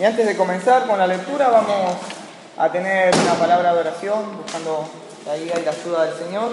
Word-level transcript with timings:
Y 0.00 0.04
antes 0.06 0.24
de 0.24 0.34
comenzar 0.34 0.86
con 0.86 0.98
la 0.98 1.06
lectura 1.06 1.50
vamos 1.50 1.94
a 2.56 2.72
tener 2.72 3.14
una 3.14 3.34
palabra 3.34 3.74
de 3.74 3.80
oración, 3.80 4.38
buscando 4.38 4.88
la 5.26 5.36
guía 5.36 5.52
y 5.60 5.62
la 5.62 5.72
ayuda 5.72 6.04
del 6.06 6.14
Señor. 6.16 6.52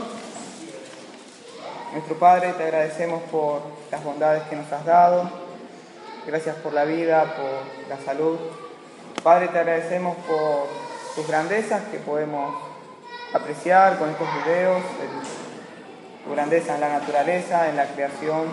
Nuestro 1.93 2.19
Padre, 2.19 2.51
te 2.57 2.63
agradecemos 2.63 3.23
por 3.31 3.61
las 3.89 4.03
bondades 4.03 4.43
que 4.49 4.57
nos 4.57 4.69
has 4.69 4.83
dado. 4.83 5.31
Gracias 6.25 6.57
por 6.57 6.73
la 6.73 6.83
vida, 6.83 7.23
por 7.37 7.87
la 7.87 8.03
salud. 8.03 8.37
Padre, 9.23 9.47
te 9.47 9.59
agradecemos 9.59 10.17
por 10.27 10.67
tus 11.15 11.25
grandezas 11.25 11.83
que 11.89 11.99
podemos 11.99 12.53
apreciar 13.33 13.97
con 13.97 14.09
estos 14.09 14.27
videos, 14.43 14.81
tu 16.25 16.33
grandeza 16.33 16.75
en 16.75 16.81
la 16.81 16.89
naturaleza, 16.89 17.69
en 17.69 17.77
la 17.77 17.85
creación. 17.85 18.47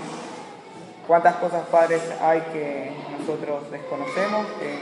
Cuántas 1.07 1.37
cosas, 1.37 1.67
Padre, 1.71 2.01
hay 2.23 2.41
que 2.53 2.91
nosotros 3.19 3.71
desconocemos, 3.71 4.47
que 4.59 4.79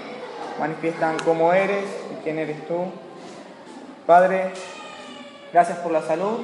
manifiestan 0.60 1.16
cómo 1.24 1.52
eres 1.52 1.84
y 2.12 2.22
quién 2.22 2.38
eres 2.38 2.66
tú. 2.68 2.84
Padre, 4.06 4.52
gracias 5.52 5.78
por 5.78 5.90
la 5.90 6.02
salud, 6.02 6.40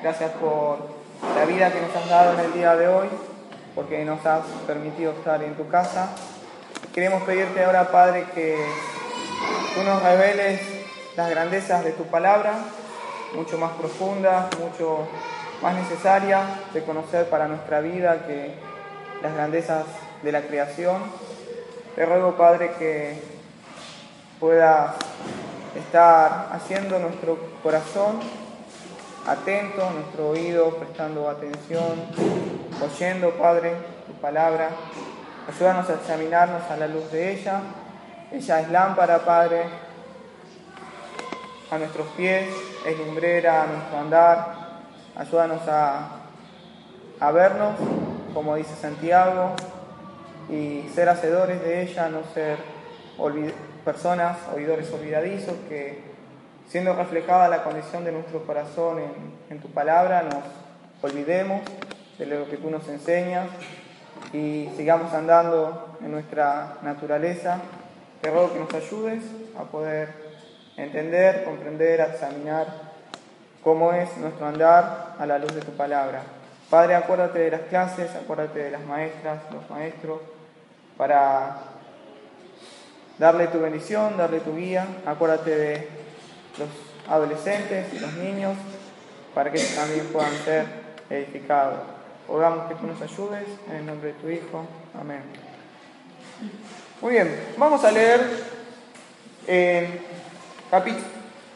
gracias 0.00 0.30
por 0.32 0.78
la 1.36 1.44
vida 1.44 1.72
que 1.72 1.80
nos 1.80 1.96
has 1.96 2.08
dado 2.08 2.34
en 2.34 2.40
el 2.46 2.52
día 2.52 2.76
de 2.76 2.86
hoy, 2.86 3.08
porque 3.74 4.04
nos 4.04 4.24
has 4.24 4.42
permitido 4.66 5.10
estar 5.10 5.42
en 5.42 5.56
tu 5.56 5.68
casa. 5.68 6.10
Queremos 6.94 7.24
pedirte 7.24 7.64
ahora, 7.64 7.90
Padre, 7.90 8.26
que 8.32 8.64
tú 9.74 9.82
nos 9.82 10.02
reveles 10.04 10.60
las 11.16 11.30
grandezas 11.30 11.82
de 11.82 11.92
tu 11.92 12.04
palabra, 12.04 12.52
mucho 13.34 13.58
más 13.58 13.72
profundas, 13.72 14.46
mucho 14.58 15.08
más 15.62 15.74
necesarias 15.74 16.42
de 16.72 16.84
conocer 16.84 17.28
para 17.28 17.48
nuestra 17.48 17.80
vida 17.80 18.24
que 18.26 18.69
las 19.22 19.34
grandezas 19.34 19.84
de 20.22 20.32
la 20.32 20.42
creación. 20.42 21.02
Te 21.94 22.06
ruego, 22.06 22.36
Padre, 22.36 22.72
que 22.78 23.22
pueda 24.38 24.94
estar 25.76 26.48
haciendo 26.52 26.98
nuestro 26.98 27.38
corazón 27.62 28.20
atento, 29.26 29.90
nuestro 29.90 30.30
oído 30.30 30.70
prestando 30.76 31.28
atención, 31.28 32.06
oyendo, 32.82 33.30
Padre, 33.32 33.74
tu 34.06 34.12
palabra. 34.14 34.70
Ayúdanos 35.48 35.88
a 35.90 35.94
examinarnos 35.94 36.62
a 36.70 36.76
la 36.76 36.86
luz 36.86 37.10
de 37.12 37.32
ella. 37.32 37.60
Ella 38.32 38.60
es 38.60 38.70
lámpara, 38.70 39.18
Padre, 39.18 39.64
a 41.70 41.78
nuestros 41.78 42.06
pies, 42.16 42.48
es 42.86 42.98
lumbrera 42.98 43.64
a 43.64 43.66
nuestro 43.66 43.98
andar. 43.98 44.54
Ayúdanos 45.16 45.68
a, 45.68 46.08
a 47.18 47.30
vernos, 47.32 47.74
como 48.34 48.56
dice 48.56 48.74
Santiago, 48.74 49.54
y 50.50 50.88
ser 50.94 51.08
hacedores 51.08 51.62
de 51.62 51.82
ella, 51.82 52.08
no 52.08 52.22
ser 52.34 52.58
personas, 53.84 54.38
oidores 54.54 54.92
olvidadizos, 54.92 55.54
que 55.68 56.02
siendo 56.68 56.94
reflejada 56.94 57.48
la 57.48 57.62
condición 57.62 58.04
de 58.04 58.12
nuestro 58.12 58.44
corazón 58.44 58.98
en, 59.48 59.60
tu 59.60 59.68
palabra, 59.68 60.22
nos 60.22 60.44
olvidemos 61.02 61.60
de 62.18 62.26
lo 62.26 62.48
que 62.48 62.56
tú 62.56 62.70
nos 62.70 62.88
enseñas 62.88 63.48
y 64.32 64.68
sigamos 64.76 65.12
andando 65.12 65.98
en 66.02 66.12
nuestra 66.12 66.76
naturaleza. 66.82 67.58
Te 68.20 68.30
ruego 68.30 68.52
que 68.52 68.60
nos 68.60 68.74
ayudes 68.74 69.24
a 69.58 69.64
poder 69.64 70.08
entender, 70.76 71.44
comprender, 71.44 72.00
examinar 72.00 72.66
cómo 73.62 73.92
es 73.92 74.16
nuestro 74.18 74.46
andar 74.46 75.16
a 75.18 75.26
la 75.26 75.38
luz 75.38 75.54
de 75.54 75.60
tu 75.60 75.72
palabra. 75.72 76.22
Padre, 76.70 76.94
acuérdate 76.94 77.40
de 77.40 77.50
las 77.50 77.62
clases, 77.62 78.14
acuérdate 78.14 78.60
de 78.60 78.70
las 78.70 78.82
maestras, 78.82 79.40
los 79.52 79.68
maestros, 79.68 80.20
para 80.96 81.62
darle 83.18 83.48
tu 83.48 83.58
bendición, 83.58 84.16
darle 84.16 84.38
tu 84.38 84.56
guía, 84.56 84.86
acuérdate 85.04 85.50
de 85.50 85.88
los 86.58 86.68
adolescentes 87.08 87.92
y 87.92 87.98
los 87.98 88.12
niños, 88.12 88.56
para 89.34 89.50
que 89.50 89.58
también 89.58 90.06
puedan 90.12 90.32
ser 90.44 90.64
edificados. 91.10 91.80
Rogamos 92.28 92.68
que 92.68 92.76
tú 92.76 92.86
nos 92.86 93.02
ayudes 93.02 93.48
en 93.68 93.76
el 93.76 93.86
nombre 93.86 94.12
de 94.12 94.18
tu 94.20 94.28
Hijo. 94.28 94.64
Amén. 94.98 95.22
Muy 97.00 97.14
bien, 97.14 97.48
vamos 97.58 97.84
a 97.84 97.90
leer 97.90 98.20
eh, 99.48 100.02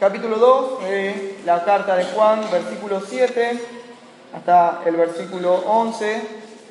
capítulo 0.01 0.39
2 0.39 0.83
de 0.83 1.39
la 1.47 1.65
carta 1.65 1.95
de 1.95 2.05
Juan, 2.07 2.41
versículo 2.51 3.01
7 3.01 3.74
hasta 4.35 4.83
el 4.85 4.97
versículo 4.97 5.55
11, 5.55 6.23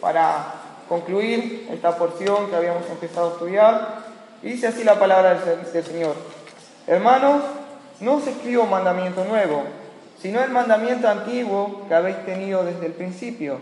para 0.01 0.53
concluir 0.90 1.68
esta 1.72 1.97
porción 1.97 2.50
que 2.50 2.56
habíamos 2.56 2.90
empezado 2.90 3.29
a 3.29 3.31
estudiar. 3.34 4.03
Y 4.41 4.50
dice 4.50 4.68
así 4.68 4.84
la 4.84 5.00
palabra 5.00 5.35
del 5.35 5.84
Señor. 5.85 6.16
Hermanos, 6.85 7.44
no 8.02 8.16
os 8.16 8.28
escribo 8.28 8.66
mandamiento 8.66 9.23
nuevo, 9.23 9.63
sino 10.22 10.44
el 10.44 10.52
mandamiento 10.52 11.07
antiguo 11.07 11.85
que 11.88 11.96
habéis 11.96 12.25
tenido 12.25 12.66
desde 12.66 12.85
el 12.85 12.91
principio. 12.91 13.59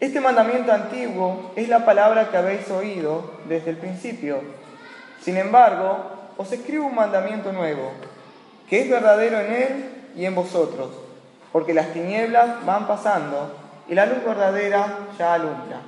Este 0.00 0.20
mandamiento 0.20 0.70
antiguo 0.70 1.52
es 1.56 1.68
la 1.68 1.84
palabra 1.84 2.30
que 2.30 2.36
habéis 2.36 2.70
oído 2.70 3.32
desde 3.48 3.70
el 3.70 3.78
principio. 3.78 4.40
Sin 5.22 5.38
embargo, 5.38 5.96
os 6.36 6.52
escribo 6.52 6.86
un 6.86 6.94
mandamiento 6.94 7.52
nuevo, 7.52 7.90
que 8.68 8.82
es 8.82 8.90
verdadero 8.90 9.40
en 9.40 9.52
él 9.52 9.90
y 10.14 10.24
en 10.26 10.34
vosotros, 10.34 10.90
porque 11.52 11.74
las 11.74 11.92
tinieblas 11.92 12.64
van 12.64 12.86
pasando 12.86 13.56
y 13.88 13.94
la 13.94 14.06
luz 14.06 14.24
verdadera 14.24 14.86
ya 15.18 15.34
alumbra. 15.34 15.80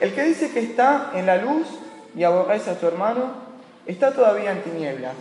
El 0.00 0.14
que 0.14 0.24
dice 0.24 0.50
que 0.50 0.60
está 0.60 1.10
en 1.14 1.26
la 1.26 1.36
luz 1.36 1.66
y 2.14 2.24
aborrece 2.24 2.70
a 2.70 2.74
su 2.78 2.86
hermano, 2.86 3.26
está 3.86 4.12
todavía 4.12 4.52
en 4.52 4.62
tinieblas. 4.62 5.12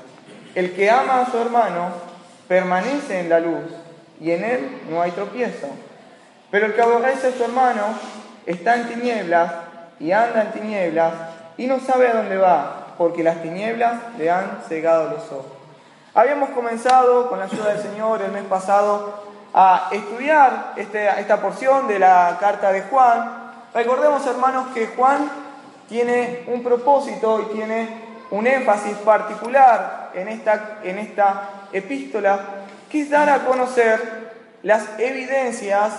El 0.55 0.73
que 0.73 0.89
ama 0.89 1.21
a 1.21 1.31
su 1.31 1.37
hermano 1.37 1.89
permanece 2.47 3.19
en 3.19 3.29
la 3.29 3.39
luz 3.39 3.71
y 4.19 4.31
en 4.31 4.43
él 4.43 4.81
no 4.89 5.01
hay 5.01 5.11
tropiezo. 5.11 5.67
Pero 6.49 6.65
el 6.65 6.73
que 6.73 6.81
aborrece 6.81 7.27
a 7.27 7.31
su 7.31 7.43
hermano 7.43 7.83
está 8.45 8.75
en 8.75 8.87
tinieblas 8.87 9.53
y 9.99 10.11
anda 10.11 10.41
en 10.41 10.51
tinieblas 10.51 11.13
y 11.57 11.67
no 11.67 11.79
sabe 11.79 12.07
a 12.07 12.15
dónde 12.15 12.37
va, 12.37 12.95
porque 12.97 13.23
las 13.23 13.41
tinieblas 13.41 13.93
le 14.17 14.29
han 14.29 14.59
cegado 14.67 15.11
los 15.11 15.23
ojos. 15.31 15.45
Habíamos 16.13 16.49
comenzado 16.49 17.29
con 17.29 17.39
la 17.39 17.45
ayuda 17.45 17.73
del 17.73 17.81
Señor 17.81 18.21
el 18.21 18.31
mes 18.31 18.43
pasado 18.43 19.30
a 19.53 19.89
estudiar 19.91 20.73
este, 20.75 21.07
esta 21.19 21.41
porción 21.41 21.87
de 21.87 21.99
la 21.99 22.37
carta 22.39 22.71
de 22.71 22.83
Juan. 22.83 23.51
Recordemos, 23.73 24.25
hermanos, 24.25 24.67
que 24.73 24.87
Juan 24.87 25.29
tiene 25.89 26.43
un 26.47 26.63
propósito 26.63 27.41
y 27.41 27.53
tiene 27.53 28.11
un 28.31 28.47
énfasis 28.47 28.95
particular 28.97 30.11
en 30.13 30.29
esta, 30.29 30.79
en 30.83 30.99
esta 30.99 31.49
epístola, 31.71 32.39
que 32.89 33.01
es 33.01 33.09
dar 33.09 33.29
a 33.29 33.45
conocer 33.45 34.31
las 34.63 34.99
evidencias 34.99 35.93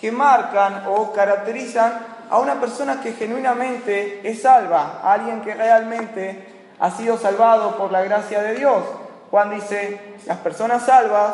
que 0.00 0.12
marcan 0.12 0.84
o 0.88 1.12
caracterizan 1.12 1.92
a 2.30 2.38
una 2.38 2.60
persona 2.60 3.00
que 3.00 3.12
genuinamente 3.12 4.20
es 4.28 4.42
salva, 4.42 5.00
a 5.02 5.14
alguien 5.14 5.42
que 5.42 5.54
realmente 5.54 6.46
ha 6.78 6.90
sido 6.90 7.18
salvado 7.18 7.76
por 7.76 7.90
la 7.90 8.02
gracia 8.02 8.42
de 8.42 8.54
Dios. 8.54 8.82
Juan 9.30 9.50
dice, 9.50 10.16
las 10.26 10.38
personas 10.38 10.84
salvas 10.84 11.32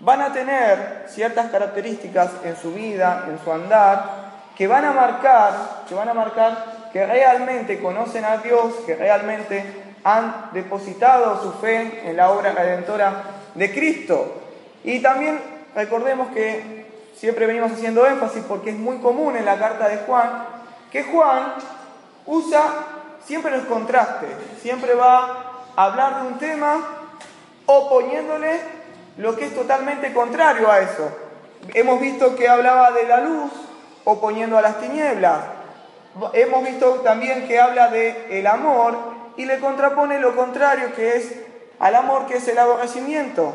van 0.00 0.20
a 0.20 0.32
tener 0.32 1.06
ciertas 1.08 1.50
características 1.50 2.30
en 2.44 2.56
su 2.56 2.72
vida, 2.72 3.26
en 3.28 3.38
su 3.42 3.52
andar, 3.52 4.24
que 4.56 4.66
van 4.66 4.84
a 4.84 4.92
marcar, 4.92 5.84
que 5.88 5.94
van 5.94 6.08
a 6.08 6.14
marcar 6.14 6.74
que 6.92 7.04
realmente 7.04 7.80
conocen 7.80 8.24
a 8.24 8.36
Dios, 8.36 8.72
que 8.86 8.94
realmente 8.94 9.64
han 10.04 10.50
depositado 10.52 11.42
su 11.42 11.52
fe 11.54 12.08
en 12.08 12.16
la 12.16 12.30
obra 12.30 12.52
redentora 12.52 13.22
de 13.54 13.72
Cristo. 13.72 14.42
Y 14.84 15.00
también 15.00 15.40
recordemos 15.74 16.28
que 16.28 16.86
siempre 17.16 17.46
venimos 17.46 17.72
haciendo 17.72 18.06
énfasis 18.06 18.44
porque 18.46 18.70
es 18.70 18.76
muy 18.76 18.98
común 18.98 19.36
en 19.36 19.44
la 19.44 19.58
carta 19.58 19.88
de 19.88 19.98
Juan, 19.98 20.46
que 20.92 21.02
Juan 21.02 21.54
usa 22.26 22.62
siempre 23.24 23.50
los 23.50 23.66
contrastes, 23.66 24.30
siempre 24.60 24.94
va 24.94 25.64
a 25.74 25.84
hablar 25.84 26.22
de 26.22 26.28
un 26.28 26.38
tema 26.38 26.76
oponiéndole 27.66 28.60
lo 29.16 29.36
que 29.36 29.46
es 29.46 29.54
totalmente 29.54 30.12
contrario 30.12 30.70
a 30.70 30.80
eso. 30.80 31.10
Hemos 31.72 32.00
visto 32.00 32.36
que 32.36 32.48
hablaba 32.48 32.92
de 32.92 33.04
la 33.04 33.20
luz 33.20 33.50
oponiendo 34.04 34.58
a 34.58 34.62
las 34.62 34.80
tinieblas. 34.80 35.40
Hemos 36.32 36.64
visto 36.64 37.00
también 37.00 37.46
que 37.46 37.58
habla 37.58 37.88
de 37.88 38.38
el 38.38 38.46
amor 38.46 38.96
y 39.36 39.46
le 39.46 39.58
contrapone 39.58 40.18
lo 40.18 40.36
contrario 40.36 40.94
que 40.94 41.16
es 41.16 41.32
al 41.78 41.94
amor 41.94 42.26
que 42.26 42.36
es 42.36 42.48
el 42.48 42.58
aborrecimiento. 42.58 43.54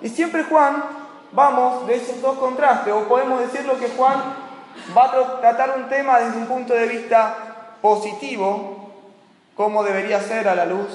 Y 0.00 0.08
siempre 0.08 0.44
Juan 0.44 0.82
vamos 1.32 1.86
de 1.86 1.96
esos 1.96 2.20
dos 2.20 2.38
contrastes, 2.38 2.92
o 2.92 3.06
podemos 3.06 3.40
decirlo 3.40 3.78
que 3.78 3.88
Juan 3.90 4.20
va 4.96 5.04
a 5.04 5.40
tratar 5.40 5.76
un 5.76 5.88
tema 5.88 6.18
desde 6.18 6.38
un 6.38 6.46
punto 6.46 6.74
de 6.74 6.86
vista 6.86 7.76
positivo, 7.80 8.90
como 9.54 9.84
debería 9.84 10.20
ser 10.20 10.48
a 10.48 10.54
la 10.54 10.64
luz 10.64 10.88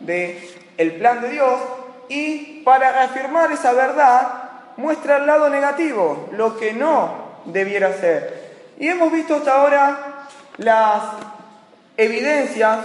del 0.00 0.38
el 0.76 0.96
plan 0.96 1.20
de 1.20 1.30
Dios, 1.30 1.60
y 2.08 2.62
para 2.64 2.92
reafirmar 2.92 3.52
esa 3.52 3.72
verdad 3.72 4.28
muestra 4.76 5.18
el 5.18 5.26
lado 5.26 5.48
negativo, 5.48 6.28
lo 6.32 6.56
que 6.56 6.72
no 6.72 7.24
debiera 7.44 7.92
ser. 7.92 8.44
Y 8.78 8.88
hemos 8.88 9.12
visto 9.12 9.36
hasta 9.36 9.60
ahora 9.60 9.98
las 10.58 11.02
evidencias, 11.96 12.78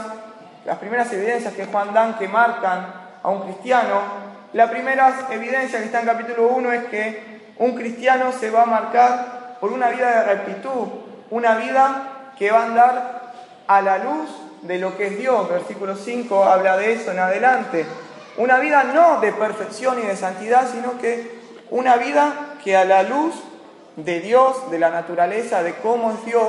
las 0.66 0.78
primeras 0.78 1.12
evidencias 1.14 1.54
que 1.54 1.66
Juan 1.66 1.94
dan 1.94 2.18
que 2.18 2.28
marcan 2.28 2.94
a 3.24 3.30
un 3.30 3.42
cristiano, 3.42 4.02
la 4.54 4.70
primera 4.70 5.28
evidencia 5.30 5.80
que 5.80 5.86
está 5.86 6.00
en 6.00 6.06
capítulo 6.08 6.48
1 6.48 6.72
es 6.72 6.84
que 6.86 7.54
un 7.58 7.76
cristiano 7.76 8.32
se 8.32 8.50
va 8.50 8.64
a 8.64 8.66
marcar 8.66 9.58
por 9.60 9.72
una 9.72 9.90
vida 9.90 10.10
de 10.12 10.34
rectitud, 10.36 10.88
una 11.30 11.56
vida 11.56 12.34
que 12.38 12.52
va 12.52 12.62
a 12.62 12.66
andar 12.66 13.34
a 13.68 13.82
la 13.82 13.98
luz 14.00 14.30
de 14.62 14.80
lo 14.80 14.98
que 14.98 15.08
es 15.08 15.18
Dios. 15.18 15.50
Versículo 15.50 15.96
5 15.96 16.44
habla 16.44 16.78
de 16.78 16.94
eso 16.94 17.12
en 17.12 17.20
adelante. 17.20 17.86
Una 18.40 18.58
vida 18.60 18.86
no 18.86 19.20
de 19.20 19.34
perfección 19.34 20.00
y 20.00 20.04
de 20.04 20.16
santidad, 20.16 20.66
sino 20.72 20.98
que 20.98 21.40
una 21.72 21.98
vida 21.98 22.56
que 22.64 22.78
a 22.78 22.86
la 22.86 23.04
luz 23.04 23.36
de 23.98 24.22
Dios, 24.22 24.72
de 24.72 24.80
la 24.80 24.90
naturaleza, 24.90 25.62
de 25.62 25.76
cómo 25.76 26.12
es 26.14 26.26
Dios, 26.26 26.48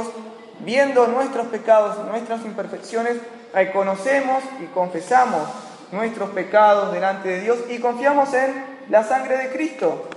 viendo 0.61 1.09
nuestros 1.09 1.49
pecados, 1.49 1.99
nuestras 2.07 2.45
imperfecciones, 2.45 3.17
reconocemos 3.53 4.45
y 4.61 4.67
confesamos 4.67 5.49
nuestros 5.91 6.31
pecados 6.31 6.93
delante 6.93 7.29
de 7.29 7.41
Dios 7.41 7.59
y 7.69 7.81
confiamos 7.81 8.33
en 8.35 8.65
la 8.89 9.03
sangre 9.03 9.37
de 9.39 9.51
Cristo, 9.51 10.09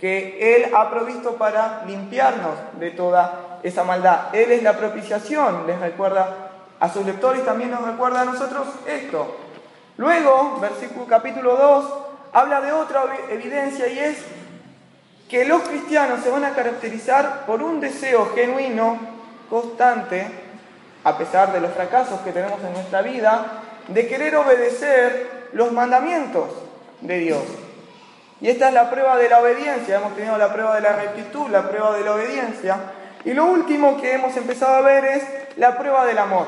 que 0.00 0.56
Él 0.56 0.74
ha 0.74 0.90
provisto 0.90 1.36
para 1.36 1.84
limpiarnos 1.86 2.54
de 2.80 2.90
toda 2.90 3.60
esa 3.62 3.84
maldad. 3.84 4.34
Él 4.34 4.50
es 4.50 4.64
la 4.64 4.76
propiciación, 4.76 5.64
les 5.68 5.78
recuerda 5.78 6.34
a 6.80 6.92
sus 6.92 7.06
lectores, 7.06 7.44
también 7.44 7.70
nos 7.70 7.86
recuerda 7.86 8.22
a 8.22 8.24
nosotros 8.24 8.66
esto. 8.88 9.49
Luego, 10.00 10.56
versículo 10.58 11.04
capítulo 11.06 11.56
2, 11.56 11.84
habla 12.32 12.62
de 12.62 12.72
otra 12.72 13.04
evidencia 13.28 13.86
y 13.86 13.98
es 13.98 14.16
que 15.28 15.44
los 15.44 15.60
cristianos 15.60 16.20
se 16.22 16.30
van 16.30 16.42
a 16.42 16.54
caracterizar 16.54 17.44
por 17.44 17.62
un 17.62 17.80
deseo 17.80 18.32
genuino, 18.34 18.98
constante, 19.50 20.26
a 21.04 21.18
pesar 21.18 21.52
de 21.52 21.60
los 21.60 21.72
fracasos 21.72 22.18
que 22.20 22.32
tenemos 22.32 22.64
en 22.64 22.72
nuestra 22.72 23.02
vida, 23.02 23.44
de 23.88 24.08
querer 24.08 24.36
obedecer 24.36 25.50
los 25.52 25.70
mandamientos 25.70 26.48
de 27.02 27.18
Dios. 27.18 27.42
Y 28.40 28.48
esta 28.48 28.68
es 28.68 28.74
la 28.74 28.88
prueba 28.88 29.18
de 29.18 29.28
la 29.28 29.40
obediencia. 29.40 29.96
Hemos 29.96 30.16
tenido 30.16 30.38
la 30.38 30.50
prueba 30.50 30.76
de 30.76 30.80
la 30.80 30.94
rectitud, 30.94 31.50
la 31.50 31.68
prueba 31.68 31.94
de 31.94 32.04
la 32.04 32.14
obediencia. 32.14 32.78
Y 33.26 33.34
lo 33.34 33.44
último 33.44 34.00
que 34.00 34.14
hemos 34.14 34.34
empezado 34.34 34.76
a 34.76 34.80
ver 34.80 35.04
es 35.04 35.22
la 35.58 35.76
prueba 35.76 36.06
del 36.06 36.16
amor. 36.16 36.46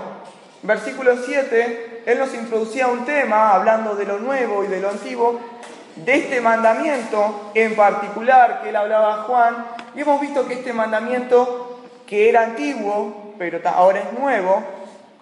Versículo 0.62 1.18
7, 1.18 1.91
Él 2.04 2.18
nos 2.18 2.34
introducía 2.34 2.88
un 2.88 3.04
tema 3.04 3.54
hablando 3.54 3.94
de 3.94 4.04
lo 4.04 4.18
nuevo 4.18 4.64
y 4.64 4.66
de 4.66 4.80
lo 4.80 4.90
antiguo, 4.90 5.40
de 5.96 6.14
este 6.14 6.40
mandamiento 6.40 7.50
en 7.54 7.76
particular 7.76 8.60
que 8.62 8.70
él 8.70 8.76
hablaba 8.76 9.24
Juan, 9.24 9.66
y 9.94 10.00
hemos 10.00 10.20
visto 10.20 10.46
que 10.46 10.54
este 10.54 10.72
mandamiento, 10.72 11.80
que 12.06 12.28
era 12.28 12.42
antiguo, 12.42 13.34
pero 13.38 13.60
ahora 13.68 14.00
es 14.00 14.18
nuevo, 14.18 14.62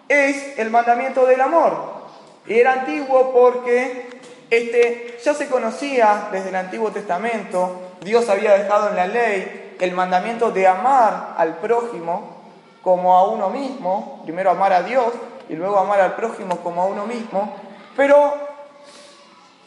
es 0.07 0.57
el 0.57 0.69
mandamiento 0.69 1.25
del 1.25 1.41
amor. 1.41 2.01
Era 2.47 2.73
antiguo 2.73 3.31
porque 3.31 4.09
este 4.49 5.17
ya 5.23 5.33
se 5.33 5.47
conocía 5.47 6.29
desde 6.31 6.49
el 6.49 6.55
Antiguo 6.55 6.91
Testamento, 6.91 7.91
Dios 8.01 8.27
había 8.29 8.53
dejado 8.53 8.89
en 8.89 8.95
la 8.95 9.07
ley 9.07 9.75
el 9.79 9.93
mandamiento 9.93 10.51
de 10.51 10.67
amar 10.67 11.35
al 11.37 11.57
prójimo 11.57 12.41
como 12.81 13.15
a 13.15 13.27
uno 13.27 13.49
mismo, 13.49 14.21
primero 14.23 14.49
amar 14.49 14.73
a 14.73 14.83
Dios 14.83 15.05
y 15.51 15.55
luego 15.55 15.77
amar 15.77 15.99
al 15.99 16.15
prójimo 16.15 16.61
como 16.63 16.81
a 16.81 16.85
uno 16.85 17.05
mismo, 17.05 17.57
pero 17.97 18.33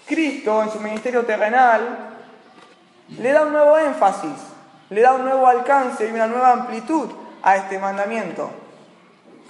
Cristo 0.06 0.62
en 0.62 0.70
su 0.70 0.80
ministerio 0.80 1.26
terrenal 1.26 2.14
le 3.18 3.32
da 3.32 3.42
un 3.42 3.52
nuevo 3.52 3.76
énfasis, 3.76 4.32
le 4.88 5.02
da 5.02 5.12
un 5.12 5.26
nuevo 5.26 5.46
alcance 5.46 6.08
y 6.08 6.10
una 6.10 6.26
nueva 6.26 6.52
amplitud 6.52 7.10
a 7.42 7.56
este 7.56 7.78
mandamiento, 7.78 8.50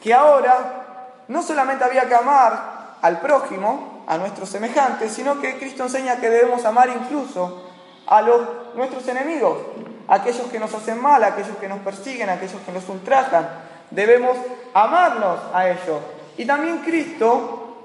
que 0.03 0.13
ahora 0.13 1.23
no 1.29 1.41
solamente 1.41 1.85
había 1.85 2.09
que 2.09 2.17
amar 2.17 2.97
al 3.01 3.21
prójimo, 3.21 4.03
a 4.09 4.19
nuestros 4.19 4.49
semejantes, 4.49 5.13
sino 5.13 5.41
que 5.41 5.57
Cristo 5.57 5.85
enseña 5.85 6.17
que 6.17 6.29
debemos 6.29 6.65
amar 6.65 6.89
incluso 6.89 7.63
a 8.09 8.21
los, 8.23 8.75
nuestros 8.75 9.07
enemigos, 9.07 9.59
aquellos 10.09 10.49
que 10.49 10.59
nos 10.59 10.75
hacen 10.75 11.01
mal, 11.01 11.23
aquellos 11.23 11.57
que 11.59 11.69
nos 11.69 11.79
persiguen, 11.79 12.29
aquellos 12.29 12.61
que 12.67 12.73
nos 12.73 12.89
ultrajan. 12.89 13.49
Debemos 13.93 14.37
amarnos 14.75 15.39
a 15.55 15.69
ellos. 15.69 16.01
Y 16.37 16.45
también 16.45 16.79
Cristo 16.79 17.77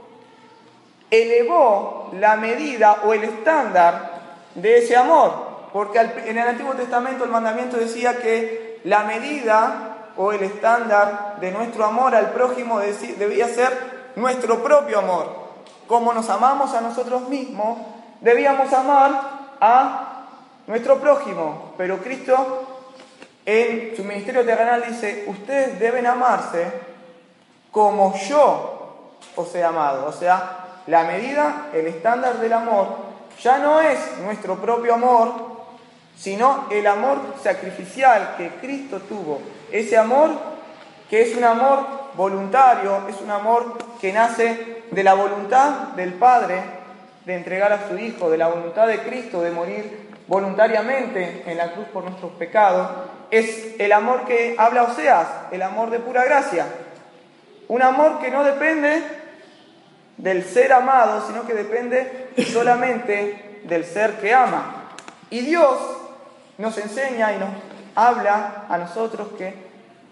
elevó 1.09 2.11
la 2.19 2.35
medida 2.35 3.01
o 3.03 3.13
el 3.13 3.23
estándar 3.23 4.19
de 4.55 4.77
ese 4.79 4.95
amor. 4.95 5.49
Porque 5.73 5.99
en 5.99 6.37
el 6.37 6.47
Antiguo 6.47 6.73
Testamento 6.73 7.23
el 7.23 7.29
mandamiento 7.29 7.77
decía 7.77 8.19
que 8.19 8.79
la 8.83 9.03
medida 9.03 10.11
o 10.17 10.31
el 10.31 10.43
estándar 10.43 11.37
de 11.39 11.51
nuestro 11.51 11.85
amor 11.85 12.15
al 12.15 12.31
prójimo 12.31 12.79
debía 12.79 13.47
ser 13.47 14.11
nuestro 14.15 14.63
propio 14.63 14.99
amor. 14.99 15.49
Como 15.87 16.13
nos 16.13 16.29
amamos 16.29 16.73
a 16.73 16.81
nosotros 16.81 17.29
mismos, 17.29 17.79
debíamos 18.21 18.71
amar 18.73 19.21
a 19.61 20.25
nuestro 20.67 20.97
prójimo. 20.99 21.73
Pero 21.77 21.99
Cristo 21.99 22.67
en 23.45 23.95
su 23.95 24.03
ministerio 24.03 24.45
terrenal 24.45 24.83
dice, 24.87 25.25
ustedes 25.27 25.79
deben 25.79 26.05
amarse 26.05 26.88
como 27.71 28.15
yo 28.17 29.05
os 29.35 29.55
he 29.55 29.63
amado. 29.63 30.07
O 30.07 30.11
sea, 30.11 30.81
la 30.87 31.03
medida, 31.03 31.67
el 31.73 31.87
estándar 31.87 32.39
del 32.39 32.53
amor, 32.53 32.87
ya 33.41 33.59
no 33.59 33.79
es 33.81 33.99
nuestro 34.23 34.55
propio 34.55 34.95
amor, 34.95 35.33
sino 36.17 36.65
el 36.69 36.85
amor 36.87 37.19
sacrificial 37.41 38.35
que 38.37 38.49
Cristo 38.55 38.99
tuvo. 39.01 39.39
Ese 39.71 39.97
amor 39.97 40.31
que 41.09 41.21
es 41.21 41.35
un 41.35 41.43
amor 41.43 41.85
voluntario, 42.15 43.07
es 43.07 43.19
un 43.21 43.31
amor 43.31 43.77
que 43.99 44.11
nace 44.11 44.83
de 44.91 45.03
la 45.03 45.13
voluntad 45.13 45.89
del 45.95 46.13
Padre 46.13 46.61
de 47.25 47.35
entregar 47.35 47.71
a 47.71 47.87
su 47.87 47.97
Hijo, 47.97 48.29
de 48.29 48.37
la 48.37 48.47
voluntad 48.47 48.87
de 48.87 48.99
Cristo 49.03 49.41
de 49.41 49.51
morir 49.51 50.09
voluntariamente 50.27 51.43
en 51.47 51.57
la 51.57 51.71
cruz 51.71 51.87
por 51.87 52.03
nuestros 52.03 52.31
pecados, 52.33 52.89
es 53.31 53.75
el 53.79 53.91
amor 53.91 54.25
que 54.25 54.55
habla 54.57 54.83
Oseas, 54.83 55.27
el 55.51 55.61
amor 55.63 55.89
de 55.89 55.99
pura 55.99 56.23
gracia. 56.23 56.67
Un 57.69 57.83
amor 57.83 58.19
que 58.19 58.31
no 58.31 58.43
depende 58.43 59.03
del 60.17 60.43
ser 60.43 60.73
amado, 60.73 61.25
sino 61.27 61.45
que 61.45 61.53
depende 61.53 62.31
solamente 62.51 63.61
del 63.63 63.85
ser 63.85 64.19
que 64.19 64.33
ama. 64.33 64.95
Y 65.29 65.41
Dios 65.41 65.77
nos 66.57 66.77
enseña 66.79 67.31
y 67.33 67.37
nos 67.37 67.49
habla 67.95 68.65
a 68.67 68.77
nosotros 68.79 69.29
que 69.37 69.53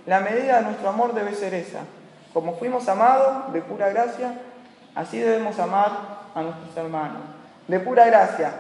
la 0.06 0.20
medida 0.20 0.58
de 0.58 0.66
nuestro 0.66 0.90
amor 0.90 1.16
debe 1.16 1.34
ser 1.34 1.56
esa. 1.56 1.80
Como 2.32 2.58
fuimos 2.58 2.88
amados 2.88 3.52
de 3.52 3.62
pura 3.62 3.90
gracia, 3.90 4.34
así 4.94 5.18
debemos 5.18 5.58
amar 5.58 5.92
a 6.36 6.42
nuestros 6.44 6.78
hermanos, 6.78 7.24
de 7.68 7.80
pura 7.80 8.06
gracia. 8.06 8.52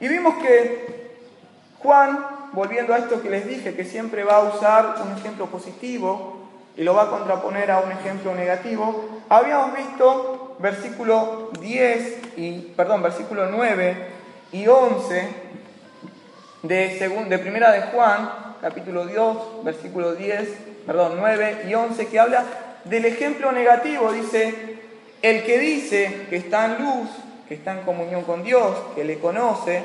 Y 0.00 0.08
vimos 0.08 0.34
que 0.42 1.20
Juan, 1.78 2.26
volviendo 2.52 2.94
a 2.94 2.98
esto 2.98 3.22
que 3.22 3.30
les 3.30 3.46
dije, 3.46 3.76
que 3.76 3.84
siempre 3.84 4.24
va 4.24 4.38
a 4.38 4.54
usar 4.54 4.96
un 5.04 5.16
ejemplo 5.16 5.46
positivo 5.46 6.39
y 6.76 6.82
lo 6.82 6.94
va 6.94 7.04
a 7.04 7.10
contraponer 7.10 7.70
a 7.70 7.80
un 7.80 7.92
ejemplo 7.92 8.34
negativo, 8.34 9.22
habíamos 9.28 9.76
visto 9.76 10.56
versículo 10.58 11.50
10 11.60 12.18
y, 12.36 12.52
perdón, 12.76 13.02
versículo 13.02 13.46
9 13.46 13.96
y 14.52 14.66
11 14.66 15.28
de, 16.62 17.26
de 17.28 17.38
Primera 17.38 17.72
de 17.72 17.82
Juan, 17.82 18.30
capítulo 18.60 19.06
2, 19.06 19.64
versículo 19.64 20.14
10, 20.14 20.48
perdón, 20.86 21.14
9 21.18 21.66
y 21.68 21.74
11, 21.74 22.06
que 22.06 22.20
habla 22.20 22.44
del 22.84 23.04
ejemplo 23.04 23.52
negativo. 23.52 24.12
Dice, 24.12 24.78
el 25.22 25.44
que 25.44 25.58
dice 25.58 26.26
que 26.28 26.36
está 26.36 26.66
en 26.66 26.84
luz, 26.84 27.08
que 27.48 27.54
está 27.54 27.72
en 27.72 27.82
comunión 27.84 28.22
con 28.22 28.42
Dios, 28.42 28.76
que 28.94 29.04
le 29.04 29.18
conoce, 29.18 29.82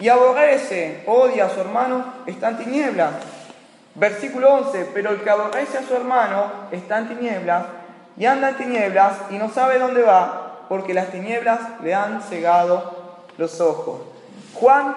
y 0.00 0.08
aborrece, 0.08 1.02
odia 1.06 1.46
a 1.46 1.50
su 1.50 1.60
hermano, 1.60 2.04
está 2.26 2.50
en 2.50 2.58
tinieblas. 2.58 3.14
Versículo 4.00 4.54
11, 4.54 4.92
pero 4.94 5.10
el 5.10 5.20
que 5.20 5.28
aborrece 5.28 5.76
a 5.76 5.82
su 5.82 5.94
hermano 5.94 6.50
está 6.72 6.96
en 7.00 7.08
tinieblas 7.08 7.66
y 8.16 8.24
anda 8.24 8.48
en 8.48 8.56
tinieblas 8.56 9.12
y 9.28 9.34
no 9.34 9.50
sabe 9.50 9.78
dónde 9.78 10.02
va, 10.02 10.64
porque 10.70 10.94
las 10.94 11.10
tinieblas 11.10 11.60
le 11.82 11.94
han 11.94 12.22
cegado 12.22 12.94
los 13.36 13.60
ojos. 13.60 14.00
Juan 14.54 14.96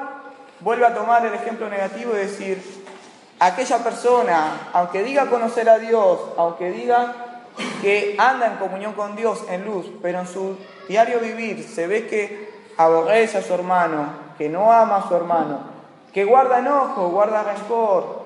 vuelve 0.62 0.86
a 0.86 0.94
tomar 0.94 1.26
el 1.26 1.34
ejemplo 1.34 1.68
negativo 1.68 2.14
y 2.14 2.20
decir, 2.20 2.86
aquella 3.42 3.80
persona, 3.80 4.70
aunque 4.72 5.04
diga 5.04 5.30
conocer 5.30 5.68
a 5.68 5.80
Dios, 5.80 6.20
aunque 6.38 6.72
diga 6.72 7.14
que 7.82 8.16
anda 8.18 8.48
en 8.48 8.56
comunión 8.56 8.94
con 8.94 9.18
Dios 9.18 9.44
en 9.50 9.66
luz, 9.66 9.86
pero 10.02 10.20
en 10.20 10.28
su 10.28 10.56
diario 10.88 11.20
vivir 11.20 11.62
se 11.68 11.88
ve 11.88 12.08
que 12.08 12.54
aborrece 12.78 13.40
a 13.40 13.44
su 13.44 13.54
hermano, 13.54 14.06
que 14.38 14.48
no 14.48 14.72
ama 14.72 14.96
a 14.96 15.08
su 15.10 15.14
hermano, 15.14 15.60
que 16.14 16.24
guarda 16.24 16.60
enojo, 16.60 17.10
guarda 17.10 17.44
rencor, 17.44 18.23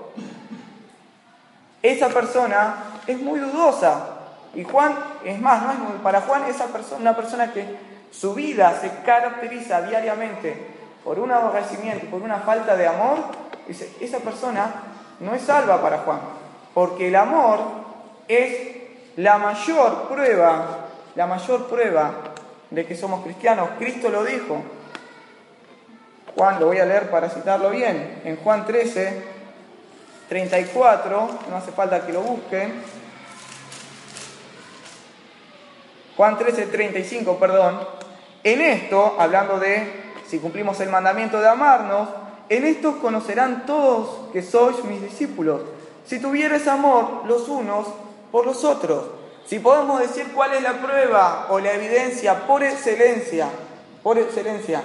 esa 1.92 2.10
persona 2.10 3.02
es 3.06 3.20
muy 3.20 3.40
dudosa 3.40 4.10
y 4.54 4.64
Juan, 4.64 4.96
es 5.24 5.40
más, 5.40 5.62
¿no? 5.64 6.04
para 6.04 6.22
Juan 6.22 6.46
esa 6.46 6.66
persona, 6.68 7.02
una 7.02 7.16
persona 7.16 7.54
que 7.54 7.66
su 8.12 8.34
vida 8.34 8.78
se 8.80 8.90
caracteriza 9.04 9.82
diariamente 9.82 10.56
por 11.04 11.20
un 11.20 11.32
aborrecimiento, 11.32 12.08
por 12.08 12.22
una 12.22 12.40
falta 12.40 12.76
de 12.76 12.88
amor, 12.88 13.18
dice, 13.68 13.94
esa 14.00 14.20
persona 14.20 14.72
no 15.20 15.34
es 15.34 15.42
salva 15.42 15.82
para 15.82 16.00
Juan, 16.00 16.20
porque 16.74 17.10
el 17.10 17.16
amor 17.16 17.60
es 18.28 18.76
la 19.16 19.38
mayor 19.38 20.08
prueba 20.08 20.88
la 21.18 21.26
mayor 21.26 21.66
prueba 21.66 22.14
de 22.70 22.86
que 22.86 22.96
somos 22.96 23.24
cristianos. 23.24 23.70
Cristo 23.80 24.10
lo 24.10 24.24
dijo. 24.24 24.62
Juan, 26.36 26.60
lo 26.60 26.68
voy 26.68 26.78
a 26.78 26.86
leer 26.86 27.10
para 27.10 27.28
citarlo 27.28 27.72
bien. 27.72 28.22
En 28.24 28.38
Juan 28.38 28.68
13, 28.68 29.24
34, 30.30 31.30
no 31.50 31.56
hace 31.56 31.72
falta 31.72 32.06
que 32.06 32.14
lo 32.14 32.22
busquen. 32.22 32.84
Juan 36.16 36.38
13, 36.38 36.66
35, 36.68 37.38
perdón. 37.38 37.80
En 38.44 38.62
esto, 38.62 39.16
hablando 39.20 39.60
de 39.60 40.08
si 40.28 40.40
cumplimos 40.40 40.80
el 40.80 40.90
mandamiento 40.90 41.40
de 41.40 41.48
amarnos, 41.48 42.10
en 42.50 42.66
esto 42.66 43.00
conocerán 43.00 43.66
todos 43.66 44.32
que 44.32 44.42
sois 44.42 44.84
mis 44.84 45.02
discípulos, 45.02 45.62
si 46.06 46.20
tuvieres 46.20 46.68
amor 46.68 47.24
los 47.26 47.48
unos 47.48 47.88
por 48.32 48.46
los 48.46 48.64
otros. 48.64 49.06
Si 49.46 49.60
podemos 49.60 50.00
decir 50.00 50.32
cuál 50.34 50.54
es 50.54 50.62
la 50.62 50.74
prueba 50.74 51.48
o 51.50 51.60
la 51.60 51.74
evidencia 51.74 52.48
por 52.48 52.64
excelencia, 52.64 53.48
por 54.04 54.18
excelencia, 54.18 54.82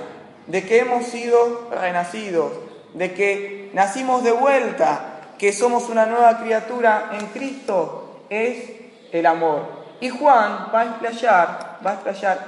de 0.46 0.64
que 0.64 0.80
hemos 0.80 1.06
sido 1.06 1.68
renacidos, 1.70 2.52
de 2.94 3.12
que 3.12 3.70
nacimos 3.74 4.22
de 4.22 4.32
vuelta, 4.32 5.11
que 5.42 5.52
somos 5.52 5.88
una 5.88 6.06
nueva 6.06 6.38
criatura 6.38 7.10
en 7.14 7.26
Cristo, 7.26 8.26
es 8.30 8.62
el 9.10 9.26
amor. 9.26 9.62
Y 10.00 10.08
Juan 10.08 10.68
va 10.72 10.82
a 10.82 10.84
explayar, 10.84 11.78
va 11.84 11.90
a 11.90 11.94
explayar 11.94 12.38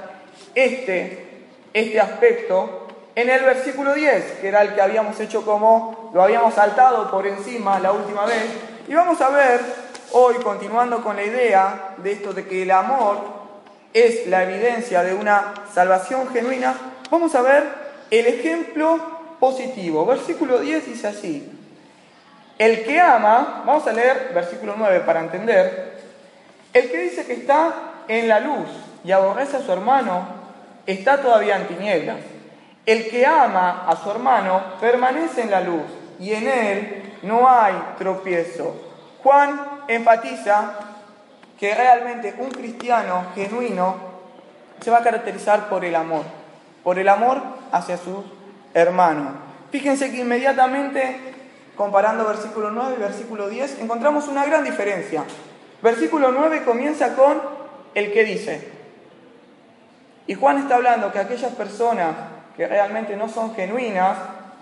este, 0.55 1.47
este 1.73 1.99
aspecto 1.99 2.87
en 3.13 3.29
el 3.29 3.43
versículo 3.43 3.93
10, 3.93 4.39
que 4.39 4.47
era 4.47 4.61
el 4.61 4.73
que 4.73 4.81
habíamos 4.81 5.19
hecho 5.19 5.43
como, 5.43 6.09
lo 6.13 6.23
habíamos 6.23 6.53
saltado 6.53 7.11
por 7.11 7.27
encima 7.27 7.81
la 7.81 7.91
última 7.91 8.25
vez. 8.25 8.45
Y 8.87 8.93
vamos 8.93 9.19
a 9.19 9.27
ver 9.27 9.59
hoy, 10.13 10.35
continuando 10.35 11.03
con 11.03 11.17
la 11.17 11.23
idea 11.23 11.95
de 11.97 12.13
esto 12.13 12.31
de 12.31 12.47
que 12.47 12.63
el 12.63 12.71
amor 12.71 13.17
es 13.91 14.25
la 14.27 14.43
evidencia 14.43 15.03
de 15.03 15.13
una 15.13 15.53
salvación 15.73 16.29
genuina, 16.29 16.73
vamos 17.11 17.35
a 17.35 17.41
ver 17.41 17.65
el 18.09 18.25
ejemplo 18.25 19.35
positivo. 19.37 20.05
Versículo 20.05 20.59
10 20.59 20.85
dice 20.85 21.07
así, 21.07 21.54
el 22.57 22.83
que 22.83 22.99
ama, 22.99 23.63
vamos 23.65 23.85
a 23.87 23.91
leer 23.91 24.31
versículo 24.33 24.75
9 24.77 25.01
para 25.01 25.19
entender, 25.19 25.99
el 26.73 26.91
que 26.91 26.97
dice 26.97 27.25
que 27.25 27.33
está 27.33 27.73
en 28.07 28.27
la 28.27 28.39
luz 28.39 28.67
y 29.03 29.11
aborrece 29.11 29.57
a 29.57 29.61
su 29.61 29.71
hermano, 29.71 30.25
está 30.85 31.21
todavía 31.21 31.57
en 31.57 31.67
tinieblas. 31.67 32.17
El 32.85 33.09
que 33.09 33.25
ama 33.25 33.85
a 33.87 33.95
su 33.95 34.11
hermano 34.11 34.61
permanece 34.79 35.41
en 35.41 35.51
la 35.51 35.61
luz 35.61 35.83
y 36.19 36.33
en 36.33 36.47
él 36.47 37.13
no 37.23 37.49
hay 37.49 37.73
tropiezo. 37.97 38.75
Juan 39.23 39.59
enfatiza 39.87 40.73
que 41.59 41.73
realmente 41.73 42.35
un 42.37 42.51
cristiano 42.51 43.25
genuino 43.33 43.95
se 44.81 44.91
va 44.91 44.99
a 44.99 45.03
caracterizar 45.03 45.67
por 45.67 45.83
el 45.83 45.95
amor, 45.95 46.23
por 46.83 46.99
el 46.99 47.09
amor 47.09 47.41
hacia 47.71 47.97
sus 47.97 48.23
hermanos. 48.73 49.33
Fíjense 49.71 50.11
que 50.11 50.21
inmediatamente, 50.21 51.34
comparando 51.75 52.25
versículo 52.25 52.71
9 52.71 52.95
y 52.97 53.01
versículo 53.01 53.49
10, 53.49 53.79
encontramos 53.81 54.27
una 54.27 54.45
gran 54.45 54.63
diferencia. 54.63 55.23
Versículo 55.81 56.31
9 56.31 56.63
comienza 56.63 57.15
con 57.15 57.41
el 57.93 58.11
que 58.11 58.23
dice. 58.23 58.71
Y 60.27 60.33
Juan 60.33 60.57
está 60.57 60.75
hablando 60.75 61.11
que 61.11 61.19
aquellas 61.19 61.53
personas 61.53 62.15
que 62.57 62.67
realmente 62.67 63.15
no 63.15 63.29
son 63.29 63.53
genuinas, 63.53 64.17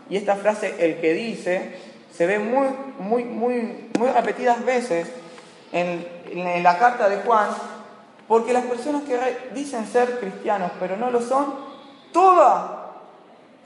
y 0.10 0.18
esta 0.18 0.36
frase, 0.36 0.76
el 0.80 1.00
que 1.00 1.14
dice, 1.14 1.78
se 2.12 2.26
ve 2.26 2.40
muy, 2.40 2.68
muy, 3.00 3.24
muy, 3.24 3.90
muy 3.98 4.10
repetidas 4.10 4.64
veces 4.66 5.08
en, 5.72 6.06
en 6.30 6.64
la 6.64 6.78
carta 6.78 7.08
de 7.08 7.18
Juan, 7.18 7.50
porque 8.28 8.54
las 8.54 8.66
personas 8.66 9.04
que 9.04 9.18
dicen 9.54 9.88
ser 9.88 10.20
cristianos, 10.20 10.72
pero 10.80 10.98
no 10.98 11.12
lo 11.12 11.22
son, 11.22 11.54
toda 12.12 12.92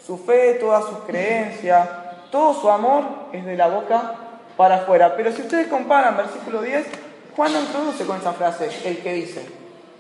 su 0.06 0.18
fe, 0.18 0.56
todas 0.56 0.86
sus 0.86 1.00
creencias, 1.00 1.88
todo 2.31 2.53
su 2.53 2.69
amor 2.69 3.03
es 3.31 3.46
de 3.46 3.55
la 3.55 3.67
boca 3.67 4.13
para 4.55 4.77
afuera. 4.77 5.15
Pero 5.15 5.31
si 5.31 5.41
ustedes 5.41 5.67
comparan 5.67 6.17
versículo 6.17 6.62
10, 6.62 6.88
Juan 7.36 7.53
no 7.53 7.60
introduce 7.60 8.05
con 8.05 8.17
esa 8.17 8.34
frase 8.34 8.69
el 8.86 8.98
que 9.00 9.13
dice, 9.13 9.48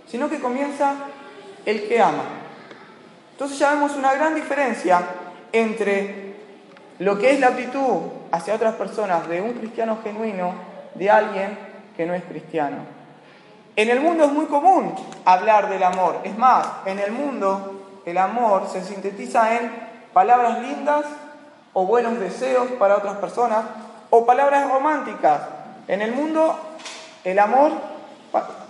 sino 0.07 0.29
que 0.29 0.39
comienza 0.39 0.95
el 1.65 1.87
que 1.87 2.01
ama. 2.01 2.23
Entonces 3.31 3.59
ya 3.59 3.71
vemos 3.71 3.95
una 3.95 4.13
gran 4.13 4.33
diferencia 4.33 5.01
entre 5.51 6.35
lo 6.99 7.17
que 7.19 7.31
es 7.31 7.39
la 7.39 7.49
actitud 7.49 7.97
hacia 8.31 8.55
otras 8.55 8.75
personas 8.75 9.27
de 9.27 9.41
un 9.41 9.53
cristiano 9.53 9.99
genuino 10.03 10.53
de 10.95 11.09
alguien 11.09 11.57
que 11.95 12.05
no 12.05 12.15
es 12.15 12.23
cristiano. 12.23 12.77
En 13.75 13.89
el 13.89 13.99
mundo 13.99 14.25
es 14.25 14.31
muy 14.31 14.47
común 14.47 14.95
hablar 15.23 15.69
del 15.69 15.83
amor. 15.83 16.21
Es 16.23 16.35
más, 16.35 16.67
en 16.87 16.97
el 16.97 17.11
mundo 17.11 18.01
el 18.05 18.17
amor 18.17 18.67
se 18.71 18.83
sintetiza 18.83 19.57
en 19.57 19.71
palabras 20.13 20.59
lindas 20.59 21.05
o 21.73 21.85
buenos 21.85 22.19
deseos 22.19 22.67
para 22.79 22.97
otras 22.97 23.17
personas 23.17 23.65
o 24.09 24.25
palabras 24.25 24.69
románticas. 24.69 25.41
En 25.87 26.01
el 26.01 26.11
mundo, 26.11 26.57
el 27.23 27.39
amor, 27.39 27.71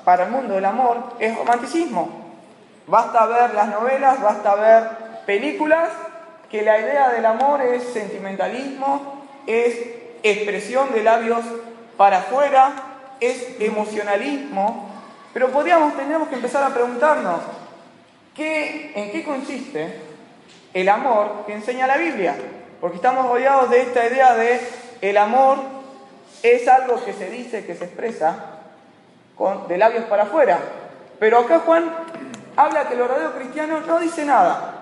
para 0.04 0.26
el 0.26 0.32
mundo 0.32 0.58
el 0.58 0.66
amor 0.66 0.98
es 1.20 1.36
romanticismo. 1.38 2.10
Basta 2.88 3.26
ver 3.26 3.54
las 3.54 3.68
novelas, 3.68 4.22
basta 4.22 4.56
ver 4.56 4.84
películas, 5.26 5.90
que 6.50 6.62
la 6.62 6.80
idea 6.80 7.10
del 7.10 7.26
amor 7.26 7.62
es 7.62 7.84
sentimentalismo, 7.84 9.26
es 9.46 9.78
expresión 10.24 10.94
de 10.94 11.04
labios 11.04 11.44
para 11.98 12.20
afuera, 12.20 12.72
es 13.20 13.60
emocionalismo. 13.60 14.90
Pero 15.34 15.50
podríamos, 15.50 15.96
tendríamos 15.96 16.30
que 16.30 16.36
empezar 16.36 16.64
a 16.64 16.74
preguntarnos, 16.74 17.42
¿qué, 18.34 18.94
¿en 18.96 19.12
qué 19.12 19.24
consiste 19.24 20.08
el 20.74 20.90
amor 20.90 21.44
que 21.46 21.54
enseña 21.54 21.88
la 21.88 21.98
Biblia, 21.98 22.36
porque 22.80 22.98
estamos 22.98 23.28
rodeados 23.28 23.70
de 23.70 23.82
esta 23.82 24.06
idea 24.06 24.36
de 24.36 24.60
el 25.02 25.18
amor 25.18 25.58
es 26.44 26.68
algo 26.68 27.04
que 27.04 27.14
se 27.14 27.30
dice, 27.30 27.66
que 27.66 27.76
se 27.76 27.86
expresa 27.86 28.36
con, 29.36 29.68
de 29.68 29.78
labios 29.78 30.06
para 30.06 30.24
afuera. 30.24 30.60
Pero 31.20 31.40
acá 31.40 31.62
Juan 31.66 31.92
habla 32.56 32.88
que 32.88 32.94
el 32.94 33.00
verdadero 33.00 33.34
cristiano 33.36 33.80
no 33.82 34.00
dice 34.00 34.26
nada. 34.26 34.74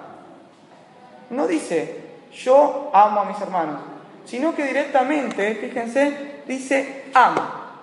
No 1.30 1.48
dice, 1.48 2.04
yo 2.34 2.92
amo 2.94 3.22
a 3.22 3.26
mis 3.26 3.40
hermanos, 3.40 3.82
sino 4.26 4.54
que 4.54 4.66
directamente, 4.66 5.56
fíjense, 5.56 6.42
dice, 6.46 7.06
ama, 7.14 7.80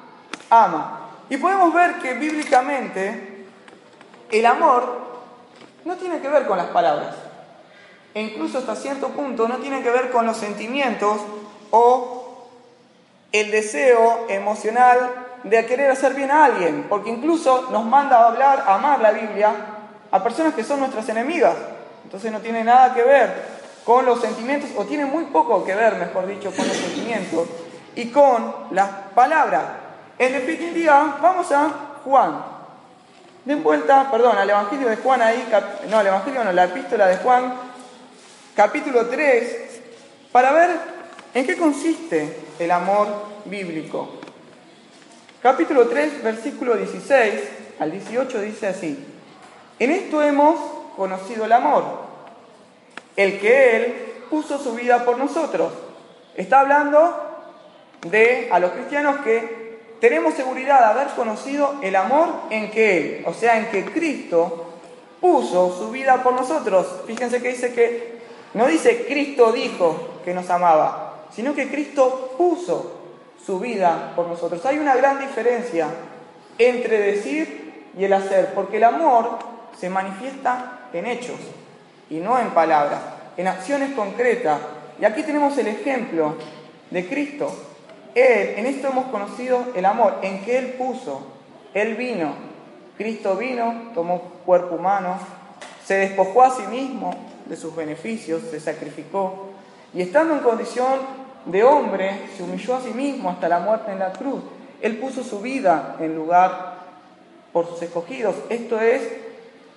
ama. 0.50 1.08
Y 1.28 1.38
podemos 1.38 1.72
ver 1.72 1.94
que 1.96 2.14
bíblicamente 2.14 3.46
el 4.30 4.46
amor 4.46 5.00
no 5.84 5.96
tiene 5.96 6.20
que 6.20 6.28
ver 6.28 6.46
con 6.46 6.58
las 6.58 6.68
palabras 6.68 7.21
e 8.14 8.20
incluso 8.20 8.58
hasta 8.58 8.76
cierto 8.76 9.08
punto 9.08 9.48
no 9.48 9.58
tiene 9.58 9.82
que 9.82 9.90
ver 9.90 10.10
con 10.10 10.26
los 10.26 10.36
sentimientos 10.36 11.18
o 11.70 12.48
el 13.32 13.50
deseo 13.50 14.26
emocional 14.28 14.98
de 15.44 15.66
querer 15.66 15.90
hacer 15.90 16.14
bien 16.14 16.30
a 16.30 16.44
alguien, 16.44 16.86
porque 16.88 17.10
incluso 17.10 17.68
nos 17.70 17.84
manda 17.84 18.18
a 18.18 18.28
hablar, 18.28 18.64
a 18.66 18.74
amar 18.74 19.00
la 19.00 19.12
Biblia 19.12 19.52
a 20.10 20.22
personas 20.22 20.54
que 20.54 20.62
son 20.62 20.80
nuestras 20.80 21.08
enemigas. 21.08 21.54
Entonces 22.04 22.30
no 22.30 22.40
tiene 22.40 22.62
nada 22.62 22.94
que 22.94 23.02
ver 23.02 23.62
con 23.84 24.04
los 24.06 24.20
sentimientos, 24.20 24.70
o 24.76 24.84
tiene 24.84 25.06
muy 25.06 25.24
poco 25.24 25.64
que 25.64 25.74
ver, 25.74 25.96
mejor 25.96 26.26
dicho, 26.26 26.52
con 26.54 26.68
los 26.68 26.76
sentimientos 26.76 27.48
y 27.96 28.10
con 28.10 28.54
las 28.70 28.88
palabras. 29.14 29.62
En 30.18 30.32
definitiva, 30.32 31.18
vamos 31.20 31.50
a 31.50 31.70
Juan. 32.04 32.44
Den 33.44 33.62
vuelta, 33.64 34.08
perdón, 34.10 34.38
al 34.38 34.48
Evangelio 34.48 34.88
de 34.88 34.96
Juan 34.96 35.20
ahí, 35.20 35.48
no, 35.90 36.00
el 36.00 36.06
Evangelio 36.06 36.44
no, 36.44 36.52
la 36.52 36.64
epístola 36.64 37.08
de 37.08 37.16
Juan, 37.16 37.71
capítulo 38.54 39.06
3 39.06 39.56
para 40.30 40.52
ver 40.52 40.70
en 41.34 41.46
qué 41.46 41.56
consiste 41.56 42.36
el 42.58 42.70
amor 42.70 43.08
bíblico. 43.46 44.10
Capítulo 45.42 45.88
3, 45.88 46.22
versículo 46.22 46.76
16 46.76 47.32
al 47.80 47.90
18 47.90 48.40
dice 48.42 48.68
así, 48.68 49.04
en 49.78 49.90
esto 49.90 50.22
hemos 50.22 50.58
conocido 50.96 51.46
el 51.46 51.52
amor, 51.52 51.84
el 53.16 53.40
que 53.40 53.76
Él 53.76 53.94
puso 54.30 54.58
su 54.58 54.74
vida 54.74 55.04
por 55.04 55.18
nosotros. 55.18 55.72
Está 56.36 56.60
hablando 56.60 57.48
de 58.06 58.48
a 58.52 58.58
los 58.58 58.72
cristianos 58.72 59.16
que 59.24 59.80
tenemos 60.00 60.34
seguridad 60.34 60.78
de 60.80 61.00
haber 61.00 61.14
conocido 61.14 61.76
el 61.82 61.96
amor 61.96 62.28
en 62.50 62.70
que 62.70 62.96
Él, 62.96 63.24
o 63.26 63.32
sea, 63.32 63.58
en 63.58 63.66
que 63.66 63.84
Cristo 63.86 64.66
puso 65.20 65.76
su 65.76 65.90
vida 65.90 66.22
por 66.22 66.34
nosotros. 66.34 66.86
Fíjense 67.06 67.42
que 67.42 67.48
dice 67.48 67.72
que 67.72 68.22
no 68.54 68.66
dice 68.66 69.06
Cristo 69.06 69.52
dijo 69.52 70.20
que 70.24 70.34
nos 70.34 70.50
amaba, 70.50 71.26
sino 71.34 71.54
que 71.54 71.68
Cristo 71.70 72.34
puso 72.36 73.00
su 73.44 73.58
vida 73.58 74.12
por 74.14 74.28
nosotros. 74.28 74.64
Hay 74.66 74.78
una 74.78 74.94
gran 74.94 75.18
diferencia 75.20 75.88
entre 76.58 76.98
decir 76.98 77.90
y 77.98 78.04
el 78.04 78.12
hacer, 78.12 78.52
porque 78.54 78.76
el 78.76 78.84
amor 78.84 79.38
se 79.78 79.90
manifiesta 79.90 80.88
en 80.92 81.06
hechos 81.06 81.38
y 82.10 82.16
no 82.16 82.38
en 82.38 82.50
palabras, 82.50 83.00
en 83.36 83.48
acciones 83.48 83.94
concretas. 83.94 84.60
Y 85.00 85.04
aquí 85.04 85.22
tenemos 85.22 85.56
el 85.58 85.68
ejemplo 85.68 86.36
de 86.90 87.08
Cristo. 87.08 87.50
Él, 88.14 88.54
en 88.56 88.66
esto 88.66 88.88
hemos 88.88 89.06
conocido 89.06 89.64
el 89.74 89.86
amor, 89.86 90.18
en 90.22 90.44
que 90.44 90.58
Él 90.58 90.74
puso, 90.74 91.26
Él 91.72 91.96
vino, 91.96 92.34
Cristo 92.98 93.36
vino, 93.36 93.90
tomó 93.94 94.20
cuerpo 94.44 94.74
humano, 94.74 95.16
se 95.84 95.94
despojó 95.94 96.42
a 96.42 96.50
sí 96.50 96.62
mismo 96.70 97.31
de 97.52 97.58
sus 97.58 97.76
beneficios, 97.76 98.40
se 98.50 98.58
sacrificó 98.58 99.50
y 99.92 100.00
estando 100.00 100.32
en 100.32 100.40
condición 100.40 101.00
de 101.44 101.62
hombre, 101.62 102.28
se 102.34 102.42
humilló 102.42 102.76
a 102.76 102.80
sí 102.80 102.94
mismo 102.94 103.28
hasta 103.28 103.46
la 103.46 103.58
muerte 103.58 103.92
en 103.92 103.98
la 103.98 104.10
cruz. 104.10 104.42
Él 104.80 104.96
puso 104.96 105.22
su 105.22 105.40
vida 105.40 105.96
en 106.00 106.16
lugar 106.16 106.76
por 107.52 107.68
sus 107.68 107.82
escogidos. 107.82 108.34
Esto 108.48 108.80
es 108.80 109.02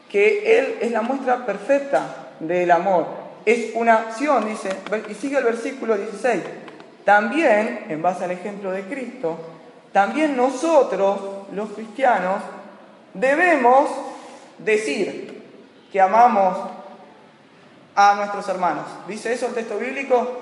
que 0.10 0.58
Él 0.58 0.78
es 0.80 0.92
la 0.92 1.02
muestra 1.02 1.46
perfecta 1.46 2.32
del 2.40 2.72
amor. 2.72 3.08
Es 3.46 3.76
una 3.76 3.96
acción, 3.96 4.48
dice, 4.48 4.70
y 5.10 5.14
sigue 5.14 5.38
el 5.38 5.44
versículo 5.44 5.98
16. 5.98 6.44
También, 7.04 7.88
en 7.90 8.02
base 8.02 8.24
al 8.24 8.32
ejemplo 8.32 8.72
de 8.72 8.84
Cristo, 8.84 9.38
también 9.92 10.38
nosotros, 10.38 11.20
los 11.52 11.72
cristianos, 11.72 12.38
debemos 13.14 13.90
decir 14.60 15.44
que 15.92 16.00
amamos 16.00 16.76
a 17.96 18.16
nuestros 18.16 18.48
hermanos. 18.50 18.86
¿Dice 19.08 19.34
eso 19.34 19.48
el 19.48 19.54
texto 19.54 19.78
bíblico? 19.78 20.40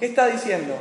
¿Qué 0.00 0.06
está 0.06 0.26
diciendo? 0.26 0.74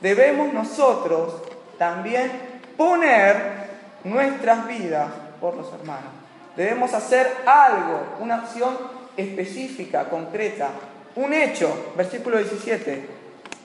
Debemos 0.00 0.52
nosotros 0.52 1.42
también 1.78 2.30
poner 2.76 3.64
nuestras 4.04 4.66
vidas 4.66 5.08
por 5.40 5.56
los 5.56 5.72
hermanos. 5.72 6.12
Debemos 6.56 6.92
hacer 6.92 7.30
algo, 7.46 8.16
una 8.20 8.36
acción 8.36 8.76
específica, 9.16 10.08
concreta, 10.08 10.68
un 11.16 11.32
hecho, 11.32 11.92
versículo 11.96 12.38
17. 12.38 13.08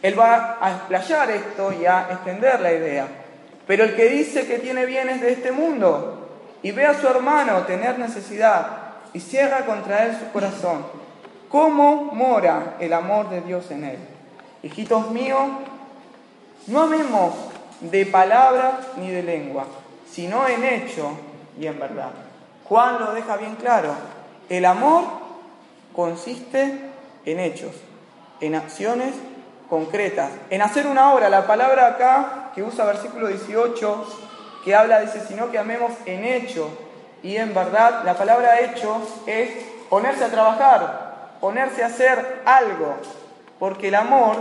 Él 0.02 0.20
va 0.20 0.58
a 0.62 0.72
explayar 0.72 1.30
esto 1.32 1.74
y 1.74 1.86
a 1.86 2.08
extender 2.12 2.62
la 2.62 2.72
idea. 2.72 3.08
Pero 3.68 3.84
el 3.84 3.96
que 3.96 4.10
dice 4.10 4.48
que 4.48 4.60
tiene 4.60 4.86
bienes 4.86 5.22
de 5.22 5.32
este 5.32 5.52
mundo 5.52 6.30
y 6.64 6.72
ve 6.72 6.86
a 6.86 7.00
su 7.00 7.08
hermano 7.08 7.64
tener 7.64 8.00
necesidad 8.00 8.68
y 9.14 9.20
cierra 9.20 9.66
contra 9.66 10.06
él 10.06 10.18
su 10.18 10.32
corazón, 10.32 10.86
¿cómo 11.50 12.12
mora 12.14 12.76
el 12.80 12.94
amor 12.94 13.30
de 13.30 13.42
Dios 13.42 13.70
en 13.72 13.84
él? 13.84 14.00
Hijitos 14.64 15.12
míos, 15.12 15.48
no 16.68 16.82
amemos 16.82 17.34
de 17.82 18.06
palabra 18.06 18.80
ni 18.98 19.10
de 19.10 19.24
lengua, 19.24 19.66
sino 20.10 20.48
en 20.48 20.64
hecho 20.64 21.12
y 21.60 21.68
en 21.68 21.80
verdad. 21.80 22.12
Juan 22.66 23.00
lo 23.00 23.14
deja 23.14 23.38
bien 23.38 23.56
claro. 23.56 23.94
El 24.50 24.66
amor 24.66 25.04
consiste 25.96 26.80
en 27.26 27.40
hechos, 27.40 27.76
en 28.42 28.56
acciones 28.56 29.14
concretas, 29.70 30.32
en 30.50 30.62
hacer 30.62 30.88
una 30.88 31.14
obra. 31.14 31.30
La 31.30 31.48
palabra 31.48 31.88
acá 31.88 32.52
que 32.54 32.64
usa 32.64 32.86
versículo 32.86 33.28
18, 33.28 34.06
que 34.64 34.76
habla, 34.76 35.02
dice, 35.02 35.22
sino 35.28 35.52
que 35.52 35.58
amemos 35.58 35.92
en 36.06 36.26
hecho 36.26 36.70
y 37.22 37.36
en 37.36 37.54
verdad, 37.54 38.04
la 38.06 38.16
palabra 38.16 38.62
hecho 38.62 39.02
es 39.26 39.50
ponerse 39.90 40.24
a 40.24 40.32
trabajar, 40.32 40.99
ponerse 41.40 41.84
a 41.84 41.88
hacer 41.88 42.42
algo, 42.46 42.96
porque 43.60 43.90
el 43.90 43.96
amor, 43.96 44.38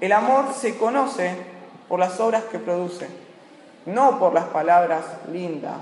el 0.00 0.12
amor 0.12 0.52
se 0.54 0.76
conoce 0.76 1.36
por 1.88 1.98
las 1.98 2.18
obras 2.20 2.44
que 2.44 2.58
produce, 2.58 3.08
no 3.86 4.18
por 4.18 4.34
las 4.34 4.44
palabras 4.44 5.04
lindas 5.30 5.76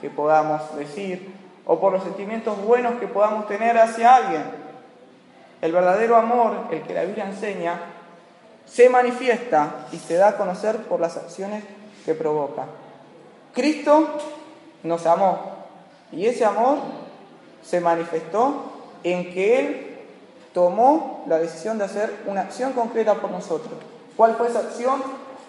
que 0.00 0.10
podamos 0.10 0.74
decir 0.76 1.32
o 1.64 1.78
por 1.78 1.92
los 1.92 2.02
sentimientos 2.02 2.60
buenos 2.64 2.98
que 2.98 3.06
podamos 3.06 3.46
tener 3.46 3.78
hacia 3.78 4.16
alguien. 4.16 4.42
El 5.60 5.72
verdadero 5.72 6.16
amor, 6.16 6.66
el 6.70 6.82
que 6.82 6.94
la 6.94 7.04
Biblia 7.04 7.26
enseña, 7.26 7.80
se 8.66 8.88
manifiesta 8.88 9.86
y 9.92 9.98
se 9.98 10.14
da 10.14 10.28
a 10.28 10.36
conocer 10.36 10.78
por 10.84 11.00
las 11.00 11.16
acciones 11.16 11.62
que 12.04 12.14
provoca. 12.14 12.66
Cristo 13.54 14.18
nos 14.82 15.06
amó 15.06 15.38
y 16.10 16.26
ese 16.26 16.44
amor 16.44 16.78
se 17.62 17.80
manifestó 17.80 18.72
en 19.04 19.32
que 19.32 19.60
Él 19.60 19.91
tomó 20.52 21.24
la 21.26 21.38
decisión 21.38 21.78
de 21.78 21.84
hacer 21.84 22.22
una 22.26 22.42
acción 22.42 22.72
concreta 22.72 23.14
por 23.14 23.30
nosotros. 23.30 23.74
¿Cuál 24.16 24.36
fue 24.36 24.48
esa 24.48 24.60
acción? 24.60 25.02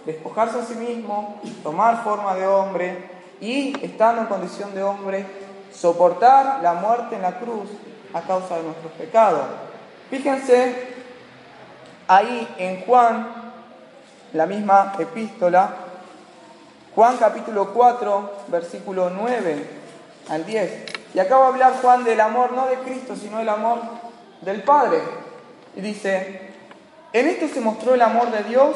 Despojarse 0.06 0.60
a 0.60 0.66
sí 0.66 0.76
mismo, 0.76 1.40
tomar 1.64 2.04
forma 2.04 2.36
de 2.36 2.46
hombre 2.48 3.10
y, 3.40 3.74
estando 3.84 4.22
en 4.22 4.28
condición 4.28 4.74
de 4.74 4.84
hombre, 4.84 5.26
soportar 5.74 6.60
la 6.62 6.74
muerte 6.74 7.16
en 7.16 7.22
la 7.22 7.40
cruz 7.40 7.70
a 8.14 8.22
causa 8.22 8.58
de 8.58 8.64
nuestros 8.64 8.92
pecados. 8.94 9.46
Fíjense 10.10 10.94
ahí 12.08 12.48
en 12.58 12.86
Juan, 12.86 13.54
la 14.34 14.46
misma 14.46 14.94
epístola, 15.00 15.76
Juan 16.96 17.18
capítulo 17.18 17.74
4, 17.74 18.32
versículo 18.50 19.10
9 19.10 19.68
al 20.30 20.46
10. 20.46 20.86
Y 21.16 21.20
acaba 21.20 21.46
de 21.46 21.54
hablar 21.54 21.74
Juan 21.82 22.04
del 22.04 22.22
amor 22.22 22.52
no 22.52 22.68
de 22.68 22.76
Cristo, 22.80 23.16
sino 23.16 23.40
del 23.40 23.50
amor 23.50 23.80
del 24.44 24.64
Padre. 24.64 25.00
Y 25.76 25.82
dice, 25.82 26.42
en 27.14 27.28
esto 27.28 27.48
se 27.48 27.62
mostró 27.62 27.94
el 27.94 28.02
amor 28.02 28.32
de 28.32 28.44
Dios 28.44 28.76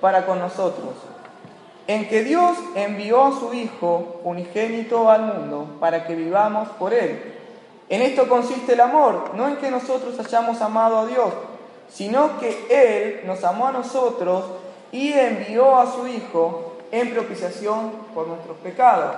para 0.00 0.26
con 0.26 0.38
nosotros, 0.38 0.94
en 1.86 2.08
que 2.08 2.22
Dios 2.22 2.56
envió 2.74 3.24
a 3.24 3.32
su 3.32 3.54
Hijo 3.54 4.20
unigénito 4.24 5.10
al 5.10 5.22
mundo 5.22 5.76
para 5.80 6.06
que 6.06 6.14
vivamos 6.14 6.68
por 6.70 6.92
Él. 6.92 7.34
En 7.88 8.02
esto 8.02 8.28
consiste 8.28 8.72
el 8.72 8.80
amor, 8.80 9.32
no 9.34 9.48
en 9.48 9.56
que 9.56 9.70
nosotros 9.70 10.18
hayamos 10.18 10.60
amado 10.60 10.98
a 10.98 11.06
Dios, 11.06 11.32
sino 11.88 12.38
que 12.38 12.66
Él 12.68 13.26
nos 13.26 13.44
amó 13.44 13.68
a 13.68 13.72
nosotros 13.72 14.44
y 14.90 15.12
envió 15.12 15.78
a 15.78 15.92
su 15.92 16.06
Hijo 16.06 16.76
en 16.90 17.12
propiciación 17.12 17.92
por 18.14 18.26
nuestros 18.26 18.56
pecados. 18.58 19.14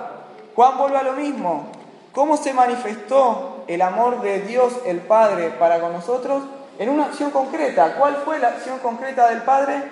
Juan 0.55 0.77
vuelve 0.77 0.97
a 0.97 1.03
lo 1.03 1.13
mismo. 1.13 1.71
¿Cómo 2.13 2.37
se 2.37 2.53
manifestó 2.53 3.63
el 3.67 3.81
amor 3.81 4.21
de 4.21 4.41
Dios 4.41 4.73
el 4.85 4.99
Padre 4.99 5.49
para 5.59 5.79
con 5.79 5.93
nosotros? 5.93 6.43
En 6.77 6.89
una 6.89 7.05
acción 7.05 7.31
concreta. 7.31 7.95
¿Cuál 7.97 8.17
fue 8.25 8.39
la 8.39 8.49
acción 8.49 8.79
concreta 8.79 9.29
del 9.29 9.41
Padre? 9.43 9.83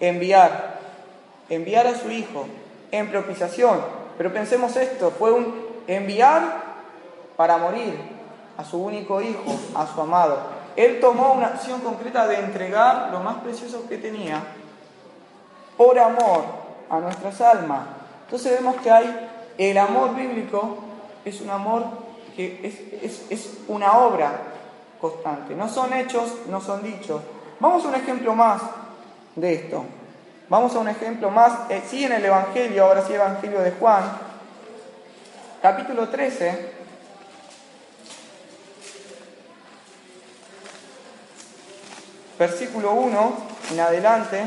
Enviar. 0.00 0.78
Enviar 1.48 1.86
a 1.86 1.94
su 1.94 2.10
Hijo 2.10 2.46
en 2.90 3.10
propiciación. 3.10 3.80
Pero 4.16 4.32
pensemos 4.32 4.76
esto, 4.76 5.10
fue 5.10 5.32
un 5.32 5.54
enviar 5.86 6.42
para 7.36 7.56
morir 7.56 7.94
a 8.56 8.64
su 8.64 8.82
único 8.82 9.20
Hijo, 9.20 9.58
a 9.74 9.86
su 9.86 10.00
amado. 10.00 10.38
Él 10.76 11.00
tomó 11.00 11.32
una 11.32 11.48
acción 11.48 11.80
concreta 11.80 12.26
de 12.28 12.36
entregar 12.36 13.10
lo 13.10 13.20
más 13.20 13.36
precioso 13.38 13.88
que 13.88 13.98
tenía 13.98 14.42
por 15.76 15.98
amor 15.98 16.44
a 16.90 16.98
nuestras 16.98 17.40
almas. 17.40 17.80
Entonces 18.24 18.52
vemos 18.52 18.76
que 18.82 18.90
hay 18.90 19.30
el 19.56 19.78
amor 19.78 20.14
bíblico, 20.14 20.78
es 21.24 21.40
un 21.40 21.50
amor 21.50 21.84
que 22.36 22.60
es, 23.02 23.22
es, 23.30 23.58
una 23.68 23.98
obra 23.98 24.32
constante. 25.00 25.54
No 25.54 25.68
son 25.68 25.92
hechos, 25.92 26.32
no 26.48 26.60
son 26.60 26.82
dichos. 26.82 27.20
Vamos 27.60 27.84
a 27.84 27.88
un 27.88 27.94
ejemplo 27.94 28.34
más 28.34 28.62
de 29.34 29.54
esto. 29.54 29.84
Vamos 30.48 30.74
a 30.74 30.78
un 30.78 30.88
ejemplo 30.88 31.30
más, 31.30 31.70
eh, 31.70 31.82
sí 31.86 32.04
en 32.04 32.12
el 32.12 32.24
Evangelio, 32.24 32.84
ahora 32.84 33.04
sí 33.04 33.12
Evangelio 33.12 33.60
de 33.60 33.72
Juan, 33.72 34.02
capítulo 35.60 36.08
13, 36.08 36.72
versículo 42.38 42.92
1 42.92 43.32
en 43.72 43.80
adelante. 43.80 44.44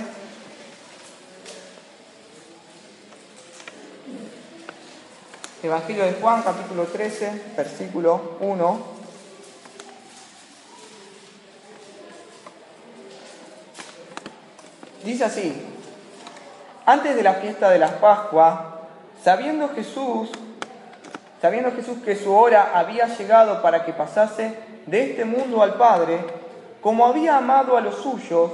Evangelio 5.64 6.06
de 6.06 6.14
Juan, 6.14 6.42
capítulo 6.42 6.86
13, 6.86 7.54
versículo 7.56 8.38
1. 8.40 8.80
Dice 15.04 15.24
así, 15.24 15.54
antes 16.84 17.16
de 17.16 17.22
la 17.22 17.36
fiesta 17.36 17.70
de 17.70 17.78
las 17.78 17.92
Pascuas, 17.92 18.60
sabiendo 19.24 19.70
Jesús, 19.70 20.32
sabiendo 21.40 21.72
Jesús 21.74 22.00
que 22.04 22.16
su 22.16 22.34
hora 22.36 22.72
había 22.74 23.06
llegado 23.06 23.62
para 23.62 23.86
que 23.86 23.94
pasase 23.94 24.58
de 24.88 25.12
este 25.12 25.26
mundo 25.26 25.62
al 25.62 25.76
Padre, 25.76 26.22
como 26.82 27.06
había 27.06 27.38
amado 27.38 27.78
a 27.78 27.82
los 27.82 27.98
suyos 27.98 28.50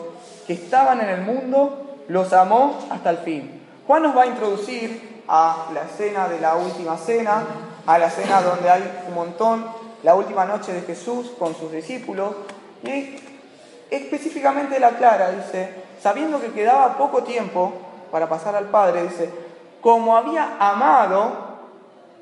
que 0.46 0.52
estaban 0.52 1.00
en 1.00 1.08
el 1.08 1.22
mundo, 1.22 2.02
los 2.10 2.34
amó 2.34 2.86
hasta 2.90 3.12
el 3.12 3.18
fin. 3.20 3.57
Juan 3.88 4.04
nos 4.04 4.16
va 4.16 4.24
a 4.24 4.28
introducir 4.28 5.24
a 5.30 5.68
la 5.74 5.84
escena 5.84 6.28
de 6.28 6.42
la 6.42 6.56
última 6.56 6.98
cena, 6.98 7.44
a 7.86 7.98
la 7.98 8.10
cena 8.10 8.42
donde 8.42 8.70
hay 8.70 9.04
un 9.08 9.14
montón, 9.14 9.66
la 10.04 10.14
última 10.14 10.44
noche 10.44 10.74
de 10.74 10.82
Jesús 10.82 11.32
con 11.40 11.56
sus 11.56 11.72
discípulos, 11.72 12.36
y 12.84 13.16
específicamente 13.90 14.78
la 14.82 14.98
clara, 14.98 15.32
dice, 15.32 15.74
sabiendo 16.02 16.42
que 16.42 16.52
quedaba 16.52 16.98
poco 16.98 17.24
tiempo 17.24 17.72
para 18.12 18.28
pasar 18.28 18.58
al 18.58 18.66
Padre, 18.66 19.04
dice, 19.04 19.30
como 19.82 20.18
había 20.18 20.58
amado 20.60 21.48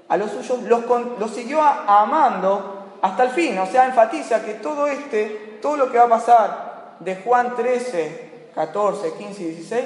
a 0.08 0.17
los 0.17 0.30
suyos, 0.30 0.62
los, 0.63 1.32
siguió 1.32 1.63
amando 1.63 2.86
hasta 3.01 3.23
el 3.23 3.32
fin, 3.32 3.58
o 3.58 3.65
sea, 3.65 3.88
enfatiza 3.88 4.45
que 4.45 4.54
todo 4.54 4.86
este, 4.86 5.58
todo 5.63 5.78
lo 5.78 5.91
que 5.91 5.97
va 5.97 6.04
a 6.04 6.10
pasar 6.10 6.95
de 6.99 7.15
Juan 7.15 7.56
13, 7.56 8.51
14, 8.54 9.13
15 9.13 9.41
y 9.41 9.45
16, 9.47 9.86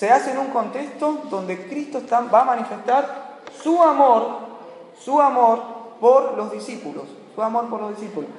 se 0.00 0.10
hace 0.10 0.30
en 0.30 0.38
un 0.38 0.46
contexto 0.46 1.24
donde 1.28 1.66
Cristo 1.66 2.00
va 2.10 2.40
a 2.40 2.44
manifestar 2.44 3.36
su 3.62 3.82
amor, 3.82 4.38
su 4.98 5.20
amor 5.20 5.62
por 6.00 6.38
los 6.38 6.50
discípulos, 6.50 7.04
su 7.34 7.42
amor 7.42 7.68
por 7.68 7.82
los 7.82 7.90
discípulos. 7.90 8.30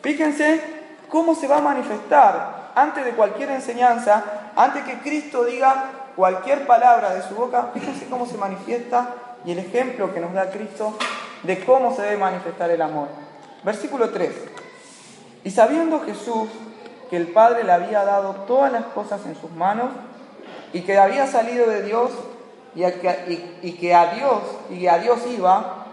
Fíjense 0.00 0.62
cómo 1.10 1.34
se 1.34 1.46
va 1.46 1.58
a 1.58 1.60
manifestar 1.60 2.70
antes 2.74 3.04
de 3.04 3.10
cualquier 3.10 3.50
enseñanza, 3.50 4.24
antes 4.56 4.82
que 4.84 5.00
Cristo 5.00 5.44
diga 5.44 5.90
cualquier 6.16 6.66
palabra 6.66 7.12
de 7.12 7.20
su 7.20 7.34
boca, 7.34 7.68
fíjense 7.74 8.06
cómo 8.08 8.24
se 8.24 8.38
manifiesta 8.38 9.14
y 9.44 9.52
el 9.52 9.58
ejemplo 9.58 10.14
que 10.14 10.20
nos 10.20 10.32
da 10.32 10.50
Cristo 10.50 10.96
de 11.42 11.62
cómo 11.66 11.94
se 11.94 12.00
debe 12.00 12.16
manifestar 12.16 12.70
el 12.70 12.80
amor. 12.80 13.08
Versículo 13.62 14.08
3. 14.08 14.32
Y 15.44 15.50
sabiendo 15.50 16.00
Jesús 16.00 16.48
que 17.10 17.18
el 17.18 17.26
Padre 17.26 17.64
le 17.64 17.72
había 17.72 18.04
dado 18.04 18.36
todas 18.46 18.72
las 18.72 18.84
cosas 18.84 19.20
en 19.26 19.36
sus 19.36 19.50
manos 19.50 19.90
y 20.72 20.82
que 20.82 20.98
había 20.98 21.26
salido 21.26 21.68
de 21.68 21.82
Dios 21.82 22.10
y, 22.74 23.72
que 23.72 23.94
a 23.94 24.14
Dios 24.14 24.42
y 24.70 24.86
a 24.86 24.98
Dios 24.98 25.20
iba, 25.26 25.86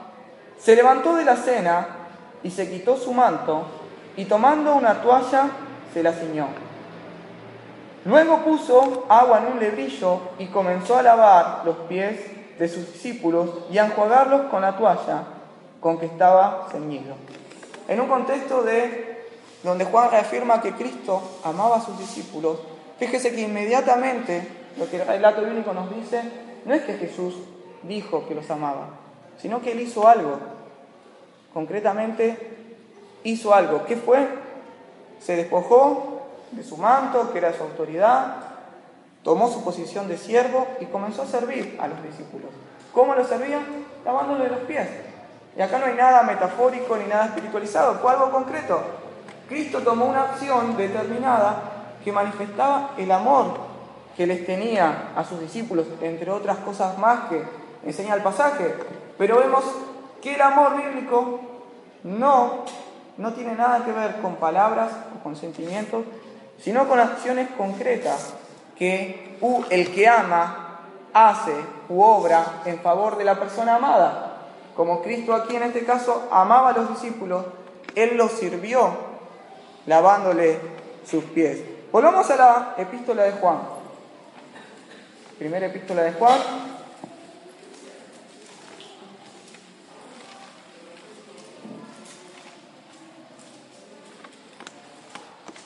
se 0.59 0.75
levantó 0.75 1.15
de 1.15 1.25
la 1.25 1.35
cena 1.35 1.87
y 2.43 2.51
se 2.51 2.69
quitó 2.69 2.97
su 2.97 3.13
manto 3.13 3.65
y 4.15 4.25
tomando 4.25 4.75
una 4.75 5.01
toalla 5.01 5.49
se 5.93 6.03
la 6.03 6.13
ciñó. 6.13 6.47
Luego 8.05 8.43
puso 8.43 9.05
agua 9.09 9.39
en 9.39 9.53
un 9.53 9.59
lebrillo 9.59 10.21
y 10.39 10.47
comenzó 10.47 10.97
a 10.97 11.01
lavar 11.01 11.61
los 11.65 11.75
pies 11.89 12.19
de 12.57 12.69
sus 12.69 12.93
discípulos 12.93 13.49
y 13.71 13.77
a 13.77 13.85
enjuagarlos 13.85 14.49
con 14.49 14.61
la 14.61 14.77
toalla 14.77 15.23
con 15.81 15.99
que 15.99 16.05
estaba 16.05 16.67
ceñido. 16.71 17.15
En 17.87 17.99
un 17.99 18.07
contexto 18.07 18.63
de 18.63 19.25
donde 19.63 19.85
Juan 19.85 20.11
reafirma 20.11 20.61
que 20.61 20.73
Cristo 20.73 21.21
amaba 21.43 21.77
a 21.77 21.81
sus 21.81 21.97
discípulos, 21.97 22.59
fíjese 22.99 23.33
que 23.33 23.41
inmediatamente 23.41 24.47
lo 24.77 24.89
que 24.89 25.01
el 25.01 25.07
relato 25.07 25.41
bíblico 25.41 25.73
nos 25.73 25.93
dice 25.93 26.21
no 26.65 26.73
es 26.73 26.83
que 26.83 26.93
Jesús 26.93 27.35
dijo 27.83 28.27
que 28.27 28.35
los 28.35 28.49
amaba, 28.51 28.89
sino 29.37 29.61
que 29.61 29.71
él 29.71 29.81
hizo 29.81 30.07
algo. 30.07 30.37
Concretamente 31.53 32.37
hizo 33.23 33.53
algo. 33.53 33.85
¿Qué 33.85 33.95
fue? 33.95 34.27
Se 35.19 35.35
despojó 35.35 36.27
de 36.51 36.63
su 36.63 36.77
manto, 36.77 37.31
que 37.31 37.39
era 37.39 37.53
su 37.53 37.63
autoridad, 37.63 38.35
tomó 39.23 39.49
su 39.49 39.63
posición 39.63 40.07
de 40.07 40.17
siervo 40.17 40.67
y 40.79 40.85
comenzó 40.85 41.23
a 41.23 41.27
servir 41.27 41.77
a 41.81 41.87
los 41.87 42.03
discípulos. 42.03 42.49
¿Cómo 42.93 43.15
los 43.15 43.27
servía? 43.27 43.59
Lavándole 44.05 44.49
los 44.49 44.59
pies. 44.59 44.87
Y 45.57 45.61
acá 45.61 45.79
no 45.79 45.85
hay 45.85 45.95
nada 45.95 46.23
metafórico 46.23 46.97
ni 46.97 47.05
nada 47.05 47.25
espiritualizado, 47.25 47.95
fue 47.95 48.11
algo 48.11 48.29
concreto. 48.31 48.79
Cristo 49.49 49.79
tomó 49.79 50.05
una 50.05 50.23
acción 50.23 50.77
determinada 50.77 51.95
que 52.03 52.11
manifestaba 52.11 52.91
el 52.97 53.11
amor 53.11 53.66
que 54.17 54.25
les 54.25 54.47
tenía 54.47 55.11
a 55.15 55.23
sus 55.23 55.39
discípulos, 55.39 55.85
entre 56.01 56.31
otras 56.31 56.57
cosas 56.57 56.97
más 56.97 57.29
que 57.29 57.43
enseña 57.85 58.15
el 58.15 58.23
pasaje. 58.23 58.73
Pero 59.15 59.37
vemos 59.37 59.63
que 60.23 60.33
el 60.33 60.41
amor 60.41 60.75
bíblico 60.75 61.39
no, 62.03 62.65
no 63.17 63.33
tiene 63.33 63.53
nada 63.53 63.85
que 63.85 63.91
ver 63.91 64.19
con 64.19 64.37
palabras 64.37 64.89
o 65.15 65.23
con 65.23 65.35
sentimientos, 65.35 66.03
sino 66.59 66.87
con 66.87 66.99
acciones 66.99 67.49
concretas 67.55 68.33
que 68.75 69.37
el 69.69 69.93
que 69.93 70.07
ama 70.07 70.79
hace 71.13 71.53
u 71.87 72.01
obra 72.01 72.61
en 72.65 72.79
favor 72.79 73.17
de 73.17 73.23
la 73.23 73.39
persona 73.39 73.75
amada. 73.75 74.37
Como 74.75 75.03
Cristo 75.03 75.35
aquí 75.35 75.55
en 75.55 75.63
este 75.63 75.85
caso 75.85 76.27
amaba 76.31 76.69
a 76.69 76.73
los 76.73 76.89
discípulos, 76.89 77.45
Él 77.93 78.17
los 78.17 78.31
sirvió 78.31 78.97
lavándole 79.85 80.59
sus 81.05 81.23
pies. 81.23 81.61
Volvamos 81.91 82.29
a 82.31 82.35
la 82.35 82.73
epístola 82.77 83.23
de 83.23 83.33
Juan. 83.33 83.76
Primera 85.37 85.67
epístola 85.67 86.01
de 86.01 86.13
Juan. 86.13 86.39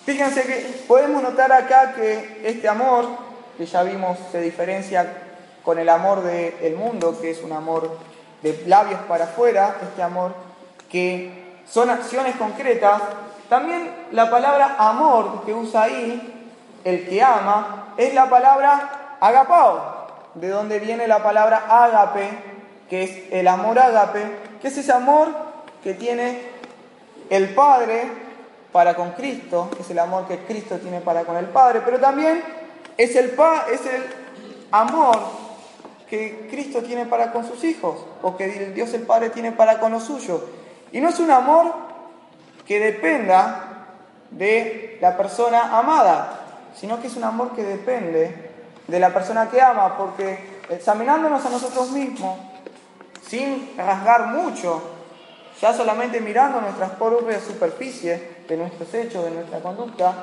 Fíjense 0.05 0.43
que 0.43 0.83
podemos 0.89 1.23
notar 1.23 1.53
acá 1.53 1.93
que 1.93 2.41
este 2.43 2.67
amor, 2.67 3.07
que 3.57 3.65
ya 3.65 3.83
vimos, 3.83 4.17
se 4.29 4.41
diferencia 4.41 5.09
con 5.63 5.79
el 5.79 5.87
amor 5.87 6.21
del 6.21 6.75
mundo, 6.75 7.17
que 7.21 7.31
es 7.31 7.41
un 7.41 7.53
amor 7.53 7.97
de 8.41 8.63
labios 8.67 8.99
para 9.07 9.23
afuera, 9.23 9.77
este 9.81 10.03
amor 10.03 10.33
que 10.89 11.31
son 11.65 11.89
acciones 11.89 12.35
concretas, 12.35 13.01
también 13.47 13.89
la 14.11 14.29
palabra 14.29 14.75
amor 14.77 15.45
que 15.45 15.53
usa 15.53 15.83
ahí, 15.83 16.49
el 16.83 17.07
que 17.07 17.23
ama, 17.23 17.93
es 17.95 18.13
la 18.13 18.29
palabra 18.29 19.00
agapao, 19.21 20.07
de 20.33 20.49
donde 20.49 20.79
viene 20.79 21.07
la 21.07 21.23
palabra 21.23 21.65
ágape, 21.69 22.29
que 22.89 23.03
es 23.03 23.31
el 23.31 23.47
amor 23.47 23.79
ágape, 23.79 24.21
que 24.61 24.67
es 24.67 24.77
ese 24.77 24.91
amor 24.91 25.29
que 25.83 25.93
tiene 25.93 26.41
el 27.29 27.53
Padre 27.53 28.03
para 28.71 28.95
con 28.95 29.11
Cristo, 29.11 29.69
es 29.79 29.89
el 29.89 29.99
amor 29.99 30.27
que 30.27 30.39
Cristo 30.39 30.77
tiene 30.77 30.99
para 30.99 31.23
con 31.23 31.37
el 31.37 31.45
Padre, 31.45 31.81
pero 31.85 31.99
también 31.99 32.43
es 32.97 33.15
el, 33.15 33.33
es 33.71 33.85
el 33.85 34.03
amor 34.71 35.17
que 36.09 36.47
Cristo 36.49 36.81
tiene 36.81 37.05
para 37.05 37.31
con 37.31 37.47
sus 37.47 37.63
hijos, 37.63 38.05
o 38.21 38.35
que 38.35 38.71
Dios 38.71 38.93
el 38.93 39.03
Padre 39.03 39.29
tiene 39.29 39.51
para 39.51 39.79
con 39.79 39.91
los 39.91 40.03
suyos. 40.03 40.41
Y 40.91 40.99
no 40.99 41.09
es 41.09 41.19
un 41.19 41.31
amor 41.31 41.73
que 42.65 42.79
dependa 42.79 43.85
de 44.31 44.97
la 44.99 45.15
persona 45.15 45.77
amada, 45.77 46.39
sino 46.75 46.99
que 46.99 47.07
es 47.07 47.15
un 47.15 47.23
amor 47.23 47.53
que 47.53 47.63
depende 47.63 48.50
de 48.91 48.99
la 48.99 49.13
persona 49.13 49.49
que 49.49 49.61
ama, 49.61 49.97
porque 49.97 50.59
examinándonos 50.69 51.45
a 51.45 51.49
nosotros 51.49 51.91
mismos, 51.91 52.37
sin 53.25 53.73
rasgar 53.77 54.27
mucho, 54.27 54.81
ya 55.61 55.73
solamente 55.73 56.19
mirando 56.19 56.59
nuestras 56.59 56.91
propias 56.91 57.41
superficies 57.41 58.47
de 58.49 58.57
nuestros 58.57 58.93
hechos, 58.93 59.23
de 59.23 59.31
nuestra 59.31 59.59
conducta, 59.61 60.13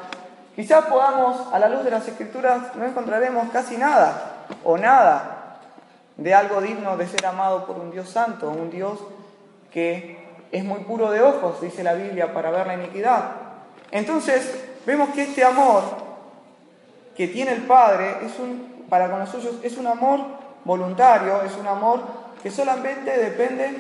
quizás 0.54 0.84
podamos, 0.84 1.50
a 1.50 1.58
la 1.58 1.70
luz 1.70 1.82
de 1.82 1.90
las 1.90 2.06
escrituras, 2.06 2.76
no 2.76 2.84
encontraremos 2.84 3.48
casi 3.50 3.78
nada 3.78 4.44
o 4.62 4.76
nada 4.76 5.60
de 6.18 6.34
algo 6.34 6.60
digno 6.60 6.98
de 6.98 7.06
ser 7.06 7.24
amado 7.24 7.64
por 7.64 7.78
un 7.78 7.90
Dios 7.90 8.10
santo, 8.10 8.50
un 8.50 8.68
Dios 8.68 8.98
que 9.72 10.28
es 10.52 10.62
muy 10.62 10.80
puro 10.80 11.10
de 11.10 11.22
ojos, 11.22 11.62
dice 11.62 11.82
la 11.82 11.94
Biblia, 11.94 12.34
para 12.34 12.50
ver 12.50 12.66
la 12.66 12.74
iniquidad. 12.74 13.30
Entonces, 13.90 14.62
vemos 14.84 15.08
que 15.14 15.22
este 15.22 15.42
amor 15.42 16.07
que 17.18 17.26
tiene 17.26 17.50
el 17.50 17.62
Padre 17.62 18.18
es 18.24 18.38
un, 18.38 18.84
para 18.88 19.10
con 19.10 19.18
los 19.18 19.28
suyos 19.28 19.56
es 19.64 19.76
un 19.76 19.88
amor 19.88 20.20
voluntario, 20.64 21.42
es 21.42 21.56
un 21.56 21.66
amor 21.66 22.00
que 22.40 22.48
solamente 22.48 23.10
depende 23.10 23.76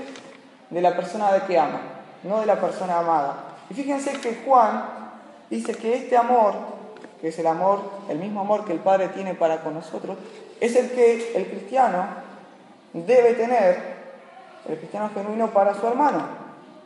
de 0.68 0.80
la 0.80 0.96
persona 0.96 1.32
de 1.32 1.42
que 1.42 1.56
ama, 1.56 1.80
no 2.24 2.40
de 2.40 2.46
la 2.46 2.60
persona 2.60 2.98
amada. 2.98 3.36
Y 3.70 3.74
fíjense 3.74 4.10
que 4.14 4.42
Juan 4.44 4.84
dice 5.48 5.72
que 5.76 5.94
este 5.94 6.16
amor, 6.16 6.54
que 7.20 7.28
es 7.28 7.38
el 7.38 7.46
amor, 7.46 7.78
el 8.08 8.18
mismo 8.18 8.40
amor 8.40 8.64
que 8.64 8.72
el 8.72 8.80
Padre 8.80 9.06
tiene 9.06 9.34
para 9.34 9.60
con 9.60 9.74
nosotros, 9.74 10.18
es 10.60 10.74
el 10.74 10.90
que 10.90 11.36
el 11.36 11.46
cristiano 11.46 12.06
debe 12.92 13.34
tener, 13.34 13.98
el 14.68 14.78
cristiano 14.78 15.10
genuino 15.14 15.50
para 15.50 15.74
su 15.74 15.86
hermano. 15.86 16.22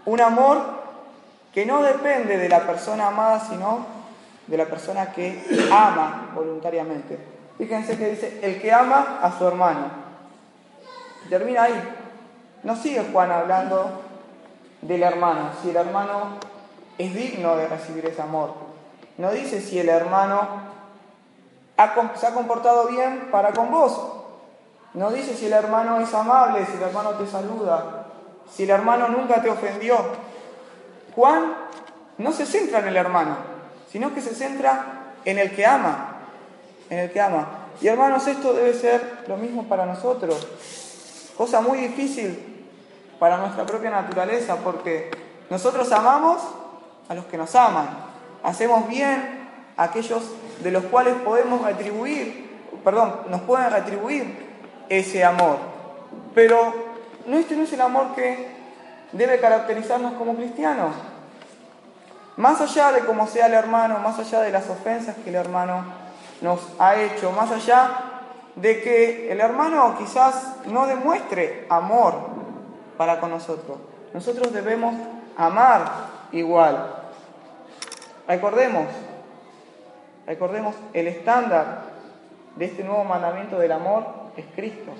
Un 0.04 0.20
amor 0.20 0.58
que 1.54 1.64
no 1.64 1.82
depende 1.82 2.36
de 2.36 2.50
la 2.50 2.66
persona 2.66 3.06
amada, 3.06 3.40
sino 3.40 4.01
de 4.46 4.56
la 4.56 4.66
persona 4.66 5.12
que 5.12 5.42
ama 5.70 6.30
voluntariamente. 6.34 7.18
Fíjense 7.58 7.96
que 7.96 8.10
dice, 8.10 8.40
el 8.42 8.60
que 8.60 8.72
ama 8.72 9.20
a 9.22 9.36
su 9.38 9.46
hermano. 9.46 9.86
termina 11.28 11.64
ahí. 11.64 11.96
No 12.62 12.76
sigue 12.76 13.04
Juan 13.12 13.30
hablando 13.30 14.02
del 14.82 15.02
hermano, 15.02 15.50
si 15.62 15.70
el 15.70 15.76
hermano 15.76 16.38
es 16.98 17.14
digno 17.14 17.56
de 17.56 17.68
recibir 17.68 18.06
ese 18.06 18.22
amor. 18.22 18.54
No 19.18 19.30
dice 19.30 19.60
si 19.60 19.78
el 19.78 19.88
hermano 19.88 20.72
se 22.16 22.26
ha 22.26 22.34
comportado 22.34 22.88
bien 22.88 23.28
para 23.30 23.52
con 23.52 23.70
vos. 23.70 24.00
No 24.94 25.10
dice 25.10 25.34
si 25.34 25.46
el 25.46 25.52
hermano 25.52 26.00
es 26.00 26.12
amable, 26.12 26.66
si 26.66 26.76
el 26.76 26.82
hermano 26.82 27.10
te 27.10 27.26
saluda 27.26 28.02
si 28.54 28.64
el 28.64 28.70
hermano 28.70 29.08
nunca 29.08 29.40
te 29.40 29.50
ofendió. 29.50 29.96
Juan 31.14 31.54
no 32.18 32.32
se 32.32 32.46
centra 32.46 32.80
en 32.80 32.88
el 32.88 32.96
hermano, 32.96 33.36
sino 33.92 34.14
que 34.14 34.22
se 34.22 34.34
centra 34.34 35.12
en 35.24 35.38
el 35.38 35.54
que 35.54 35.66
ama, 35.66 36.16
en 36.88 36.98
el 36.98 37.12
que 37.12 37.20
ama. 37.20 37.48
Y 37.80 37.88
hermanos, 37.88 38.26
esto 38.26 38.54
debe 38.54 38.72
ser 38.72 39.24
lo 39.28 39.36
mismo 39.36 39.64
para 39.64 39.84
nosotros. 39.84 40.46
Cosa 41.36 41.60
muy 41.60 41.78
difícil 41.78 42.66
para 43.18 43.36
nuestra 43.36 43.66
propia 43.66 43.90
naturaleza, 43.90 44.56
porque 44.56 45.10
nosotros 45.50 45.92
amamos 45.92 46.40
a 47.08 47.14
los 47.14 47.26
que 47.26 47.36
nos 47.36 47.54
aman. 47.54 47.88
Hacemos 48.42 48.88
bien 48.88 49.48
a 49.76 49.84
aquellos 49.84 50.22
de 50.62 50.70
los 50.70 50.84
cuales 50.84 51.14
podemos 51.24 51.62
retribuir, 51.62 52.50
perdón, 52.82 53.14
nos 53.28 53.42
pueden 53.42 53.70
retribuir 53.70 54.52
ese 54.88 55.24
amor. 55.24 55.58
Pero 56.34 56.72
no, 57.26 57.36
este 57.36 57.56
no 57.56 57.64
es 57.64 57.72
el 57.72 57.80
amor 57.80 58.14
que 58.14 58.48
debe 59.12 59.38
caracterizarnos 59.38 60.14
como 60.14 60.34
cristianos. 60.34 60.94
Más 62.36 62.60
allá 62.60 62.92
de 62.92 63.00
cómo 63.00 63.26
sea 63.26 63.46
el 63.46 63.54
hermano, 63.54 63.98
más 63.98 64.18
allá 64.18 64.40
de 64.40 64.50
las 64.50 64.68
ofensas 64.70 65.16
que 65.16 65.30
el 65.30 65.36
hermano 65.36 65.84
nos 66.40 66.60
ha 66.78 66.96
hecho, 66.96 67.30
más 67.32 67.50
allá 67.50 67.90
de 68.56 68.82
que 68.82 69.30
el 69.30 69.40
hermano 69.40 69.96
quizás 69.98 70.56
no 70.66 70.86
demuestre 70.86 71.66
amor 71.68 72.14
para 72.96 73.20
con 73.20 73.30
nosotros. 73.30 73.78
Nosotros 74.14 74.52
debemos 74.52 74.94
amar 75.36 75.90
igual. 76.32 76.94
Recordemos, 78.26 78.86
recordemos, 80.26 80.74
el 80.94 81.08
estándar 81.08 81.82
de 82.56 82.64
este 82.64 82.82
nuevo 82.82 83.04
mandamiento 83.04 83.58
del 83.58 83.72
amor 83.72 84.06
es 84.36 84.46
Cristo. 84.54 84.92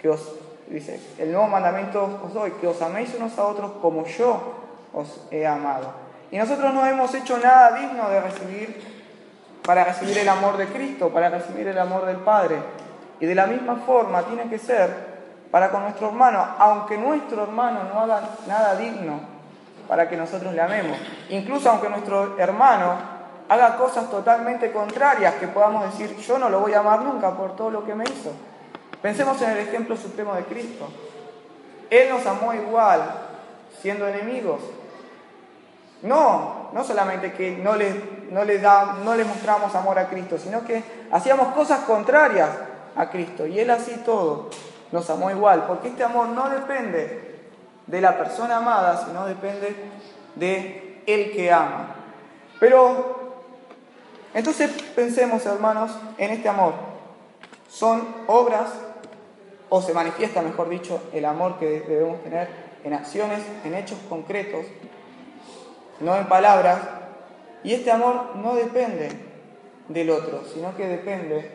Que 0.00 0.08
os 0.08 0.32
dice, 0.68 1.00
el 1.18 1.32
nuevo 1.32 1.48
mandamiento 1.48 2.20
os 2.24 2.32
doy, 2.32 2.52
que 2.52 2.66
os 2.66 2.80
améis 2.80 3.14
unos 3.14 3.38
a 3.38 3.46
otros 3.46 3.72
como 3.80 4.04
yo 4.06 4.65
os 4.92 5.26
he 5.30 5.46
amado. 5.46 5.92
Y 6.30 6.38
nosotros 6.38 6.72
no 6.74 6.84
hemos 6.86 7.14
hecho 7.14 7.38
nada 7.38 7.72
digno 7.72 8.08
de 8.08 8.20
recibir 8.20 8.96
para 9.64 9.84
recibir 9.84 10.18
el 10.18 10.28
amor 10.28 10.56
de 10.56 10.66
Cristo, 10.66 11.10
para 11.10 11.28
recibir 11.28 11.66
el 11.68 11.78
amor 11.78 12.06
del 12.06 12.16
Padre. 12.16 12.56
Y 13.20 13.26
de 13.26 13.34
la 13.34 13.46
misma 13.46 13.76
forma 13.76 14.22
tiene 14.22 14.48
que 14.48 14.58
ser 14.58 15.16
para 15.50 15.70
con 15.70 15.82
nuestro 15.82 16.08
hermano, 16.08 16.44
aunque 16.58 16.98
nuestro 16.98 17.42
hermano 17.42 17.84
no 17.84 18.00
haga 18.00 18.20
nada 18.46 18.76
digno 18.76 19.20
para 19.88 20.08
que 20.08 20.16
nosotros 20.16 20.52
le 20.52 20.60
amemos. 20.60 20.98
Incluso 21.30 21.70
aunque 21.70 21.88
nuestro 21.88 22.38
hermano 22.38 23.16
haga 23.48 23.76
cosas 23.76 24.10
totalmente 24.10 24.72
contrarias 24.72 25.34
que 25.34 25.48
podamos 25.48 25.84
decir, 25.84 26.16
yo 26.16 26.38
no 26.38 26.48
lo 26.48 26.60
voy 26.60 26.74
a 26.74 26.80
amar 26.80 27.02
nunca 27.02 27.30
por 27.30 27.56
todo 27.56 27.70
lo 27.70 27.84
que 27.84 27.94
me 27.94 28.04
hizo. 28.04 28.32
Pensemos 29.00 29.40
en 29.42 29.50
el 29.50 29.58
ejemplo 29.58 29.96
supremo 29.96 30.34
de 30.34 30.44
Cristo. 30.44 30.88
Él 31.90 32.08
nos 32.10 32.26
amó 32.26 32.52
igual, 32.52 33.02
siendo 33.80 34.06
enemigos. 34.06 34.60
No, 36.02 36.70
no 36.72 36.84
solamente 36.84 37.32
que 37.32 37.56
no 37.56 37.74
le, 37.74 37.94
no 38.30 38.44
le, 38.44 38.58
da, 38.58 38.98
no 39.04 39.14
le 39.14 39.24
mostramos 39.24 39.74
amor 39.74 39.98
a 39.98 40.08
Cristo, 40.08 40.38
sino 40.38 40.64
que 40.64 40.82
hacíamos 41.10 41.48
cosas 41.48 41.80
contrarias 41.80 42.50
a 42.94 43.08
Cristo. 43.10 43.46
Y 43.46 43.58
Él 43.58 43.70
así 43.70 44.02
todo 44.04 44.50
nos 44.92 45.08
amó 45.10 45.30
igual, 45.30 45.64
porque 45.66 45.88
este 45.88 46.04
amor 46.04 46.28
no 46.28 46.48
depende 46.48 47.40
de 47.86 48.00
la 48.00 48.16
persona 48.18 48.58
amada, 48.58 49.04
sino 49.06 49.26
depende 49.26 49.74
de 50.34 51.02
el 51.06 51.32
que 51.32 51.52
ama. 51.52 51.94
Pero 52.60 53.34
entonces 54.34 54.70
pensemos, 54.94 55.46
hermanos, 55.46 55.92
en 56.18 56.30
este 56.30 56.48
amor. 56.48 56.74
Son 57.68 58.06
obras, 58.26 58.70
o 59.68 59.82
se 59.82 59.92
manifiesta, 59.92 60.42
mejor 60.42 60.68
dicho, 60.68 61.02
el 61.12 61.24
amor 61.24 61.58
que 61.58 61.80
debemos 61.80 62.22
tener 62.22 62.65
en 62.86 62.94
acciones, 62.94 63.40
en 63.64 63.74
hechos 63.74 63.98
concretos, 64.08 64.64
no 65.98 66.14
en 66.14 66.26
palabras. 66.26 66.78
Y 67.64 67.74
este 67.74 67.90
amor 67.90 68.36
no 68.36 68.54
depende 68.54 69.08
del 69.88 70.10
otro, 70.10 70.44
sino 70.54 70.76
que 70.76 70.86
depende 70.86 71.50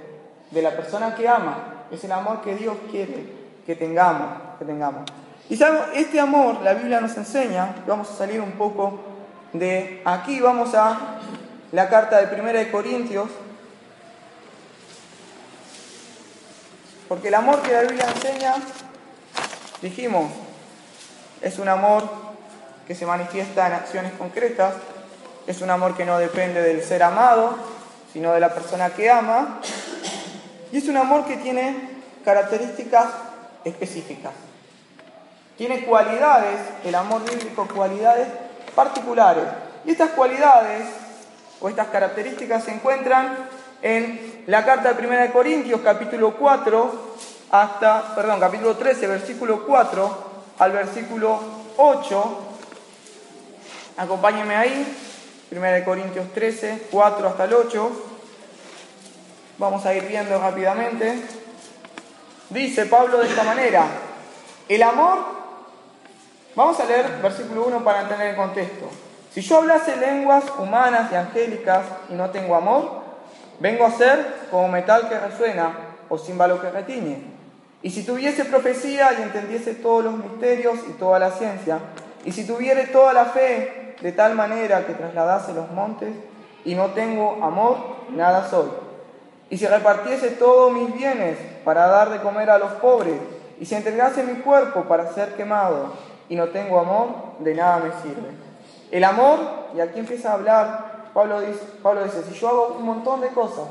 de 0.52 0.62
la 0.62 0.76
persona 0.76 1.16
que 1.16 1.30
ama 1.30 1.86
es 1.90 2.04
el 2.04 2.12
amor 2.12 2.42
que 2.42 2.56
Dios 2.56 2.76
quiere 2.90 3.42
que 3.66 3.76
tengamos, 3.76 4.58
que 4.60 4.66
tengamos. 4.66 5.04
Y 5.50 5.56
sabemos, 5.56 5.88
este 5.94 6.20
amor, 6.20 6.62
la 6.64 6.74
Biblia 6.74 7.00
nos 7.00 7.16
enseña, 7.16 7.76
vamos 7.88 8.10
a 8.10 8.14
salir 8.14 8.42
un 8.42 8.52
poco 8.54 9.00
de 9.54 10.02
aquí, 10.04 10.42
vamos 10.42 10.76
a 10.76 11.20
la 11.72 11.88
carta 11.88 12.20
de 12.20 12.28
Primera 12.28 12.60
de 12.60 12.72
Corintios, 12.72 13.30
porque 17.08 17.30
el 17.30 17.36
amor 17.36 17.62
que 17.62 17.72
la 17.72 17.82
Biblia 17.82 18.06
enseña, 18.14 18.56
dijimos, 19.82 20.32
es 21.42 21.58
un 21.60 21.68
amor 21.68 22.04
que 22.88 22.96
se 22.96 23.06
manifiesta 23.06 23.68
en 23.68 23.74
acciones 23.74 24.14
concretas, 24.14 24.74
es 25.48 25.62
un 25.62 25.70
amor 25.70 25.96
que 25.96 26.06
no 26.06 26.20
depende 26.20 26.62
del 26.62 26.84
ser 26.84 27.04
amado, 27.04 27.56
sino 28.14 28.34
de 28.34 28.40
la 28.40 28.54
persona 28.54 28.92
que 28.92 29.10
ama, 29.10 29.60
y 30.72 30.78
es 30.78 30.88
un 30.88 30.98
amor 30.98 31.26
que 31.26 31.38
tiene 31.38 31.90
características 32.24 33.08
específicas. 33.64 34.34
Tiene 35.58 35.86
cualidades, 35.86 36.60
el 36.84 36.96
amor 36.96 37.24
bíblico, 37.24 37.68
cualidades 37.74 38.28
particulares. 38.76 39.44
Y 39.86 39.92
estas 39.92 40.12
cualidades 40.12 40.88
o 41.60 41.70
estas 41.70 41.88
características 41.88 42.64
se 42.64 42.72
encuentran 42.72 43.50
en 43.82 44.44
la 44.48 44.64
carta 44.66 44.94
de 44.94 45.08
1 45.08 45.34
Corintios, 45.34 45.82
capítulo 45.82 46.36
4, 46.36 47.16
hasta, 47.52 48.16
perdón, 48.16 48.40
capítulo 48.40 48.78
13, 48.78 49.08
versículo 49.08 49.66
4 49.66 50.31
al 50.62 50.72
versículo 50.74 51.40
8. 51.78 52.40
Acompáñenme 53.98 54.56
ahí, 54.56 54.96
1 55.52 55.84
Corintios 55.84 56.32
13, 56.34 56.88
4 56.92 57.28
hasta 57.28 57.46
el 57.46 57.54
8. 57.56 57.92
Vamos 59.58 59.84
a 59.88 59.94
ir 59.96 60.04
viendo 60.04 60.40
rápidamente. 60.40 61.20
Dice 62.52 62.86
Pablo 62.86 63.18
de 63.18 63.28
esta 63.28 63.44
manera, 63.44 63.88
el 64.70 64.84
amor, 64.84 65.18
vamos 66.56 66.80
a 66.80 66.86
leer 66.86 67.08
versículo 67.24 67.66
1 67.66 67.84
para 67.84 68.02
entender 68.02 68.28
el 68.28 68.36
contexto. 68.36 68.88
Si 69.34 69.42
yo 69.42 69.58
hablase 69.58 69.96
lenguas 69.98 70.44
humanas 70.60 71.12
y 71.12 71.16
angélicas 71.16 71.86
y 72.10 72.14
no 72.14 72.30
tengo 72.30 72.56
amor, 72.56 73.02
vengo 73.60 73.84
a 73.84 73.92
ser 73.92 74.48
como 74.52 74.68
metal 74.68 75.10
que 75.10 75.18
resuena 75.18 75.74
o 76.08 76.20
címbalo 76.20 76.62
que 76.62 76.70
retiñe. 76.70 77.41
Y 77.84 77.90
si 77.90 78.04
tuviese 78.04 78.46
profecía 78.46 79.12
y 79.14 79.24
entendiese 79.24 79.74
todos 79.74 80.04
los 80.04 80.14
misterios 80.14 80.80
y 80.88 80.94
toda 80.94 81.18
la 81.20 81.32
ciencia, 81.32 81.80
y 82.24 82.32
si 82.32 82.46
tuviere 82.46 82.88
toda 82.88 83.14
la 83.14 83.26
fe 83.26 83.96
de 84.02 84.12
tal 84.12 84.36
manera 84.36 84.86
que 84.86 84.94
trasladase 84.94 85.54
los 85.54 85.72
montes, 85.72 86.14
y 86.64 86.76
no 86.76 86.88
tengo 86.88 87.44
amor, 87.44 87.78
nada 88.12 88.48
soy. 88.48 88.70
Y 89.50 89.58
si 89.58 89.66
repartiese 89.66 90.30
todos 90.30 90.72
mis 90.72 90.94
bienes 90.94 91.38
para 91.66 91.88
dar 91.88 92.10
de 92.10 92.20
comer 92.20 92.50
a 92.52 92.60
los 92.60 92.74
pobres, 92.74 93.16
y 93.60 93.66
si 93.66 93.76
entregase 93.76 94.24
mi 94.24 94.42
cuerpo 94.42 94.84
para 94.84 95.12
ser 95.14 95.36
quemado, 95.36 95.94
y 96.30 96.36
no 96.36 96.50
tengo 96.50 96.80
amor, 96.80 97.08
de 97.40 97.56
nada 97.56 97.78
me 97.78 97.92
sirve. 98.02 98.30
El 98.92 99.04
amor, 99.04 99.40
y 99.76 99.80
aquí 99.80 100.00
empieza 100.00 100.32
a 100.32 100.34
hablar, 100.34 100.92
Pablo 101.14 101.42
dice, 101.42 101.60
Pablo 101.82 102.04
dice, 102.04 102.24
si 102.24 102.34
yo 102.36 102.48
hago 102.48 102.76
un 102.80 102.86
montón 102.86 103.22
de 103.22 103.30
cosas, 103.30 103.66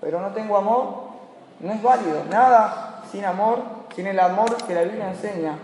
pero 0.00 0.20
no 0.20 0.28
tengo 0.28 0.56
amor, 0.56 1.06
no 1.60 1.72
es 1.72 1.82
válido. 1.82 2.24
Nada 2.30 2.95
sin 3.10 3.24
amor, 3.24 3.62
sin 3.94 4.06
el 4.06 4.18
amor 4.18 4.56
que 4.66 4.74
la 4.74 4.82
Biblia 4.82 5.10
enseña, 5.10 5.58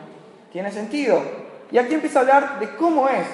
tiene 0.53 0.71
sentido. 0.71 1.23
Y 1.71 1.79
aquí 1.79 1.95
empieza 1.95 2.19
a 2.19 2.23
hablar 2.23 2.59
de 2.61 2.77
cómo 2.77 3.09
es 3.09 3.27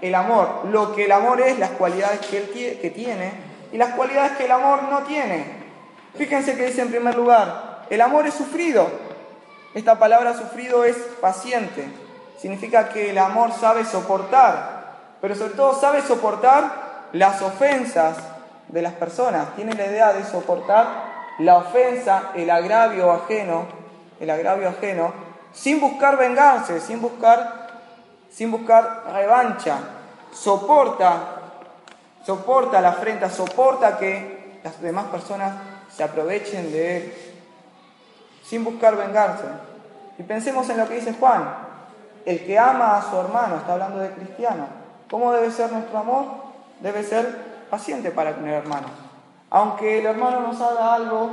el 0.00 0.14
amor, 0.14 0.66
lo 0.70 0.94
que 0.94 1.04
el 1.04 1.12
amor 1.12 1.40
es, 1.40 1.58
las 1.58 1.70
cualidades 1.70 2.20
que 2.20 2.38
él 2.38 2.78
que 2.80 2.90
tiene 2.90 3.32
y 3.72 3.78
las 3.78 3.94
cualidades 3.94 4.32
que 4.32 4.44
el 4.44 4.52
amor 4.52 4.84
no 4.84 5.02
tiene. 5.02 5.44
Fíjense 6.16 6.56
que 6.56 6.66
dice 6.66 6.82
en 6.82 6.90
primer 6.90 7.14
lugar, 7.14 7.84
el 7.90 8.00
amor 8.00 8.26
es 8.26 8.34
sufrido. 8.34 8.88
Esta 9.74 9.98
palabra 9.98 10.34
sufrido 10.34 10.84
es 10.84 10.96
paciente. 11.20 11.86
Significa 12.38 12.88
que 12.88 13.10
el 13.10 13.18
amor 13.18 13.52
sabe 13.52 13.84
soportar, 13.84 15.16
pero 15.20 15.34
sobre 15.34 15.54
todo 15.54 15.78
sabe 15.78 16.02
soportar 16.02 17.08
las 17.12 17.42
ofensas 17.42 18.16
de 18.68 18.82
las 18.82 18.94
personas. 18.94 19.54
Tiene 19.56 19.74
la 19.74 19.86
idea 19.86 20.12
de 20.12 20.24
soportar 20.24 21.15
la 21.38 21.56
ofensa, 21.56 22.30
el 22.34 22.50
agravio 22.50 23.12
ajeno, 23.12 23.66
el 24.20 24.30
agravio 24.30 24.68
ajeno, 24.68 25.12
sin 25.52 25.80
buscar 25.80 26.16
vengarse, 26.16 26.80
sin 26.80 27.00
buscar, 27.00 27.80
sin 28.30 28.50
buscar 28.50 29.04
revancha. 29.12 29.78
Soporta, 30.32 31.40
soporta 32.24 32.80
la 32.80 32.90
afrenta, 32.90 33.30
soporta 33.30 33.98
que 33.98 34.60
las 34.62 34.80
demás 34.80 35.06
personas 35.06 35.54
se 35.94 36.02
aprovechen 36.02 36.70
de 36.72 36.96
él 36.96 37.14
sin 38.48 38.64
buscar 38.64 38.96
vengarse. 38.96 39.44
Y 40.18 40.22
pensemos 40.22 40.68
en 40.70 40.78
lo 40.78 40.88
que 40.88 40.94
dice 40.94 41.14
Juan, 41.18 41.44
el 42.24 42.44
que 42.44 42.58
ama 42.58 42.96
a 42.96 43.10
su 43.10 43.18
hermano, 43.18 43.56
está 43.56 43.74
hablando 43.74 43.98
de 43.98 44.10
cristiano. 44.10 44.66
¿Cómo 45.10 45.32
debe 45.32 45.50
ser 45.50 45.70
nuestro 45.72 45.98
amor? 45.98 46.26
Debe 46.80 47.02
ser 47.02 47.66
paciente 47.70 48.10
para 48.10 48.34
con 48.34 48.46
el 48.46 48.54
hermano. 48.54 49.05
Aunque 49.50 50.00
el 50.00 50.06
hermano 50.06 50.40
nos 50.40 50.60
haga 50.60 50.94
algo 50.94 51.30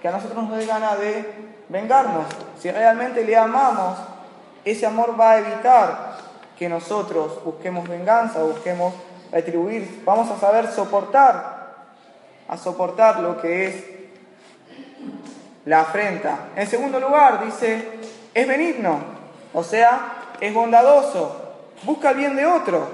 que 0.00 0.08
a 0.08 0.12
nosotros 0.12 0.44
nos 0.44 0.58
dé 0.58 0.66
gana 0.66 0.96
de 0.96 1.52
vengarnos, 1.68 2.26
si 2.58 2.70
realmente 2.70 3.24
le 3.24 3.36
amamos, 3.36 3.98
ese 4.64 4.86
amor 4.86 5.18
va 5.18 5.32
a 5.32 5.38
evitar 5.38 6.12
que 6.58 6.68
nosotros 6.68 7.42
busquemos 7.44 7.88
venganza, 7.88 8.42
busquemos 8.42 8.94
retribuir. 9.30 10.02
Vamos 10.04 10.30
a 10.30 10.38
saber 10.38 10.70
soportar 10.70 11.62
a 12.52 12.58
soportar 12.58 13.20
lo 13.20 13.40
que 13.40 13.66
es 13.66 13.84
la 15.64 15.80
afrenta. 15.80 16.48
En 16.54 16.66
segundo 16.66 17.00
lugar, 17.00 17.42
dice, 17.42 17.98
es 18.34 18.46
benigno, 18.46 19.00
o 19.54 19.64
sea, 19.64 20.34
es 20.38 20.52
bondadoso, 20.52 21.54
busca 21.84 22.10
el 22.10 22.18
bien 22.18 22.36
de 22.36 22.44
otro. 22.44 22.86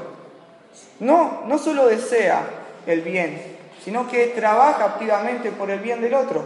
No, 1.01 1.43
no 1.47 1.59
solo 1.59 1.87
desea 1.87 2.43
el 2.87 3.01
bien, 3.03 3.58
sino 3.89 4.07
que 4.07 4.27
trabaja 4.27 4.85
activamente 4.85 5.51
por 5.51 5.71
el 5.71 5.81
bien 5.81 6.03
del 6.03 6.13
otro. 6.13 6.45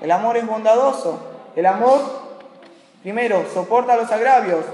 El 0.00 0.10
amor 0.10 0.36
es 0.36 0.44
bondadoso. 0.44 1.20
El 1.54 1.66
amor, 1.66 2.00
primero, 3.00 3.44
soporta 3.54 3.94
los 3.94 4.10
agravios, 4.10 4.64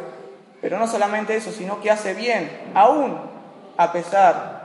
pero 0.62 0.79
no 0.79 0.88
solamente 0.88 1.37
eso, 1.37 1.53
sino 1.53 1.79
que 1.83 1.91
hace 1.91 2.15
bien, 2.15 2.73
aún 2.75 3.19
a 3.77 3.93
pesar 3.93 4.62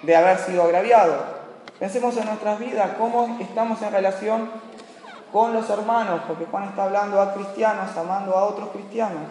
de 0.00 0.16
haber 0.16 0.38
sido 0.38 0.62
agraviado. 0.62 1.16
Pensemos 1.78 2.16
en 2.16 2.24
nuestras 2.24 2.58
vidas, 2.58 2.92
cómo 2.96 3.36
estamos 3.38 3.82
en 3.82 3.92
relación 3.92 4.50
con 5.30 5.52
los 5.52 5.68
hermanos, 5.68 6.22
porque 6.26 6.46
Juan 6.46 6.64
está 6.64 6.84
hablando 6.84 7.20
a 7.20 7.34
cristianos, 7.34 7.94
amando 7.94 8.38
a 8.38 8.44
otros 8.44 8.70
cristianos. 8.70 9.28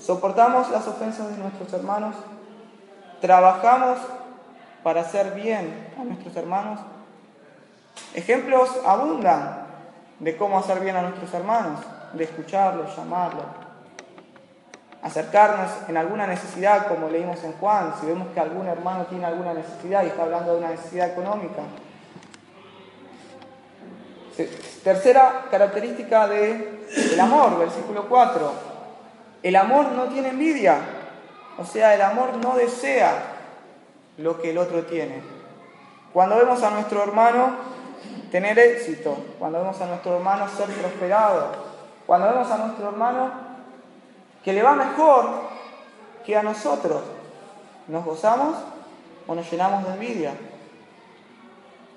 Soportamos 0.00 0.70
las 0.70 0.86
ofensas 0.86 1.28
de 1.30 1.38
nuestros 1.38 1.72
hermanos, 1.72 2.14
trabajamos 3.20 3.98
para 4.86 5.00
hacer 5.00 5.32
bien 5.32 5.88
a 6.00 6.04
nuestros 6.04 6.36
hermanos. 6.36 6.78
Ejemplos 8.14 8.70
abundan 8.86 9.66
de 10.20 10.36
cómo 10.36 10.60
hacer 10.60 10.78
bien 10.78 10.94
a 10.94 11.02
nuestros 11.02 11.34
hermanos, 11.34 11.80
de 12.12 12.22
escucharlos, 12.22 12.94
llamarlos, 12.96 13.46
acercarnos 15.02 15.72
en 15.88 15.96
alguna 15.96 16.28
necesidad, 16.28 16.86
como 16.86 17.08
leímos 17.08 17.42
en 17.42 17.54
Juan, 17.54 17.94
si 17.98 18.06
vemos 18.06 18.28
que 18.32 18.38
algún 18.38 18.68
hermano 18.68 19.06
tiene 19.06 19.24
alguna 19.24 19.54
necesidad 19.54 20.04
y 20.04 20.06
está 20.06 20.22
hablando 20.22 20.52
de 20.52 20.58
una 20.58 20.68
necesidad 20.68 21.08
económica, 21.08 21.62
Tercera 24.84 25.46
característica 25.50 26.28
del 26.28 27.18
amor, 27.20 27.58
versículo 27.58 28.08
4. 28.08 28.52
El 29.42 29.56
amor 29.56 29.86
no 29.86 30.04
tiene 30.04 30.28
envidia, 30.28 30.78
o 31.58 31.64
sea, 31.64 31.92
el 31.92 32.02
amor 32.02 32.36
no 32.36 32.54
desea 32.54 33.35
lo 34.18 34.40
que 34.40 34.50
el 34.50 34.58
otro 34.58 34.84
tiene. 34.84 35.22
Cuando 36.12 36.36
vemos 36.36 36.62
a 36.62 36.70
nuestro 36.70 37.02
hermano 37.02 37.56
tener 38.30 38.58
éxito, 38.58 39.16
cuando 39.38 39.58
vemos 39.58 39.80
a 39.80 39.86
nuestro 39.86 40.16
hermano 40.16 40.48
ser 40.48 40.68
prosperado, 40.68 41.52
cuando 42.06 42.28
vemos 42.28 42.50
a 42.50 42.58
nuestro 42.58 42.88
hermano 42.88 43.30
que 44.44 44.52
le 44.52 44.62
va 44.62 44.74
mejor 44.74 45.28
que 46.24 46.36
a 46.36 46.42
nosotros, 46.42 47.02
¿nos 47.88 48.04
gozamos 48.04 48.56
o 49.26 49.34
nos 49.34 49.50
llenamos 49.50 49.84
de 49.84 49.92
envidia? 49.92 50.32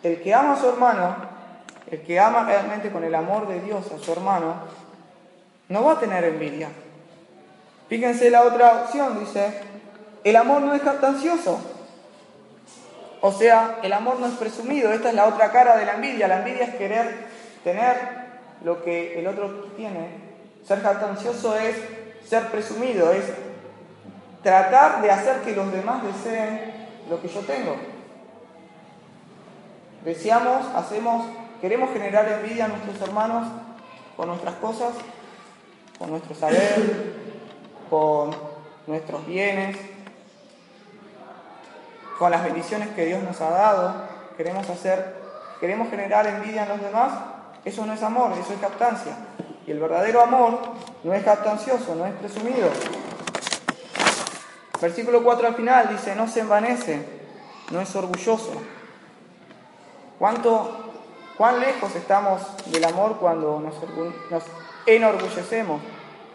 El 0.03 0.21
que 0.21 0.33
ama 0.33 0.53
a 0.53 0.57
su 0.57 0.69
hermano 0.69 1.29
el 1.91 2.01
que 2.01 2.19
ama 2.19 2.43
realmente 2.43 2.91
con 2.91 3.03
el 3.03 3.15
amor 3.15 3.47
de 3.47 3.61
Dios 3.61 3.91
a 3.91 4.03
su 4.03 4.11
hermano, 4.11 4.53
no 5.69 5.83
va 5.83 5.93
a 5.93 5.99
tener 5.99 6.23
envidia. 6.23 6.69
Fíjense 7.87 8.29
la 8.29 8.43
otra 8.43 8.83
opción, 8.83 9.19
dice, 9.19 9.61
el 10.23 10.35
amor 10.35 10.61
no 10.61 10.73
es 10.75 10.81
jactancioso. 10.83 11.59
O 13.21 13.31
sea, 13.31 13.79
el 13.83 13.93
amor 13.93 14.19
no 14.19 14.27
es 14.27 14.33
presumido. 14.35 14.91
Esta 14.91 15.09
es 15.09 15.15
la 15.15 15.25
otra 15.27 15.51
cara 15.51 15.77
de 15.77 15.85
la 15.85 15.95
envidia. 15.95 16.27
La 16.27 16.39
envidia 16.39 16.65
es 16.65 16.75
querer 16.75 17.27
tener 17.63 17.97
lo 18.63 18.83
que 18.83 19.19
el 19.19 19.27
otro 19.27 19.65
tiene. 19.75 20.29
Ser 20.65 20.81
jactancioso 20.81 21.57
es 21.57 21.75
ser 22.25 22.47
presumido, 22.49 23.11
es 23.11 23.25
tratar 24.43 25.01
de 25.01 25.11
hacer 25.11 25.41
que 25.41 25.55
los 25.55 25.71
demás 25.71 26.03
deseen 26.03 26.87
lo 27.09 27.21
que 27.21 27.27
yo 27.27 27.41
tengo. 27.41 27.75
Deseamos, 30.05 30.65
hacemos 30.75 31.25
Queremos 31.61 31.91
generar 31.91 32.25
envidia 32.31 32.65
a 32.65 32.67
nuestros 32.69 33.01
hermanos 33.01 33.45
con 34.15 34.29
nuestras 34.29 34.55
cosas, 34.55 34.93
con 35.97 36.09
nuestro 36.09 36.33
saber, 36.33 37.15
con 37.89 38.31
nuestros 38.87 39.27
bienes, 39.27 39.75
con 42.19 42.29
las 42.29 42.43
bendiciones 42.43 42.89
que 42.89 43.05
Dios 43.05 43.23
nos 43.23 43.41
ha 43.41 43.49
dado. 43.49 43.95
Queremos 44.37 44.69
hacer, 44.69 45.15
queremos 45.59 45.89
generar 45.89 46.27
envidia 46.27 46.63
en 46.63 46.69
los 46.69 46.81
demás. 46.81 47.11
Eso 47.65 47.85
no 47.85 47.93
es 47.93 48.03
amor, 48.03 48.33
eso 48.33 48.53
es 48.53 48.59
captancia. 48.59 49.13
Y 49.65 49.71
el 49.71 49.79
verdadero 49.79 50.21
amor 50.21 50.59
no 51.03 51.13
es 51.13 51.23
captancioso, 51.23 51.95
no 51.95 52.05
es 52.05 52.13
presumido. 52.13 52.69
Versículo 54.79 55.23
4 55.23 55.47
al 55.47 55.55
final 55.55 55.89
dice, 55.89 56.15
no 56.15 56.27
se 56.27 56.41
envanece, 56.41 57.03
no 57.71 57.81
es 57.81 57.95
orgulloso. 57.95 58.53
¿Cuánto 60.19 60.89
¿Cuán 61.39 61.61
lejos 61.61 61.95
estamos 61.95 62.41
del 62.65 62.83
amor 62.83 63.15
cuando 63.17 63.61
nos, 63.61 63.73
enorgullecemos, 64.85 65.79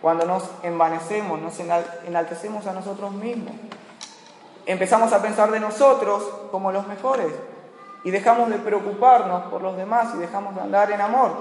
cuando 0.01 0.25
nos 0.25 0.45
envanecemos, 0.63 1.39
nos 1.43 1.61
enaltecemos 2.07 2.67
a 2.67 2.73
nosotros 2.73 3.13
mismos? 3.13 3.53
Empezamos 4.67 5.13
a 5.13 5.21
pensar 5.21 5.51
de 5.51 5.61
nosotros 5.61 6.23
como 6.51 6.73
los 6.73 6.87
mejores 6.87 7.33
y 8.03 8.11
dejamos 8.11 8.49
de 8.51 8.59
preocuparnos 8.59 9.45
por 9.45 9.63
los 9.63 9.77
demás 9.77 10.15
y 10.15 10.19
dejamos 10.19 10.55
de 10.55 10.63
andar 10.63 10.91
en 10.91 11.01
amor. 11.01 11.33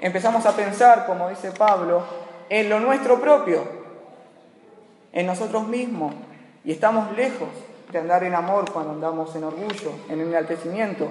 Empezamos 0.00 0.44
a 0.46 0.56
pensar, 0.56 1.06
como 1.06 1.28
dice 1.28 1.52
Pablo, 1.52 2.02
en 2.48 2.68
lo 2.68 2.80
nuestro 2.80 3.20
propio, 3.20 3.62
en 5.12 5.26
nosotros 5.26 5.66
mismos 5.66 6.14
y 6.64 6.72
estamos 6.72 7.12
lejos 7.12 7.48
de 7.92 7.98
andar 7.98 8.24
en 8.24 8.34
amor 8.34 8.70
cuando 8.72 8.92
andamos 8.92 9.34
en 9.36 9.44
orgullo, 9.44 9.92
en 10.08 10.20
enaltecimiento. 10.20 11.08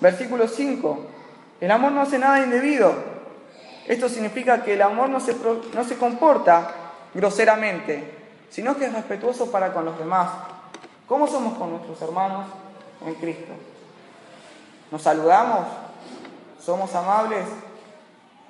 Versículo 0.00 0.48
5. 0.48 0.98
El 1.60 1.70
amor 1.70 1.92
no 1.92 2.02
hace 2.02 2.18
nada 2.18 2.42
indebido. 2.42 2.92
Esto 3.86 4.08
significa 4.08 4.62
que 4.64 4.74
el 4.74 4.82
amor 4.82 5.08
no 5.08 5.20
se, 5.20 5.36
no 5.72 5.84
se 5.84 5.96
comporta 5.96 6.72
groseramente, 7.14 8.12
sino 8.50 8.76
que 8.76 8.86
es 8.86 8.92
respetuoso 8.92 9.50
para 9.52 9.72
con 9.72 9.84
los 9.84 9.96
demás. 9.98 10.28
¿Cómo 11.08 11.28
somos 11.28 11.56
con 11.56 11.70
nuestros 11.70 12.02
hermanos 12.02 12.46
en 13.06 13.14
Cristo? 13.14 13.52
¿Nos 14.90 15.02
saludamos? 15.02 15.66
¿Somos 16.60 16.92
amables? 16.96 17.44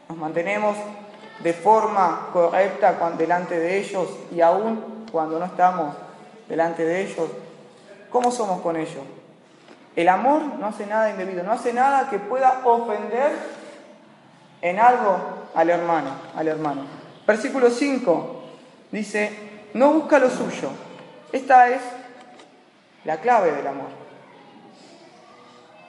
¿Nos 0.08 0.16
mantenemos 0.16 0.74
de 1.42 1.52
forma 1.52 2.28
correcta 2.32 2.96
delante 3.18 3.58
de 3.58 3.78
ellos 3.78 4.08
y 4.34 4.40
aún 4.40 5.06
cuando 5.12 5.38
no 5.38 5.44
estamos 5.44 5.94
delante 6.48 6.84
de 6.84 7.02
ellos? 7.02 7.28
¿Cómo 8.10 8.30
somos 8.30 8.62
con 8.62 8.76
ellos? 8.76 9.04
El 9.94 10.08
amor 10.08 10.42
no 10.58 10.66
hace 10.66 10.86
nada 10.86 11.10
indebido, 11.10 11.42
no 11.42 11.52
hace 11.52 11.74
nada 11.74 12.08
que 12.08 12.18
pueda 12.18 12.62
ofender 12.64 13.32
en 14.62 14.78
algo 14.78 15.18
al 15.54 15.68
hermano, 15.68 16.10
al 16.34 16.48
hermano. 16.48 16.82
Versículo 17.26 17.68
5 17.70 18.42
dice, 18.92 19.68
no 19.74 19.92
busca 19.92 20.18
lo 20.18 20.30
suyo. 20.30 20.70
Esta 21.32 21.68
es 21.68 21.82
la 23.06 23.18
clave 23.18 23.52
del 23.52 23.66
amor. 23.66 23.88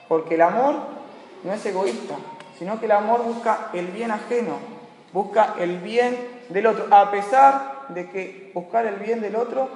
Porque 0.08 0.36
el 0.36 0.42
amor 0.42 0.76
no 1.44 1.52
es 1.52 1.66
egoísta, 1.66 2.14
sino 2.58 2.78
que 2.78 2.86
el 2.86 2.92
amor 2.92 3.24
busca 3.24 3.68
el 3.74 3.88
bien 3.88 4.10
ajeno, 4.10 4.58
busca 5.12 5.54
el 5.58 5.78
bien 5.78 6.16
del 6.48 6.66
otro, 6.66 6.86
a 6.90 7.10
pesar 7.10 7.86
de 7.88 8.08
que 8.08 8.52
buscar 8.54 8.86
el 8.86 8.96
bien 8.96 9.20
del 9.20 9.36
otro 9.36 9.68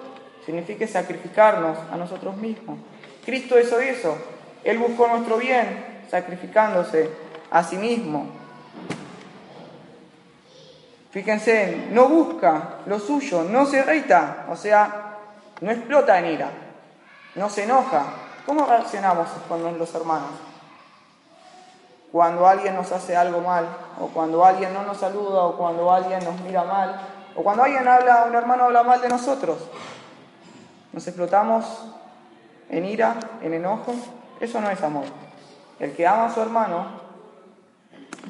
signifique 0.47 0.87
sacrificarnos 0.87 1.77
a 1.91 1.97
nosotros 1.97 2.37
mismos. 2.37 2.79
Cristo 3.25 3.59
hizo 3.59 3.79
eso. 3.79 4.17
Él 4.65 4.79
buscó 4.79 5.09
nuestro 5.09 5.37
bien, 5.37 6.05
sacrificándose 6.11 7.11
a 7.51 7.63
sí 7.63 7.77
mismo. 7.77 8.27
Fíjense, 11.11 11.89
no 11.91 12.09
busca 12.09 12.79
lo 12.87 12.99
suyo, 12.99 13.43
no 13.43 13.67
se 13.67 13.81
irrita, 13.81 14.47
o 14.49 14.57
sea, 14.57 15.19
no 15.61 15.71
explota 15.71 16.19
en 16.19 16.27
ira, 16.27 16.51
no 17.35 17.49
se 17.49 17.65
enoja. 17.65 18.05
¿Cómo 18.47 18.67
reaccionamos 18.67 19.29
con 19.49 19.79
los 19.79 19.95
hermanos? 19.95 20.31
Cuando 22.11 22.47
alguien 22.47 22.75
nos 22.75 22.93
hace 22.93 23.17
algo 23.17 23.41
mal, 23.41 23.67
o 24.01 24.09
cuando 24.09 24.45
alguien 24.45 24.75
no 24.75 24.83
nos 24.83 24.99
saluda, 24.99 25.45
o 25.45 25.57
cuando 25.57 25.91
alguien 25.91 26.23
nos 26.25 26.39
mira 26.41 26.65
mal, 26.65 27.01
o 27.35 27.43
cuando 27.43 27.63
alguien 27.63 27.89
habla, 27.89 28.25
un 28.29 28.35
hermano 28.35 28.65
habla 28.65 28.83
mal 28.83 29.01
de 29.01 29.09
nosotros. 29.09 29.59
Nos 30.93 31.07
explotamos 31.07 31.65
en 32.69 32.85
ira, 32.85 33.17
en 33.41 33.55
enojo, 33.55 33.95
eso 34.41 34.61
no 34.61 34.71
es 34.71 34.83
amor. 34.83 35.05
El 35.79 35.95
que 35.95 36.07
ama 36.07 36.27
a 36.27 36.35
su 36.35 36.43
hermano, 36.43 36.87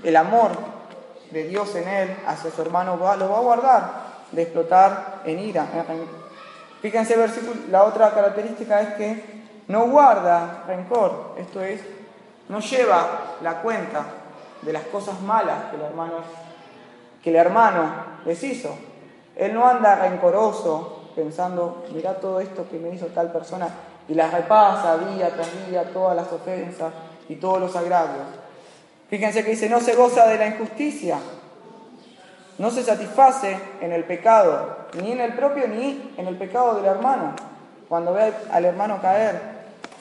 el 0.04 0.16
amor 0.16 0.52
de 1.32 1.44
Dios 1.44 1.74
en 1.74 1.88
él 1.88 2.16
hacia 2.26 2.50
su 2.50 2.62
hermano 2.62 2.96
lo 2.96 3.02
va 3.02 3.38
a 3.38 3.40
guardar 3.40 4.02
de 4.30 4.42
explotar 4.42 5.22
en 5.24 5.38
ira. 5.38 5.66
Fíjense, 6.82 7.16
la 7.70 7.84
otra 7.84 8.10
característica 8.10 8.80
es 8.80 8.94
que 8.94 9.42
no 9.68 9.86
guarda 9.86 10.64
rencor, 10.66 11.36
esto 11.38 11.62
es, 11.62 11.80
no 12.48 12.58
lleva 12.58 13.36
la 13.40 13.62
cuenta 13.62 14.04
de 14.62 14.72
las 14.72 14.82
cosas 14.84 15.20
malas 15.20 15.70
que 15.70 15.76
el 15.76 15.82
hermano, 15.82 16.14
que 17.22 17.30
el 17.30 17.36
hermano 17.36 17.84
les 18.24 18.42
hizo. 18.42 18.76
Él 19.36 19.54
no 19.54 19.64
anda 19.64 19.94
rencoroso 19.94 21.12
pensando, 21.14 21.84
mira 21.94 22.14
todo 22.14 22.40
esto 22.40 22.66
que 22.68 22.80
me 22.80 22.90
hizo 22.90 23.06
tal 23.06 23.30
persona, 23.30 23.68
y 24.08 24.14
las 24.14 24.32
repasa 24.32 24.98
día 24.98 25.30
tras 25.30 25.68
día 25.68 25.84
todas 25.92 26.16
las 26.16 26.32
ofensas 26.32 26.92
y 27.28 27.36
todos 27.36 27.60
los 27.60 27.76
agravios. 27.76 28.26
Fíjense 29.08 29.44
que 29.44 29.50
dice, 29.50 29.68
no 29.68 29.78
se 29.78 29.94
goza 29.94 30.26
de 30.26 30.38
la 30.38 30.48
injusticia, 30.48 31.18
no 32.58 32.70
se 32.70 32.82
satisface 32.82 33.58
en 33.80 33.92
el 33.92 34.04
pecado, 34.04 34.76
ni 34.94 35.12
en 35.12 35.20
el 35.20 35.34
propio 35.34 35.66
ni 35.68 36.14
en 36.16 36.26
el 36.26 36.36
pecado 36.36 36.74
del 36.74 36.84
hermano, 36.84 37.34
cuando 37.88 38.12
ve 38.12 38.32
al 38.50 38.64
hermano 38.64 39.00
caer, 39.00 39.40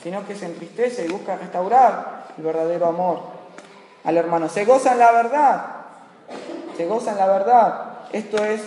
sino 0.04 0.26
que 0.26 0.36
se 0.36 0.46
entristece 0.46 1.06
y 1.06 1.12
busca 1.12 1.36
restaurar 1.36 2.26
el 2.38 2.44
verdadero 2.44 2.88
amor 2.88 3.20
al 4.04 4.18
hermano. 4.18 4.50
Se 4.50 4.66
goza 4.66 4.94
en 4.94 5.00
la 5.00 5.12
verdad, 5.12 5.66
se 6.76 6.86
goza 6.88 7.12
en 7.12 7.18
la 7.18 7.28
verdad. 7.28 7.86
Esto 8.12 8.44
es 8.44 8.62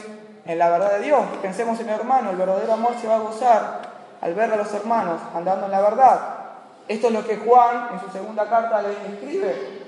en 0.47 0.59
la 0.59 0.71
verdad 0.71 0.93
de 0.93 1.05
Dios. 1.05 1.21
Pensemos 1.43 1.79
en 1.81 1.89
el 1.89 2.01
hermano, 2.01 2.31
el 2.31 2.37
verdadero 2.37 2.73
amor 2.73 2.93
se 3.01 3.09
va 3.09 3.17
a 3.17 3.21
gozar 3.21 3.81
al 4.21 4.35
ver 4.35 4.53
a 4.53 4.57
los 4.57 4.73
hermanos 4.73 5.21
andando 5.35 5.67
en 5.67 5.73
la 5.73 5.81
verdad. 5.81 6.21
Esto 6.89 7.09
es 7.09 7.13
lo 7.13 7.27
que 7.27 7.37
Juan 7.39 7.89
en 7.93 8.01
su 8.01 8.11
segunda 8.11 8.49
carta 8.49 8.83
les 8.83 8.97
escribe. 9.13 9.85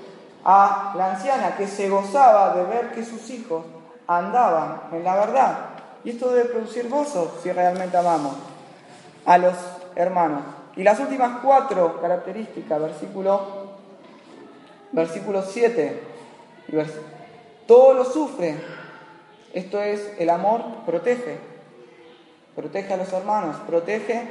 a 0.49 0.93
la 0.95 1.11
anciana 1.11 1.57
que 1.57 1.67
se 1.67 1.89
gozaba 1.89 2.53
de 2.55 2.63
ver 2.63 2.91
que 2.93 3.03
sus 3.03 3.29
hijos 3.31 3.65
andaban 4.07 4.81
en 4.91 5.03
la 5.03 5.15
verdad. 5.15 5.57
Y 6.03 6.11
esto 6.11 6.31
debe 6.31 6.49
producir 6.49 6.89
gozo 6.89 7.37
si 7.43 7.51
realmente 7.51 7.97
amamos 7.97 8.35
a 9.25 9.37
los 9.37 9.55
hermanos. 9.95 10.41
Y 10.75 10.83
las 10.83 10.99
últimas 10.99 11.39
cuatro 11.41 11.99
características, 11.99 12.79
versículo, 12.79 13.41
versículo 14.91 15.41
7, 15.41 16.01
todo 17.65 17.93
lo 17.93 18.05
sufre. 18.05 18.55
Esto 19.53 19.81
es, 19.81 20.13
el 20.19 20.29
amor 20.29 20.61
protege, 20.85 21.39
protege 22.55 22.93
a 22.93 22.97
los 22.97 23.11
hermanos, 23.11 23.55
protege 23.67 24.27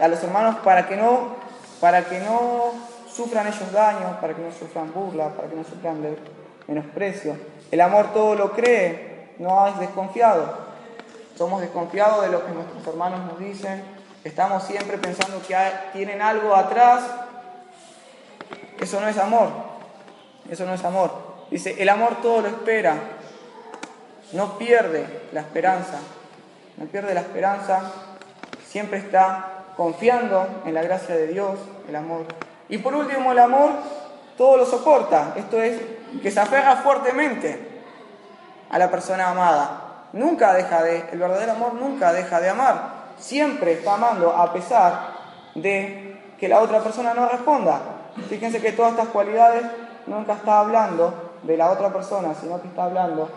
a, 0.00 0.08
los 0.08 0.22
hermanos 0.22 0.56
para 0.56 0.86
que 0.86 0.96
no, 0.96 1.36
para 1.80 2.04
que 2.04 2.20
no 2.20 2.72
sufran 3.08 3.46
ellos 3.46 3.72
daños, 3.72 4.18
para 4.20 4.34
que 4.34 4.42
no 4.42 4.52
sufran 4.52 4.92
burla, 4.92 5.30
para 5.30 5.48
que 5.48 5.56
no 5.56 5.64
sufran 5.64 6.16
menosprecio. 6.68 7.51
El 7.72 7.80
amor 7.80 8.12
todo 8.12 8.34
lo 8.34 8.52
cree, 8.52 9.32
no 9.38 9.66
es 9.66 9.78
desconfiado. 9.78 10.58
Somos 11.36 11.62
desconfiados 11.62 12.22
de 12.22 12.30
lo 12.30 12.44
que 12.44 12.52
nuestros 12.52 12.86
hermanos 12.86 13.20
nos 13.24 13.38
dicen, 13.38 13.82
estamos 14.24 14.64
siempre 14.64 14.98
pensando 14.98 15.40
que 15.48 15.56
tienen 15.94 16.20
algo 16.20 16.54
atrás. 16.54 17.02
Eso 18.78 19.00
no 19.00 19.08
es 19.08 19.16
amor, 19.16 19.48
eso 20.50 20.66
no 20.66 20.74
es 20.74 20.84
amor. 20.84 21.12
Dice, 21.50 21.82
el 21.82 21.88
amor 21.88 22.20
todo 22.20 22.42
lo 22.42 22.48
espera, 22.48 22.94
no 24.32 24.58
pierde 24.58 25.06
la 25.32 25.40
esperanza, 25.40 25.98
no 26.76 26.84
pierde 26.84 27.14
la 27.14 27.20
esperanza, 27.20 27.90
siempre 28.66 28.98
está 28.98 29.64
confiando 29.78 30.46
en 30.66 30.74
la 30.74 30.82
gracia 30.82 31.14
de 31.14 31.28
Dios, 31.28 31.58
el 31.88 31.96
amor. 31.96 32.26
Y 32.68 32.76
por 32.78 32.94
último, 32.94 33.32
el 33.32 33.38
amor 33.38 33.70
todo 34.36 34.56
lo 34.56 34.66
soporta, 34.66 35.34
esto 35.36 35.60
es, 35.60 35.80
que 36.22 36.30
se 36.30 36.40
aferra 36.40 36.76
fuertemente 36.76 37.82
a 38.70 38.78
la 38.78 38.90
persona 38.90 39.30
amada. 39.30 40.08
Nunca 40.12 40.52
deja 40.52 40.82
de, 40.82 41.04
el 41.12 41.18
verdadero 41.18 41.52
amor 41.52 41.74
nunca 41.74 42.12
deja 42.12 42.40
de 42.40 42.50
amar. 42.50 43.02
Siempre 43.18 43.72
está 43.72 43.94
amando 43.94 44.30
a 44.30 44.52
pesar 44.52 45.12
de 45.54 46.34
que 46.38 46.48
la 46.48 46.60
otra 46.60 46.80
persona 46.80 47.14
no 47.14 47.28
responda. 47.28 47.80
Fíjense 48.28 48.60
que 48.60 48.72
todas 48.72 48.92
estas 48.92 49.08
cualidades 49.08 49.64
nunca 50.06 50.34
está 50.34 50.60
hablando 50.60 51.32
de 51.42 51.56
la 51.56 51.70
otra 51.70 51.92
persona, 51.92 52.34
sino 52.34 52.60
que 52.60 52.68
está 52.68 52.84
hablando 52.84 53.30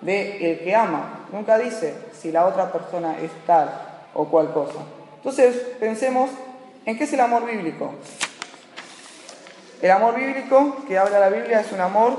de 0.00 0.52
el 0.52 0.58
que 0.60 0.74
ama. 0.74 1.26
Nunca 1.32 1.58
dice 1.58 1.94
si 2.12 2.32
la 2.32 2.46
otra 2.46 2.72
persona 2.72 3.18
es 3.20 3.30
tal 3.46 3.70
o 4.14 4.24
cual 4.26 4.52
cosa. 4.52 4.78
Entonces, 5.16 5.56
pensemos 5.80 6.30
en 6.84 6.96
qué 6.96 7.04
es 7.04 7.12
el 7.12 7.20
amor 7.20 7.44
bíblico. 7.44 7.94
El 9.82 9.90
amor 9.90 10.14
bíblico 10.14 10.76
que 10.88 10.98
habla 10.98 11.18
la 11.18 11.28
Biblia 11.28 11.60
es 11.60 11.70
un 11.72 11.80
amor 11.80 12.16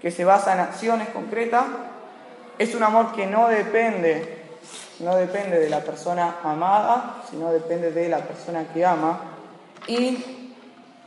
que 0.00 0.10
se 0.10 0.24
basa 0.24 0.52
en 0.52 0.60
acciones 0.60 1.08
concretas, 1.08 1.64
es 2.58 2.74
un 2.74 2.82
amor 2.82 3.12
que 3.12 3.26
no 3.26 3.48
depende, 3.48 4.44
no 5.00 5.16
depende 5.16 5.58
de 5.58 5.70
la 5.70 5.80
persona 5.80 6.36
amada, 6.44 7.22
sino 7.30 7.50
depende 7.50 7.92
de 7.92 8.08
la 8.08 8.18
persona 8.18 8.66
que 8.74 8.84
ama, 8.84 9.20
y 9.86 10.42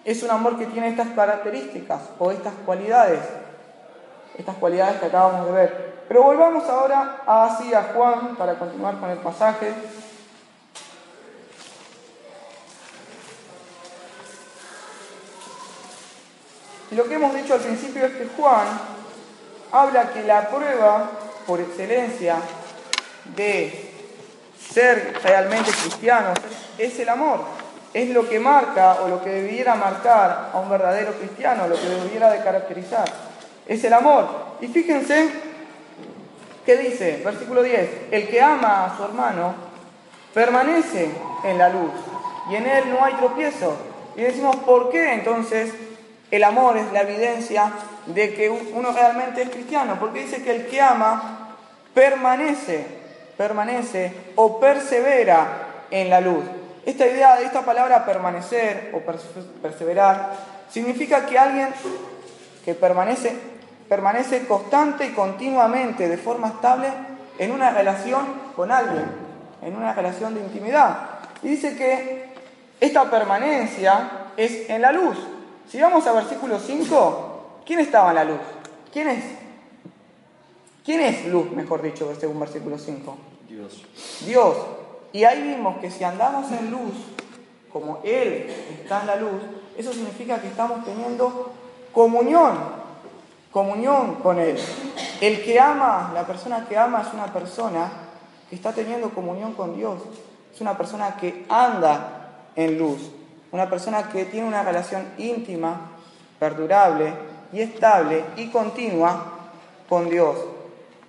es 0.03 0.23
un 0.23 0.31
amor 0.31 0.57
que 0.57 0.65
tiene 0.65 0.87
estas 0.89 1.09
características 1.09 2.01
o 2.17 2.31
estas 2.31 2.53
cualidades, 2.65 3.19
estas 4.37 4.55
cualidades 4.55 4.97
que 4.97 5.05
acabamos 5.05 5.45
de 5.45 5.51
ver. 5.51 5.95
Pero 6.07 6.23
volvamos 6.23 6.67
ahora 6.69 7.21
así 7.25 7.73
a 7.73 7.91
Juan 7.93 8.35
para 8.35 8.55
continuar 8.55 8.99
con 8.99 9.09
el 9.09 9.17
pasaje. 9.17 9.73
Lo 16.95 17.03
que 17.03 17.15
hemos 17.15 17.35
dicho 17.35 17.55
al 17.55 17.59
principio 17.59 18.05
es 18.05 18.13
que 18.13 18.29
Juan 18.37 18.67
habla 19.73 20.13
que 20.13 20.23
la 20.23 20.47
prueba 20.47 21.11
por 21.45 21.59
excelencia 21.59 22.37
de 23.35 23.91
ser 24.71 25.19
realmente 25.21 25.71
cristianos 25.71 26.39
es 26.77 26.97
el 26.99 27.09
amor. 27.09 27.41
Es 27.93 28.11
lo 28.11 28.29
que 28.29 28.39
marca 28.39 29.01
o 29.03 29.09
lo 29.09 29.21
que 29.21 29.29
debiera 29.29 29.75
marcar 29.75 30.51
a 30.53 30.57
un 30.57 30.69
verdadero 30.69 31.11
cristiano, 31.13 31.67
lo 31.67 31.75
que 31.75 31.87
debiera 31.87 32.31
de 32.31 32.41
caracterizar. 32.41 33.05
Es 33.67 33.83
el 33.83 33.91
amor. 33.91 34.29
Y 34.61 34.67
fíjense 34.67 35.29
qué 36.65 36.77
dice, 36.77 37.21
versículo 37.25 37.61
10, 37.61 37.89
el 38.11 38.29
que 38.29 38.41
ama 38.41 38.85
a 38.85 38.95
su 38.95 39.03
hermano 39.03 39.53
permanece 40.33 41.09
en 41.43 41.57
la 41.57 41.67
luz 41.67 41.91
y 42.49 42.55
en 42.55 42.65
él 42.65 42.89
no 42.89 43.03
hay 43.03 43.15
tropiezo. 43.15 43.75
Y 44.15 44.21
decimos, 44.21 44.55
¿por 44.57 44.89
qué 44.91 45.13
entonces 45.13 45.73
el 46.31 46.43
amor 46.43 46.77
es 46.77 46.91
la 46.91 47.01
evidencia 47.01 47.71
de 48.07 48.33
que 48.33 48.49
uno 48.49 48.91
realmente 48.91 49.43
es 49.43 49.49
cristiano, 49.49 49.97
porque 49.99 50.23
dice 50.23 50.43
que 50.43 50.55
el 50.55 50.67
que 50.67 50.81
ama 50.81 51.55
permanece, 51.93 52.85
permanece 53.37 54.11
o 54.35 54.59
persevera 54.59 55.85
en 55.91 56.09
la 56.09 56.21
luz. 56.21 56.43
Esta 56.85 57.07
idea 57.07 57.37
de 57.37 57.45
esta 57.45 57.61
palabra 57.61 58.05
permanecer 58.05 58.91
o 58.93 58.99
perseverar 59.61 60.33
significa 60.69 61.25
que 61.25 61.37
alguien 61.37 61.69
que 62.63 62.75
permanece, 62.75 63.35
permanece 63.87 64.45
constante 64.45 65.05
y 65.05 65.09
continuamente, 65.09 66.09
de 66.09 66.17
forma 66.17 66.47
estable, 66.47 66.87
en 67.37 67.51
una 67.51 67.71
relación 67.71 68.25
con 68.55 68.71
alguien, 68.71 69.05
en 69.61 69.75
una 69.75 69.93
relación 69.93 70.33
de 70.33 70.41
intimidad. 70.41 70.97
Y 71.43 71.49
dice 71.49 71.75
que 71.75 72.33
esta 72.79 73.09
permanencia 73.09 74.09
es 74.37 74.69
en 74.69 74.81
la 74.81 74.91
luz, 74.91 75.17
si 75.69 75.79
vamos 75.81 76.05
a 76.07 76.13
versículo 76.13 76.59
5, 76.59 77.61
¿quién 77.65 77.79
estaba 77.79 78.09
en 78.09 78.15
la 78.15 78.23
luz? 78.23 78.39
¿Quién 78.91 79.09
es? 79.09 79.23
¿Quién 80.85 81.01
es 81.01 81.25
luz, 81.25 81.49
mejor 81.51 81.81
dicho, 81.81 82.13
según 82.19 82.39
versículo 82.39 82.77
5? 82.77 83.17
Dios. 83.49 83.83
Dios. 84.25 84.55
Y 85.11 85.23
ahí 85.23 85.41
vimos 85.41 85.77
que 85.77 85.89
si 85.89 86.03
andamos 86.03 86.51
en 86.51 86.69
luz, 86.69 86.93
como 87.71 87.99
Él 88.03 88.47
está 88.83 89.01
en 89.01 89.07
la 89.07 89.15
luz, 89.15 89.41
eso 89.77 89.91
significa 89.91 90.39
que 90.39 90.47
estamos 90.47 90.85
teniendo 90.85 91.51
comunión, 91.91 92.57
comunión 93.51 94.15
con 94.15 94.39
Él. 94.39 94.57
El 95.19 95.43
que 95.43 95.59
ama, 95.59 96.11
la 96.13 96.27
persona 96.27 96.65
que 96.69 96.77
ama 96.77 97.01
es 97.01 97.13
una 97.13 97.33
persona 97.33 97.89
que 98.49 98.55
está 98.55 98.71
teniendo 98.71 99.09
comunión 99.09 99.53
con 99.53 99.75
Dios, 99.75 100.01
es 100.53 100.61
una 100.61 100.77
persona 100.77 101.17
que 101.17 101.45
anda 101.49 102.49
en 102.55 102.77
luz 102.77 102.99
una 103.51 103.69
persona 103.69 104.09
que 104.09 104.25
tiene 104.25 104.47
una 104.47 104.63
relación 104.63 105.05
íntima, 105.17 105.91
perdurable 106.39 107.13
y 107.53 107.61
estable 107.61 108.23
y 108.35 108.49
continua 108.49 109.33
con 109.87 110.09
Dios. 110.09 110.37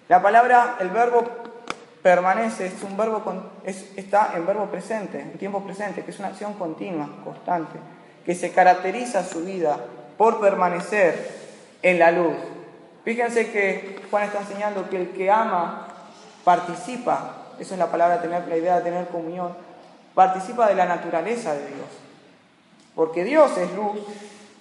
La 0.08 0.22
palabra, 0.22 0.76
el 0.80 0.90
verbo 0.90 1.24
permanece, 2.02 2.66
es 2.66 2.82
un 2.82 2.96
verbo, 2.96 3.22
está 3.64 4.32
en 4.36 4.46
verbo 4.46 4.66
presente, 4.66 5.20
en 5.20 5.36
tiempo 5.38 5.64
presente, 5.64 6.04
que 6.04 6.12
es 6.12 6.18
una 6.20 6.28
acción 6.28 6.54
continua, 6.54 7.08
constante, 7.24 7.78
que 8.24 8.34
se 8.34 8.52
caracteriza 8.52 9.24
su 9.24 9.44
vida 9.44 9.76
por 10.16 10.40
permanecer 10.40 11.46
en 11.82 11.98
la 11.98 12.12
luz. 12.12 12.36
Fíjense 13.04 13.50
que 13.50 14.00
Juan 14.10 14.24
está 14.24 14.40
enseñando 14.40 14.88
que 14.88 14.96
el 14.96 15.10
que 15.10 15.30
ama 15.30 15.88
participa, 16.44 17.46
eso 17.58 17.74
es 17.74 17.78
la 17.78 17.90
palabra, 17.90 18.20
tener, 18.20 18.46
la 18.46 18.56
idea 18.56 18.76
de 18.76 18.82
tener 18.82 19.08
comunión, 19.08 19.52
participa 20.14 20.68
de 20.68 20.76
la 20.76 20.86
naturaleza 20.86 21.54
de 21.54 21.66
Dios. 21.66 22.05
Porque 22.96 23.24
Dios 23.24 23.56
es 23.58 23.72
luz 23.74 24.00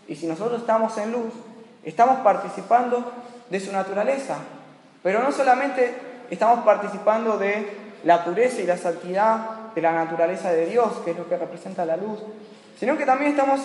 y 0.07 0.15
si 0.15 0.27
nosotros 0.27 0.59
estamos 0.59 0.95
en 0.97 1.13
luz, 1.13 1.33
estamos 1.83 2.19
participando 2.19 3.11
de 3.49 3.59
su 3.59 3.71
naturaleza. 3.71 4.37
Pero 5.01 5.23
no 5.23 5.31
solamente 5.31 5.95
estamos 6.29 6.65
participando 6.65 7.37
de 7.37 7.85
la 8.03 8.23
pureza 8.25 8.61
y 8.61 8.67
la 8.67 8.77
santidad 8.77 9.71
de 9.73 9.81
la 9.81 9.93
naturaleza 9.93 10.51
de 10.51 10.65
Dios, 10.65 10.91
que 11.03 11.11
es 11.11 11.17
lo 11.17 11.27
que 11.27 11.37
representa 11.37 11.85
la 11.85 11.97
luz, 11.97 12.19
sino 12.77 12.97
que 12.97 13.05
también 13.05 13.31
estamos 13.31 13.61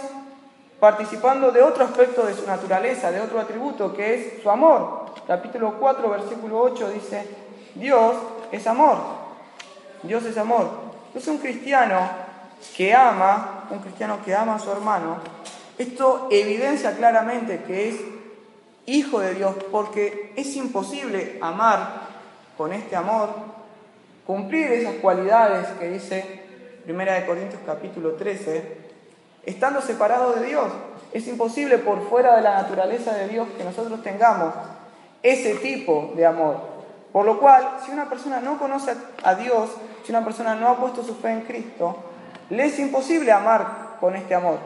participando 0.79 1.51
de 1.51 1.63
otro 1.63 1.85
aspecto 1.85 2.25
de 2.25 2.35
su 2.35 2.47
naturaleza, 2.47 3.11
de 3.11 3.21
otro 3.21 3.41
atributo, 3.41 3.93
que 3.93 4.15
es 4.15 4.43
su 4.43 4.51
amor. 4.51 5.13
Capítulo 5.27 5.75
4, 5.79 6.09
versículo 6.09 6.61
8 6.61 6.91
dice, 6.91 7.27
Dios 7.75 8.17
es 8.53 8.67
amor. 8.67 8.99
Dios 10.05 10.25
es 10.25 10.39
amor. 10.39 10.69
Entonces 11.09 11.29
un 11.29 11.39
cristiano 11.39 12.30
que 12.77 12.95
ama, 12.95 13.65
un 13.71 13.79
cristiano 13.79 14.19
que 14.25 14.35
ama 14.35 14.57
a 14.57 14.59
su 14.59 14.71
hermano, 14.71 15.19
esto 15.79 16.29
evidencia 16.31 16.97
claramente 16.97 17.63
que 17.63 17.89
es 17.89 17.97
hijo 18.87 19.21
de 19.21 19.35
Dios, 19.35 19.55
porque 19.71 20.33
es 20.37 20.55
imposible 20.57 21.39
amar 21.41 22.09
con 22.57 22.73
este 22.73 22.97
amor, 22.97 23.31
cumplir 24.27 24.71
esas 24.73 24.95
cualidades 24.97 25.69
que 25.79 25.89
dice 25.89 26.43
Primera 26.85 27.15
de 27.15 27.27
Corintios 27.27 27.61
capítulo 27.65 28.13
13, 28.13 28.77
estando 29.45 29.81
separado 29.81 30.33
de 30.35 30.47
Dios. 30.47 30.71
Es 31.13 31.27
imposible 31.29 31.79
por 31.79 32.09
fuera 32.09 32.37
de 32.37 32.43
la 32.43 32.63
naturaleza 32.63 33.15
de 33.15 33.29
Dios 33.29 33.49
que 33.57 33.65
nosotros 33.65 34.03
tengamos 34.03 34.55
ese 35.23 35.55
tipo 35.57 36.13
de 36.17 36.27
amor. 36.27 36.57
Por 37.13 37.27
lo 37.27 37.41
cual, 37.41 37.79
si 37.85 37.91
una 37.91 38.09
persona 38.09 38.41
no 38.41 38.59
conoce 38.59 38.95
a 39.23 39.35
Dios, 39.35 39.71
si 40.05 40.13
una 40.13 40.25
persona 40.25 40.55
no 40.55 40.69
ha 40.69 40.77
puesto 40.77 41.03
su 41.03 41.15
fe 41.17 41.31
en 41.31 41.41
Cristo, 41.43 41.97
le 42.51 42.67
es 42.67 42.79
imposible 42.79 43.33
amar 43.33 43.97
con 44.01 44.17
este 44.17 44.35
amor, 44.35 44.59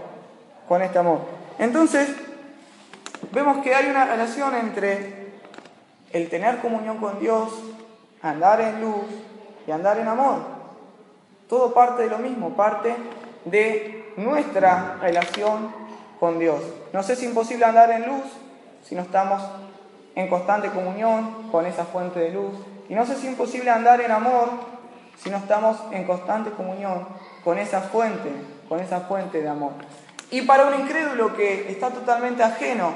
con 0.66 0.82
este 0.82 0.98
amor. 0.98 1.20
Entonces, 1.58 2.08
vemos 3.30 3.58
que 3.58 3.74
hay 3.74 3.90
una 3.90 4.06
relación 4.06 4.54
entre 4.56 5.32
el 6.12 6.28
tener 6.28 6.58
comunión 6.58 6.98
con 6.98 7.20
Dios, 7.20 7.52
andar 8.22 8.60
en 8.60 8.80
luz 8.80 9.04
y 9.66 9.70
andar 9.70 9.98
en 9.98 10.08
amor. 10.08 10.38
Todo 11.48 11.74
parte 11.74 12.04
de 12.04 12.10
lo 12.10 12.18
mismo, 12.18 12.56
parte 12.56 12.94
de 13.44 14.12
nuestra 14.16 14.96
relación 15.00 15.72
con 16.18 16.38
Dios. 16.38 16.62
Nos 16.92 17.08
es 17.10 17.22
imposible 17.22 17.66
andar 17.66 17.90
en 17.90 18.06
luz 18.06 18.24
si 18.82 18.94
no 18.94 19.02
estamos 19.02 19.42
en 20.14 20.28
constante 20.28 20.70
comunión 20.70 21.50
con 21.50 21.66
esa 21.66 21.84
fuente 21.84 22.20
de 22.20 22.30
luz. 22.30 22.54
Y 22.88 22.94
nos 22.94 23.10
es 23.10 23.22
imposible 23.24 23.70
andar 23.70 24.00
en 24.00 24.10
amor 24.10 24.48
si 25.18 25.30
no 25.30 25.36
estamos 25.36 25.76
en 25.92 26.04
constante 26.04 26.50
comunión 26.50 27.06
con 27.44 27.58
esa 27.58 27.82
fuente, 27.82 28.30
con 28.68 28.80
esa 28.80 29.00
fuente 29.00 29.42
de 29.42 29.48
amor. 29.48 29.72
Y 30.30 30.42
para 30.42 30.66
un 30.66 30.80
incrédulo 30.80 31.36
que 31.36 31.70
está 31.70 31.90
totalmente 31.90 32.42
ajeno, 32.42 32.92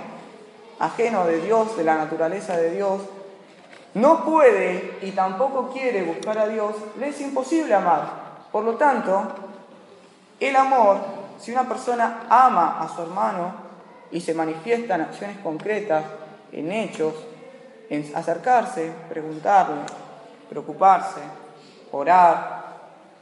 ajeno 0.79 1.27
de 1.27 1.41
Dios, 1.43 1.77
de 1.77 1.85
la 1.85 1.97
naturaleza 1.97 2.57
de 2.57 2.71
Dios, 2.71 3.03
no 3.95 4.25
puede 4.25 4.99
y 5.03 5.13
tampoco 5.13 5.71
quiere 5.73 6.03
buscar 6.03 6.39
a 6.39 6.49
Dios, 6.49 6.75
le 6.99 7.09
es 7.09 7.21
imposible 7.21 7.75
amar. 7.75 8.29
Por 8.51 8.65
lo 8.65 8.77
tanto, 8.77 9.23
el 10.41 10.57
amor, 10.57 10.99
si 11.39 11.53
una 11.53 11.69
persona 11.69 12.27
ama 12.29 12.81
a 12.81 12.89
su 12.89 13.03
hermano 13.03 13.53
y 14.11 14.21
se 14.21 14.35
manifiesta 14.35 14.95
en 14.95 15.03
acciones 15.03 15.39
concretas, 15.39 16.05
en 16.53 16.73
hechos, 16.73 17.15
en 17.91 18.11
acercarse, 18.15 18.93
preguntarle, 19.09 19.83
preocuparse, 20.49 21.21
orar, 21.93 22.68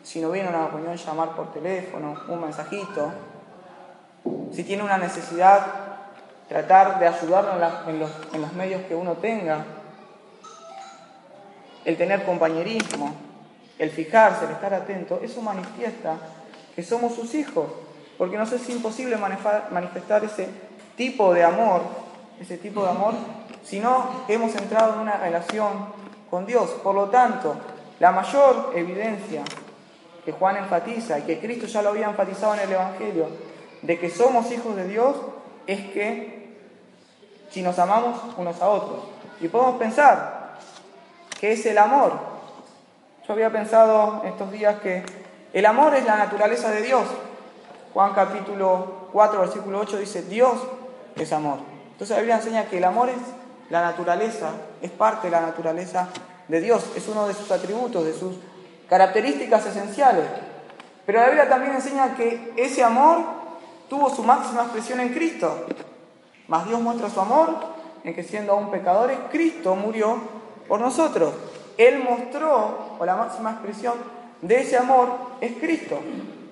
si 0.07 0.21
no 0.21 0.31
viene 0.31 0.49
una 0.49 0.69
reunión, 0.69 0.97
llamar 0.97 1.31
por 1.31 1.53
teléfono, 1.53 2.15
un 2.29 2.41
mensajito, 2.41 3.11
si 4.53 4.63
tiene 4.63 4.85
una 4.85 4.99
necesidad, 4.99 5.67
tratar 6.49 7.01
de 7.01 7.09
ayudarlo 7.09 7.55
en, 7.89 7.99
los, 7.99 8.11
en 8.33 8.41
los 8.41 8.53
medios 8.53 8.83
que 8.83 8.95
uno 8.95 9.15
tenga, 9.15 9.65
el 11.85 11.97
tener 11.97 12.25
compañerismo, 12.25 13.17
el 13.81 13.91
fijarse, 13.91 14.45
el 14.45 14.53
estar 14.53 14.75
atento, 14.75 15.19
eso 15.25 15.43
manifiesta 15.43 16.15
que 16.77 16.85
somos 16.85 17.17
sus 17.17 17.35
hijos, 17.35 17.67
porque 18.17 18.39
nos 18.39 18.53
es 18.53 18.69
imposible 18.71 19.17
manifestar 19.17 20.23
ese 20.23 20.49
tipo 20.97 21.35
de 21.35 21.43
amor, 21.43 21.83
ese 22.41 22.59
tipo 22.59 22.85
de 22.85 22.91
amor, 22.91 23.15
si 23.65 23.81
no 23.81 24.25
hemos 24.29 24.55
entrado 24.55 24.95
en 24.95 25.01
una 25.01 25.17
relación 25.17 25.73
con 26.31 26.47
Dios. 26.47 26.71
Por 26.85 26.95
lo 26.95 27.07
tanto, 27.07 27.57
la 27.99 28.13
mayor 28.13 28.73
evidencia 28.77 29.43
que 30.27 30.33
Juan 30.33 30.57
enfatiza 30.57 31.21
y 31.21 31.23
que 31.23 31.39
Cristo 31.39 31.67
ya 31.67 31.83
lo 31.83 31.91
había 31.91 32.07
enfatizado 32.07 32.55
en 32.55 32.61
el 32.61 32.73
Evangelio, 32.73 33.29
de 33.81 33.97
que 33.97 34.11
somos 34.11 34.51
hijos 34.51 34.75
de 34.75 34.89
Dios, 34.89 35.15
es 35.69 35.93
que 35.93 36.57
si 37.49 37.63
nos 37.63 37.79
amamos 37.79 38.21
unos 38.37 38.61
a 38.61 38.69
otros. 38.69 39.05
Y 39.41 39.47
podemos 39.47 39.77
pensar 39.77 40.57
que 41.39 41.53
es 41.53 41.65
el 41.67 41.79
amor. 41.79 42.13
Yo 43.25 43.35
había 43.35 43.53
pensado 43.53 44.23
estos 44.25 44.51
días 44.51 44.81
que 44.81 45.05
el 45.53 45.65
amor 45.65 45.95
es 45.95 46.05
la 46.05 46.17
naturaleza 46.17 46.73
de 46.73 46.83
Dios. 46.83 47.05
Juan 47.95 48.13
capítulo 48.13 49.09
4, 49.13 49.41
versículo 49.41 49.79
8 49.79 49.99
dice, 49.99 50.23
Dios 50.23 50.59
es 51.15 51.33
amor. 51.33 51.59
Entonces 51.93 52.17
la 52.17 52.21
Biblia 52.21 52.37
enseña 52.37 52.65
que 52.65 52.79
el 52.79 52.85
amor 52.85 53.11
es 53.11 53.19
la 53.71 53.81
naturaleza, 53.83 54.51
es 54.83 54.91
parte 54.91 55.29
de 55.29 55.31
la 55.31 55.43
naturaleza 55.43 56.09
de 56.49 56.61
Dios, 56.61 56.85
es 56.97 57.07
uno 57.07 57.29
de 57.29 57.35
sus 57.35 57.49
atributos, 57.53 58.05
de 58.05 58.13
sus 58.13 58.35
características 58.89 59.67
esenciales. 59.67 60.25
Pero 61.05 61.21
la 61.21 61.27
Biblia 61.27 61.49
también 61.49 61.75
enseña 61.75 62.17
que 62.17 62.53
ese 62.57 62.83
amor 62.83 63.19
tuvo 63.89 64.11
su 64.11 64.23
máxima 64.23 64.63
expresión 64.63 65.01
en 65.01 65.11
Cristo. 65.11 65.67
Mas 66.49 66.67
Dios 66.67 66.81
muestra 66.81 67.11
su 67.11 67.21
amor 67.21 67.55
en 68.05 68.15
que 68.15 68.23
siendo 68.23 68.53
aún 68.53 68.71
pecadores, 68.71 69.19
Cristo 69.31 69.75
murió 69.75 70.19
por 70.69 70.81
nosotros. 70.81 71.35
Él 71.77 72.03
mostró, 72.03 72.97
o 72.99 73.05
la 73.05 73.17
máxima 73.17 73.53
expresión 73.53 73.95
de 74.41 74.61
ese 74.61 74.77
amor 74.77 75.09
es 75.41 75.53
Cristo. 75.61 76.01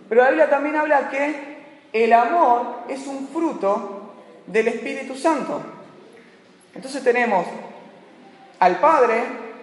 Pero 0.08 0.22
la 0.22 0.28
Biblia 0.28 0.50
también 0.50 0.76
habla 0.76 1.08
que 1.10 1.54
el 1.92 2.12
amor 2.12 2.80
es 2.88 3.06
un 3.06 3.28
fruto 3.28 4.12
del 4.46 4.68
Espíritu 4.68 5.14
Santo. 5.16 5.60
Entonces 6.74 7.02
tenemos 7.02 7.46
al 8.58 8.80
Padre 8.80 9.22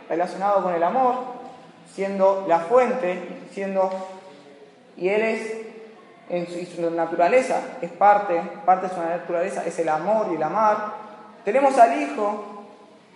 relacionado 0.10 0.64
con 0.64 0.74
el 0.74 0.84
amor, 0.84 1.41
siendo 1.94 2.46
la 2.48 2.60
fuente, 2.60 3.44
siendo 3.54 3.92
y 4.98 5.10
él 5.10 5.22
es 5.22 5.72
en 6.30 6.48
su, 6.48 6.90
naturaleza, 6.92 7.60
es 7.82 7.92
parte, 7.92 8.42
parte 8.66 8.88
de 8.88 8.94
su 8.94 9.02
naturaleza 9.02 9.66
es 9.66 9.78
el 9.80 9.90
amor 9.90 10.28
y 10.32 10.36
el 10.36 10.44
amar. 10.44 10.94
Tenemos 11.44 11.78
al 11.78 12.02
Hijo, 12.02 12.64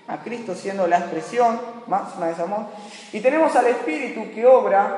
a 0.07 0.17
Cristo 0.17 0.53
siendo 0.53 0.88
la 0.88 0.97
expresión 0.97 1.59
máxima 1.88 2.26
de 2.28 2.34
ese 2.34 2.41
amor, 2.41 2.65
y 3.13 3.21
tenemos 3.21 3.55
al 3.55 3.67
Espíritu 3.67 4.34
que 4.34 4.45
obra 4.45 4.97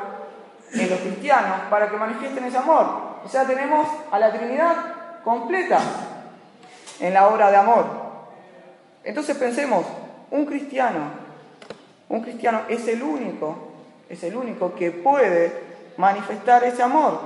en 0.73 0.89
los 0.89 0.99
cristianos 0.99 1.61
para 1.69 1.89
que 1.89 1.97
manifiesten 1.97 2.45
ese 2.45 2.57
amor. 2.57 2.87
O 3.23 3.29
sea, 3.29 3.45
tenemos 3.45 3.87
a 4.11 4.17
la 4.17 4.31
Trinidad 4.31 4.75
completa 5.23 5.79
en 6.99 7.13
la 7.13 7.27
obra 7.27 7.51
de 7.51 7.57
amor. 7.57 7.85
Entonces 9.03 9.37
pensemos, 9.37 9.85
un 10.31 10.45
cristiano, 10.45 10.99
un 12.09 12.21
cristiano 12.21 12.61
es 12.67 12.87
el 12.87 13.03
único, 13.03 13.66
es 14.09 14.23
el 14.23 14.35
único 14.35 14.75
que 14.75 14.91
puede 14.91 15.51
manifestar 15.97 16.63
ese 16.63 16.83
amor. 16.83 17.19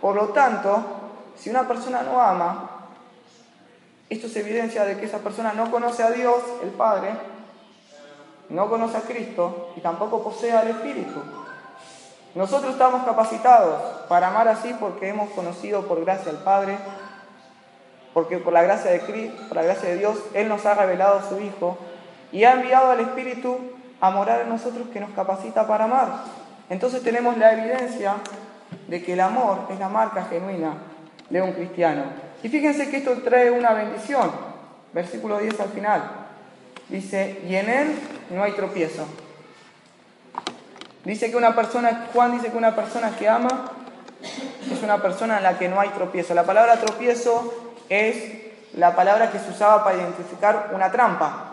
Por 0.00 0.14
lo 0.14 0.28
tanto, 0.28 0.82
si 1.36 1.50
una 1.50 1.66
persona 1.66 2.02
no 2.02 2.20
ama, 2.20 2.88
esto 4.08 4.26
es 4.26 4.36
evidencia 4.36 4.84
de 4.84 4.98
que 4.98 5.06
esa 5.06 5.18
persona 5.18 5.52
no 5.52 5.70
conoce 5.70 6.02
a 6.02 6.10
Dios, 6.10 6.42
el 6.62 6.70
Padre, 6.70 7.10
no 8.48 8.68
conoce 8.68 8.96
a 8.96 9.02
Cristo 9.02 9.72
y 9.76 9.80
tampoco 9.80 10.22
posee 10.22 10.52
al 10.52 10.68
Espíritu. 10.68 11.22
Nosotros 12.34 12.72
estamos 12.72 13.04
capacitados 13.04 13.80
para 14.08 14.28
amar 14.28 14.48
así 14.48 14.74
porque 14.78 15.08
hemos 15.08 15.30
conocido 15.30 15.86
por 15.86 16.04
gracia 16.04 16.30
al 16.30 16.38
Padre, 16.38 16.76
porque 18.12 18.38
por 18.38 18.52
la 18.52 18.62
gracia 18.62 18.90
de 18.90 19.00
Cristo, 19.00 19.42
por 19.48 19.56
la 19.56 19.62
gracia 19.62 19.88
de 19.88 19.98
Dios, 19.98 20.18
Él 20.34 20.48
nos 20.48 20.66
ha 20.66 20.74
revelado 20.74 21.18
a 21.18 21.28
su 21.28 21.40
Hijo 21.40 21.78
y 22.32 22.44
ha 22.44 22.52
enviado 22.52 22.90
al 22.90 23.00
Espíritu 23.00 23.58
a 24.00 24.40
en 24.42 24.48
nosotros 24.48 24.88
que 24.92 25.00
nos 25.00 25.10
capacita 25.10 25.66
para 25.66 25.84
amar. 25.84 26.08
Entonces 26.68 27.02
tenemos 27.02 27.36
la 27.36 27.52
evidencia 27.52 28.14
de 28.88 29.02
que 29.02 29.12
el 29.12 29.20
amor 29.20 29.66
es 29.70 29.78
la 29.78 29.88
marca 29.88 30.24
genuina 30.24 30.74
de 31.28 31.42
un 31.42 31.52
cristiano. 31.52 32.04
Y 32.42 32.48
fíjense 32.48 32.90
que 32.90 32.98
esto 32.98 33.12
trae 33.22 33.50
una 33.50 33.72
bendición. 33.72 34.30
Versículo 34.92 35.38
10 35.38 35.60
al 35.60 35.68
final. 35.68 36.02
Dice, 36.88 37.40
y 37.46 37.54
en 37.54 37.68
él 37.68 37.98
no 38.30 38.42
hay 38.42 38.52
tropiezo. 38.52 39.06
Dice 41.04 41.30
que 41.30 41.36
una 41.36 41.54
persona, 41.54 42.08
Juan 42.12 42.32
dice 42.32 42.50
que 42.50 42.58
una 42.58 42.74
persona 42.74 43.10
que 43.16 43.28
ama 43.28 43.72
es 44.70 44.82
una 44.82 45.00
persona 45.00 45.38
en 45.38 45.44
la 45.44 45.58
que 45.58 45.68
no 45.68 45.80
hay 45.80 45.88
tropiezo. 45.90 46.34
La 46.34 46.44
palabra 46.44 46.76
tropiezo 46.76 47.54
es 47.88 48.16
la 48.74 48.94
palabra 48.94 49.30
que 49.30 49.38
se 49.38 49.50
usaba 49.50 49.82
para 49.84 49.96
identificar 49.96 50.70
una 50.74 50.90
trampa. 50.90 51.49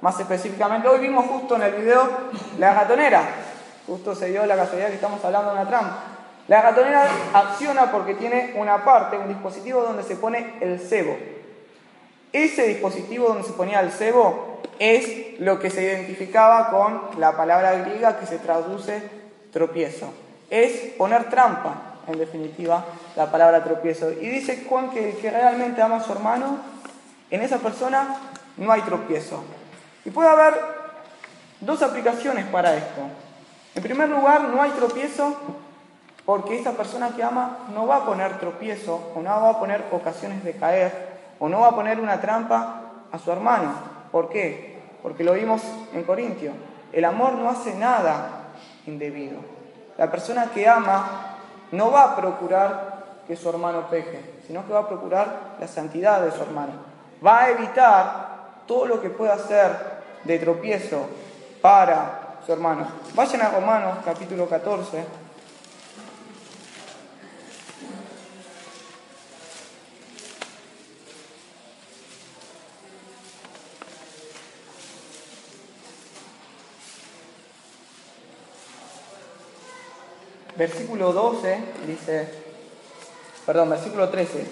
Más 0.00 0.20
específicamente, 0.20 0.88
hoy 0.88 1.00
vimos 1.00 1.26
justo 1.26 1.56
en 1.56 1.62
el 1.62 1.72
video 1.72 2.08
la 2.58 2.74
gatonera. 2.74 3.22
Justo 3.86 4.14
se 4.14 4.28
dio 4.28 4.44
la 4.44 4.56
casualidad 4.56 4.88
que 4.88 4.96
estamos 4.96 5.24
hablando 5.24 5.50
de 5.50 5.60
una 5.60 5.68
trampa. 5.68 6.02
La 6.48 6.62
gatonera 6.62 7.08
acciona 7.32 7.90
porque 7.90 8.14
tiene 8.14 8.54
una 8.56 8.84
parte, 8.84 9.16
un 9.16 9.28
dispositivo 9.28 9.82
donde 9.82 10.02
se 10.02 10.16
pone 10.16 10.54
el 10.60 10.78
cebo. 10.78 11.16
Ese 12.32 12.66
dispositivo 12.68 13.28
donde 13.28 13.44
se 13.44 13.54
ponía 13.54 13.80
el 13.80 13.90
cebo 13.90 14.60
es 14.78 15.40
lo 15.40 15.58
que 15.58 15.70
se 15.70 15.82
identificaba 15.82 16.70
con 16.70 17.18
la 17.18 17.36
palabra 17.36 17.72
griega 17.78 18.18
que 18.18 18.26
se 18.26 18.38
traduce 18.38 19.02
tropiezo. 19.52 20.12
Es 20.50 20.92
poner 20.98 21.30
trampa, 21.30 22.00
en 22.06 22.18
definitiva, 22.18 22.84
la 23.16 23.30
palabra 23.30 23.64
tropiezo. 23.64 24.12
Y 24.12 24.28
dice 24.28 24.64
Juan 24.68 24.90
que 24.90 25.10
el 25.10 25.16
que 25.16 25.30
realmente 25.30 25.80
ama 25.80 25.96
a 25.96 26.02
su 26.02 26.12
hermano, 26.12 26.58
en 27.30 27.40
esa 27.40 27.58
persona 27.58 28.16
no 28.58 28.70
hay 28.70 28.82
tropiezo. 28.82 29.42
Y 30.06 30.10
puede 30.10 30.28
haber 30.28 30.54
dos 31.60 31.82
aplicaciones 31.82 32.46
para 32.46 32.76
esto. 32.76 33.02
En 33.74 33.82
primer 33.82 34.08
lugar, 34.08 34.42
no 34.42 34.62
hay 34.62 34.70
tropiezo 34.70 35.34
porque 36.24 36.58
esa 36.60 36.72
persona 36.72 37.10
que 37.10 37.24
ama 37.24 37.58
no 37.74 37.88
va 37.88 37.96
a 37.96 38.06
poner 38.06 38.38
tropiezo 38.38 39.12
o 39.16 39.20
no 39.20 39.28
va 39.28 39.50
a 39.50 39.58
poner 39.58 39.84
ocasiones 39.90 40.44
de 40.44 40.54
caer 40.54 41.16
o 41.40 41.48
no 41.48 41.60
va 41.60 41.68
a 41.68 41.74
poner 41.74 41.98
una 41.98 42.20
trampa 42.20 42.82
a 43.10 43.18
su 43.18 43.32
hermano. 43.32 43.74
¿Por 44.12 44.28
qué? 44.28 44.80
Porque 45.02 45.24
lo 45.24 45.32
vimos 45.32 45.60
en 45.92 46.04
Corintio. 46.04 46.52
El 46.92 47.04
amor 47.04 47.32
no 47.32 47.50
hace 47.50 47.74
nada 47.74 48.52
indebido. 48.86 49.38
La 49.98 50.08
persona 50.08 50.50
que 50.54 50.68
ama 50.68 51.36
no 51.72 51.90
va 51.90 52.04
a 52.04 52.16
procurar 52.16 53.24
que 53.26 53.34
su 53.34 53.48
hermano 53.50 53.90
peje, 53.90 54.36
sino 54.46 54.64
que 54.64 54.72
va 54.72 54.80
a 54.80 54.88
procurar 54.88 55.56
la 55.58 55.66
santidad 55.66 56.20
de 56.20 56.30
su 56.30 56.42
hermano. 56.42 56.74
Va 57.24 57.42
a 57.42 57.50
evitar 57.50 58.36
todo 58.68 58.86
lo 58.86 59.00
que 59.00 59.10
pueda 59.10 59.34
hacer 59.34 59.95
de 60.26 60.38
tropiezo 60.38 61.06
para 61.60 62.40
su 62.44 62.52
hermano. 62.52 62.86
Vayan 63.14 63.42
a 63.42 63.48
Romanos 63.50 63.98
capítulo 64.04 64.48
14. 64.48 65.04
Versículo 80.56 81.12
12 81.12 81.58
dice, 81.86 82.28
perdón, 83.44 83.70
versículo 83.70 84.08
13. 84.08 84.46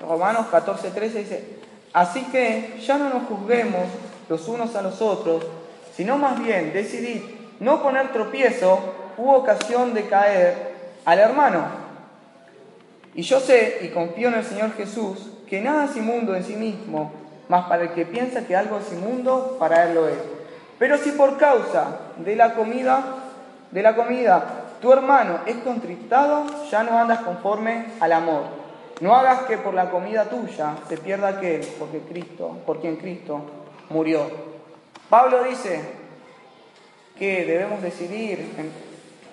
Romanos 0.00 0.46
14, 0.46 0.90
13 0.90 1.18
dice, 1.18 1.58
así 1.92 2.22
que 2.26 2.80
ya 2.86 2.96
no 2.98 3.08
nos 3.08 3.26
juzguemos 3.26 3.88
los 4.28 4.48
unos 4.48 4.74
a 4.76 4.82
los 4.82 5.00
otros, 5.02 5.44
sino 5.96 6.18
más 6.18 6.42
bien 6.42 6.72
decidid 6.72 7.22
no 7.60 7.82
poner 7.82 8.12
tropiezo 8.12 8.78
u 9.16 9.30
ocasión 9.30 9.94
de 9.94 10.06
caer 10.06 10.74
al 11.04 11.18
hermano. 11.18 11.64
Y 13.14 13.22
yo 13.22 13.40
sé 13.40 13.78
y 13.82 13.88
confío 13.88 14.28
en 14.28 14.34
el 14.34 14.44
Señor 14.44 14.72
Jesús 14.72 15.30
que 15.48 15.60
nada 15.60 15.84
es 15.84 15.96
inmundo 15.96 16.34
en 16.34 16.44
sí 16.44 16.56
mismo, 16.56 17.12
mas 17.48 17.66
para 17.66 17.84
el 17.84 17.90
que 17.90 18.06
piensa 18.06 18.46
que 18.46 18.56
algo 18.56 18.78
es 18.78 18.92
inmundo, 18.92 19.56
para 19.58 19.84
él 19.84 19.94
lo 19.94 20.08
es. 20.08 20.18
Pero 20.78 20.98
si 20.98 21.12
por 21.12 21.36
causa 21.36 21.98
de 22.16 22.34
la 22.34 22.54
comida, 22.54 23.02
de 23.70 23.82
la 23.82 23.94
comida, 23.94 24.44
tu 24.80 24.92
hermano 24.92 25.40
es 25.46 25.56
contristado, 25.56 26.44
ya 26.70 26.82
no 26.82 26.98
andas 26.98 27.20
conforme 27.20 27.86
al 28.00 28.12
amor. 28.12 28.42
No 29.00 29.14
hagas 29.14 29.42
que 29.42 29.58
por 29.58 29.74
la 29.74 29.90
comida 29.90 30.24
tuya 30.24 30.76
se 30.88 30.96
pierda 30.96 31.28
aquel 31.28 31.60
porque 31.78 32.00
Cristo, 32.00 32.58
por 32.66 32.80
quien 32.80 32.96
Cristo 32.96 33.42
murió. 33.90 34.30
Pablo 35.08 35.44
dice 35.44 35.80
que 37.18 37.44
debemos 37.44 37.82
decidir 37.82 38.52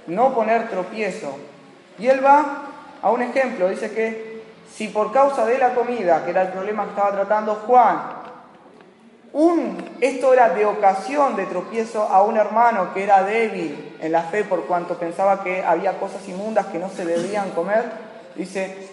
no 0.07 0.33
poner 0.33 0.69
tropiezo. 0.69 1.37
Y 1.97 2.07
él 2.07 2.23
va 2.23 2.63
a 3.01 3.11
un 3.11 3.21
ejemplo, 3.21 3.69
dice 3.69 3.91
que 3.91 4.41
si 4.71 4.87
por 4.87 5.11
causa 5.11 5.45
de 5.45 5.57
la 5.57 5.73
comida, 5.73 6.23
que 6.23 6.31
era 6.31 6.43
el 6.43 6.49
problema 6.49 6.83
que 6.83 6.89
estaba 6.91 7.11
tratando 7.11 7.55
Juan, 7.67 8.21
un, 9.33 9.77
esto 10.01 10.33
era 10.33 10.49
de 10.49 10.65
ocasión 10.65 11.35
de 11.35 11.45
tropiezo 11.45 12.03
a 12.03 12.21
un 12.21 12.37
hermano 12.37 12.93
que 12.93 13.03
era 13.03 13.23
débil 13.23 13.95
en 14.01 14.11
la 14.11 14.23
fe 14.23 14.43
por 14.43 14.65
cuanto 14.65 14.97
pensaba 14.97 15.41
que 15.43 15.63
había 15.63 15.99
cosas 15.99 16.27
inmundas 16.27 16.65
que 16.67 16.79
no 16.79 16.89
se 16.89 17.05
debían 17.05 17.51
comer. 17.51 17.85
Dice, 18.35 18.89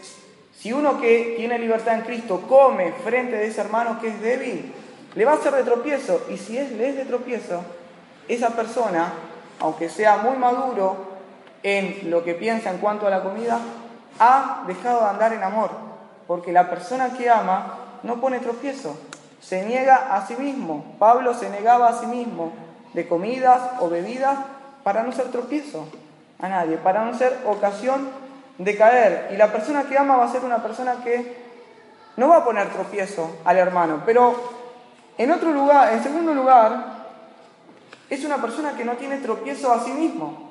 si 0.56 0.72
uno 0.72 1.00
que 1.00 1.34
tiene 1.36 1.58
libertad 1.58 1.94
en 1.94 2.02
Cristo 2.02 2.44
come 2.48 2.92
frente 3.04 3.36
de 3.36 3.48
ese 3.48 3.60
hermano 3.60 4.00
que 4.00 4.08
es 4.08 4.20
débil, 4.20 4.72
le 5.18 5.24
va 5.24 5.32
a 5.32 5.34
hacer 5.34 5.52
de 5.52 5.64
tropiezo. 5.64 6.20
Y 6.30 6.36
si 6.36 6.56
es, 6.56 6.70
le 6.70 6.90
es 6.90 6.96
de 6.96 7.04
tropiezo, 7.04 7.60
esa 8.28 8.50
persona, 8.50 9.12
aunque 9.58 9.88
sea 9.88 10.18
muy 10.18 10.36
maduro 10.36 10.94
en 11.64 12.08
lo 12.08 12.22
que 12.22 12.34
piensa 12.34 12.70
en 12.70 12.78
cuanto 12.78 13.08
a 13.08 13.10
la 13.10 13.24
comida, 13.24 13.58
ha 14.20 14.62
dejado 14.68 15.00
de 15.00 15.06
andar 15.06 15.32
en 15.32 15.42
amor. 15.42 15.70
Porque 16.28 16.52
la 16.52 16.70
persona 16.70 17.14
que 17.14 17.28
ama 17.28 17.78
no 18.04 18.20
pone 18.20 18.38
tropiezo 18.38 18.96
se 19.40 19.64
niega 19.64 20.14
a 20.14 20.24
sí 20.24 20.36
mismo. 20.36 20.94
Pablo 21.00 21.34
se 21.34 21.50
negaba 21.50 21.88
a 21.88 21.98
sí 21.98 22.06
mismo 22.06 22.52
de 22.94 23.08
comidas 23.08 23.60
o 23.80 23.88
bebidas 23.88 24.38
para 24.84 25.02
no 25.02 25.10
ser 25.10 25.32
tropiezo 25.32 25.88
a 26.38 26.48
nadie, 26.48 26.76
para 26.76 27.04
no 27.04 27.18
ser 27.18 27.36
ocasión 27.44 28.08
de 28.58 28.76
caer. 28.76 29.30
Y 29.32 29.36
la 29.36 29.50
persona 29.50 29.82
que 29.82 29.98
ama 29.98 30.16
va 30.16 30.26
a 30.26 30.32
ser 30.32 30.44
una 30.44 30.62
persona 30.62 31.02
que 31.02 31.48
no 32.16 32.28
va 32.28 32.36
a 32.36 32.44
poner 32.44 32.68
tropiezo 32.68 33.38
al 33.44 33.56
hermano, 33.56 34.02
pero 34.06 34.57
en 35.18 35.30
otro 35.32 35.52
lugar, 35.52 35.92
en 35.92 36.02
segundo 36.02 36.32
lugar, 36.32 36.98
es 38.08 38.24
una 38.24 38.40
persona 38.40 38.76
que 38.76 38.84
no 38.84 38.92
tiene 38.92 39.18
tropiezo 39.18 39.72
a 39.72 39.84
sí 39.84 39.90
mismo, 39.90 40.48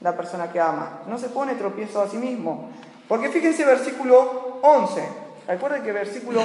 la 0.00 0.16
persona 0.16 0.50
que 0.50 0.60
ama. 0.60 1.00
No 1.08 1.18
se 1.18 1.28
pone 1.28 1.54
tropiezo 1.56 2.00
a 2.00 2.08
sí 2.08 2.16
mismo. 2.16 2.70
Porque 3.08 3.28
fíjense 3.28 3.64
versículo 3.64 4.60
11. 4.62 5.08
Recuerden 5.48 5.82
que 5.82 5.92
versículo 5.92 6.42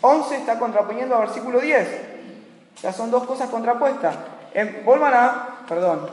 11 0.00 0.36
está 0.36 0.58
contraponiendo 0.58 1.16
al 1.16 1.22
versículo 1.22 1.60
10. 1.60 1.88
Ya 2.82 2.92
son 2.92 3.10
dos 3.10 3.24
cosas 3.24 3.48
contrapuestas. 3.48 4.16
vuelvan 4.84 5.14
a, 5.14 5.58
perdón, 5.66 6.10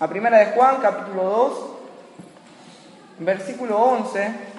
a 0.00 0.08
primera 0.08 0.38
de 0.38 0.46
Juan, 0.46 0.78
capítulo 0.82 1.22
2, 1.22 1.52
versículo 3.20 3.78
11. 3.78 4.55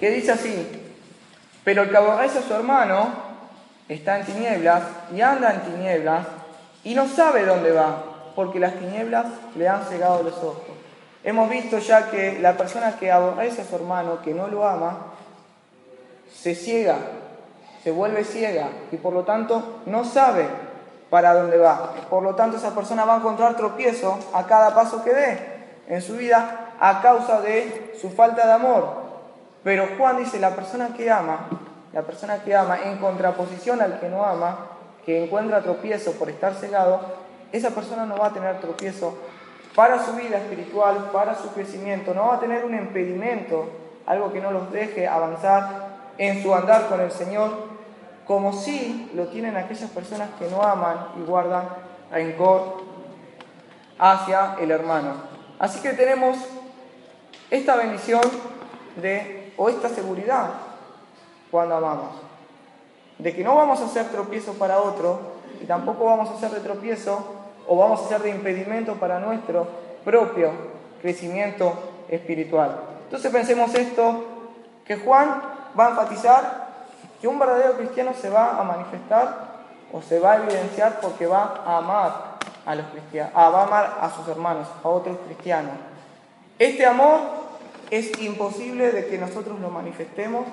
Que 0.00 0.10
dice 0.10 0.32
así, 0.32 0.66
pero 1.64 1.82
el 1.82 1.90
que 1.90 1.96
aborrece 1.96 2.38
a 2.38 2.42
su 2.42 2.54
hermano 2.54 3.08
está 3.88 4.18
en 4.18 4.26
tinieblas 4.26 4.82
y 5.14 5.20
anda 5.20 5.52
en 5.54 5.60
tinieblas 5.62 6.26
y 6.84 6.94
no 6.94 7.08
sabe 7.08 7.44
dónde 7.44 7.72
va, 7.72 8.04
porque 8.34 8.60
las 8.60 8.74
tinieblas 8.74 9.26
le 9.56 9.68
han 9.68 9.84
cegado 9.84 10.22
los 10.22 10.36
ojos. 10.38 10.62
Hemos 11.24 11.50
visto 11.50 11.78
ya 11.78 12.10
que 12.10 12.38
la 12.40 12.56
persona 12.56 12.96
que 12.96 13.10
aborrece 13.10 13.62
a 13.62 13.64
su 13.64 13.74
hermano, 13.74 14.22
que 14.22 14.32
no 14.32 14.46
lo 14.48 14.66
ama, 14.66 14.98
se 16.32 16.54
ciega, 16.54 16.96
se 17.82 17.90
vuelve 17.90 18.24
ciega 18.24 18.68
y 18.92 18.96
por 18.96 19.12
lo 19.12 19.24
tanto 19.24 19.80
no 19.86 20.04
sabe 20.04 20.46
para 21.10 21.34
dónde 21.34 21.58
va. 21.58 21.94
Por 22.08 22.22
lo 22.22 22.34
tanto 22.34 22.56
esa 22.56 22.74
persona 22.74 23.04
va 23.04 23.14
a 23.14 23.18
encontrar 23.18 23.56
tropiezo 23.56 24.18
a 24.32 24.46
cada 24.46 24.74
paso 24.74 25.02
que 25.02 25.12
dé 25.12 25.38
en 25.88 26.02
su 26.02 26.16
vida 26.16 26.74
a 26.78 27.02
causa 27.02 27.40
de 27.40 27.96
su 28.00 28.10
falta 28.10 28.46
de 28.46 28.52
amor. 28.52 29.07
Pero 29.64 29.88
Juan 29.96 30.18
dice, 30.18 30.38
la 30.38 30.54
persona 30.54 30.90
que 30.96 31.10
ama, 31.10 31.48
la 31.92 32.02
persona 32.02 32.42
que 32.42 32.54
ama 32.54 32.78
en 32.84 32.98
contraposición 32.98 33.80
al 33.80 33.98
que 34.00 34.08
no 34.08 34.24
ama, 34.24 34.66
que 35.04 35.24
encuentra 35.24 35.62
tropiezo 35.62 36.12
por 36.12 36.28
estar 36.28 36.54
cegado, 36.54 37.00
esa 37.52 37.70
persona 37.70 38.04
no 38.04 38.16
va 38.16 38.26
a 38.26 38.32
tener 38.32 38.60
tropiezo 38.60 39.16
para 39.74 40.04
su 40.04 40.12
vida 40.12 40.38
espiritual, 40.38 41.10
para 41.12 41.34
su 41.34 41.52
crecimiento. 41.52 42.12
No 42.14 42.26
va 42.26 42.34
a 42.34 42.40
tener 42.40 42.64
un 42.64 42.74
impedimento, 42.74 43.70
algo 44.06 44.32
que 44.32 44.40
no 44.40 44.50
los 44.50 44.72
deje 44.72 45.06
avanzar 45.06 45.88
en 46.18 46.42
su 46.42 46.54
andar 46.54 46.88
con 46.88 47.00
el 47.00 47.10
Señor, 47.10 47.50
como 48.26 48.52
si 48.52 49.10
lo 49.14 49.28
tienen 49.28 49.56
aquellas 49.56 49.90
personas 49.90 50.30
que 50.38 50.50
no 50.50 50.62
aman 50.62 51.08
y 51.16 51.22
guardan 51.22 51.68
rencor 52.10 52.82
hacia 53.98 54.56
el 54.60 54.70
hermano. 54.70 55.14
Así 55.58 55.80
que 55.80 55.92
tenemos 55.92 56.36
esta 57.50 57.76
bendición 57.76 58.20
de, 59.00 59.47
o 59.58 59.68
esta 59.68 59.88
seguridad 59.88 60.50
cuando 61.50 61.76
amamos, 61.76 62.12
de 63.18 63.34
que 63.34 63.44
no 63.44 63.56
vamos 63.56 63.80
a 63.80 63.86
hacer 63.86 64.06
tropiezo 64.06 64.54
para 64.54 64.80
otro 64.80 65.18
y 65.60 65.66
tampoco 65.66 66.04
vamos 66.04 66.30
a 66.30 66.34
hacer 66.34 66.50
de 66.52 66.60
tropiezo 66.60 67.18
o 67.66 67.76
vamos 67.76 68.00
a 68.00 68.08
ser 68.08 68.22
de 68.22 68.30
impedimento 68.30 68.94
para 68.94 69.18
nuestro 69.18 69.66
propio 70.04 70.52
crecimiento 71.02 71.72
espiritual. 72.08 72.80
Entonces 73.04 73.30
pensemos 73.30 73.74
esto, 73.74 74.24
que 74.84 74.96
Juan 74.96 75.42
va 75.78 75.86
a 75.86 75.90
enfatizar 75.90 76.68
que 77.20 77.28
un 77.28 77.38
verdadero 77.38 77.74
cristiano 77.74 78.12
se 78.14 78.30
va 78.30 78.58
a 78.58 78.62
manifestar 78.62 79.48
o 79.92 80.00
se 80.00 80.20
va 80.20 80.32
a 80.32 80.36
evidenciar 80.36 81.00
porque 81.00 81.26
va 81.26 81.62
a 81.66 81.78
amar 81.78 82.38
a 82.64 82.74
los 82.74 82.86
cristianos, 82.86 83.32
va 83.34 83.60
a 83.60 83.64
amar 83.64 83.98
a 84.00 84.10
sus 84.10 84.28
hermanos, 84.28 84.68
a 84.84 84.88
otros 84.88 85.16
cristianos. 85.26 85.74
Este 86.58 86.86
amor 86.86 87.47
es 87.90 88.20
imposible 88.20 88.92
de 88.92 89.06
que 89.06 89.18
nosotros 89.18 89.60
lo 89.60 89.70
manifestemos 89.70 90.44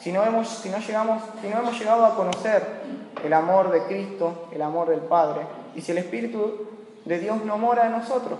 si 0.00 0.12
no, 0.12 0.24
hemos, 0.24 0.48
si, 0.48 0.68
no 0.68 0.78
llegamos, 0.78 1.22
si 1.40 1.48
no 1.48 1.58
hemos 1.58 1.78
llegado 1.78 2.04
a 2.04 2.14
conocer 2.14 2.64
el 3.24 3.32
amor 3.32 3.70
de 3.72 3.82
Cristo, 3.84 4.48
el 4.52 4.62
amor 4.62 4.88
del 4.88 5.00
Padre, 5.00 5.40
y 5.74 5.80
si 5.80 5.90
el 5.90 5.98
Espíritu 5.98 6.68
de 7.04 7.18
Dios 7.18 7.44
no 7.44 7.58
mora 7.58 7.86
en 7.86 7.92
nosotros. 7.92 8.38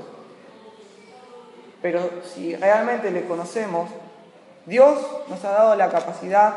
Pero 1.83 2.01
si 2.23 2.55
realmente 2.55 3.11
le 3.11 3.27
conocemos, 3.27 3.91
Dios 4.67 4.99
nos 5.29 5.45
ha 5.45 5.51
dado 5.51 5.75
la 5.75 5.89
capacidad, 5.91 6.55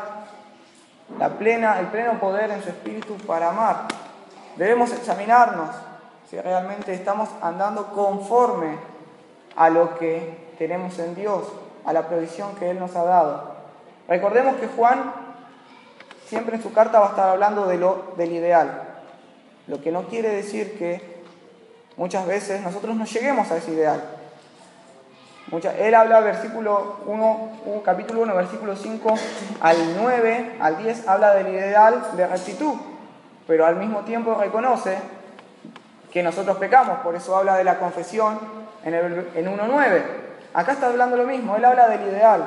la 1.18 1.30
plena, 1.30 1.80
el 1.80 1.86
pleno 1.88 2.20
poder 2.20 2.50
en 2.50 2.62
su 2.62 2.68
Espíritu 2.68 3.14
para 3.26 3.48
amar. 3.48 3.88
Debemos 4.56 4.92
examinarnos 4.92 5.70
si 6.30 6.40
realmente 6.40 6.94
estamos 6.94 7.28
andando 7.40 7.88
conforme 7.92 8.76
a 9.56 9.68
lo 9.68 9.98
que 9.98 10.54
tenemos 10.58 10.98
en 10.98 11.14
Dios, 11.14 11.44
a 11.84 11.92
la 11.92 12.08
provisión 12.08 12.54
que 12.56 12.70
Él 12.70 12.78
nos 12.78 12.94
ha 12.96 13.04
dado. 13.04 13.52
Recordemos 14.08 14.56
que 14.56 14.68
Juan 14.68 15.12
siempre 16.32 16.56
en 16.56 16.62
su 16.62 16.72
carta 16.72 16.98
va 16.98 17.08
a 17.08 17.10
estar 17.10 17.28
hablando 17.28 17.66
de 17.66 17.76
lo, 17.76 18.14
del 18.16 18.32
ideal, 18.32 18.84
lo 19.66 19.82
que 19.82 19.92
no 19.92 20.04
quiere 20.04 20.30
decir 20.30 20.78
que 20.78 21.22
muchas 21.98 22.26
veces 22.26 22.62
nosotros 22.62 22.96
no 22.96 23.04
lleguemos 23.04 23.50
a 23.50 23.58
ese 23.58 23.72
ideal. 23.72 24.02
él 25.78 25.94
habla 25.94 26.20
versículo 26.20 27.00
1, 27.04 27.82
capítulo 27.84 28.22
1, 28.22 28.34
versículo 28.34 28.74
5 28.74 29.14
al 29.60 29.76
9, 30.00 30.56
al 30.58 30.78
10, 30.78 31.06
habla 31.06 31.34
del 31.34 31.48
ideal 31.48 32.02
de 32.16 32.26
rectitud, 32.26 32.76
pero 33.46 33.66
al 33.66 33.76
mismo 33.76 34.00
tiempo 34.00 34.34
reconoce 34.34 34.96
que 36.10 36.22
nosotros 36.22 36.56
pecamos, 36.56 37.00
por 37.00 37.14
eso 37.14 37.36
habla 37.36 37.56
de 37.56 37.64
la 37.64 37.78
confesión 37.78 38.38
en, 38.84 38.94
en 38.94 39.46
1.9. 39.46 40.31
Acá 40.54 40.72
está 40.72 40.86
hablando 40.86 41.16
lo 41.16 41.24
mismo, 41.24 41.56
él 41.56 41.64
habla 41.64 41.88
del 41.88 42.02
ideal. 42.02 42.44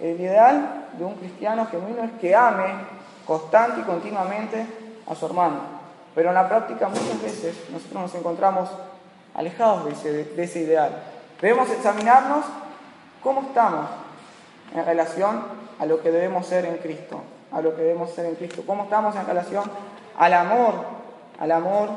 El 0.00 0.20
ideal 0.20 0.86
de 0.96 1.04
un 1.04 1.14
cristiano 1.14 1.66
genuino 1.66 2.02
es 2.04 2.12
que 2.20 2.34
ame 2.34 2.66
constante 3.26 3.80
y 3.80 3.84
continuamente 3.84 4.66
a 5.06 5.14
su 5.14 5.26
hermano. 5.26 5.60
Pero 6.14 6.28
en 6.28 6.34
la 6.34 6.48
práctica 6.48 6.88
muchas 6.88 7.22
veces 7.22 7.56
nosotros 7.70 8.02
nos 8.02 8.14
encontramos 8.14 8.70
alejados 9.34 9.84
de 9.84 10.42
ese, 10.42 10.60
ideal. 10.60 11.02
Debemos 11.40 11.70
examinarnos 11.70 12.44
cómo 13.22 13.42
estamos 13.42 13.86
en 14.74 14.84
relación 14.84 15.44
a 15.78 15.86
lo 15.86 16.02
que 16.02 16.10
debemos 16.10 16.46
ser 16.46 16.64
en 16.64 16.78
Cristo, 16.78 17.20
a 17.52 17.60
lo 17.60 17.74
que 17.74 17.82
debemos 17.82 18.10
ser 18.10 18.26
en 18.26 18.34
Cristo, 18.34 18.62
cómo 18.66 18.84
estamos 18.84 19.14
en 19.16 19.26
relación 19.26 19.64
al 20.18 20.34
amor 20.34 20.98
al 21.38 21.52
amor 21.52 21.90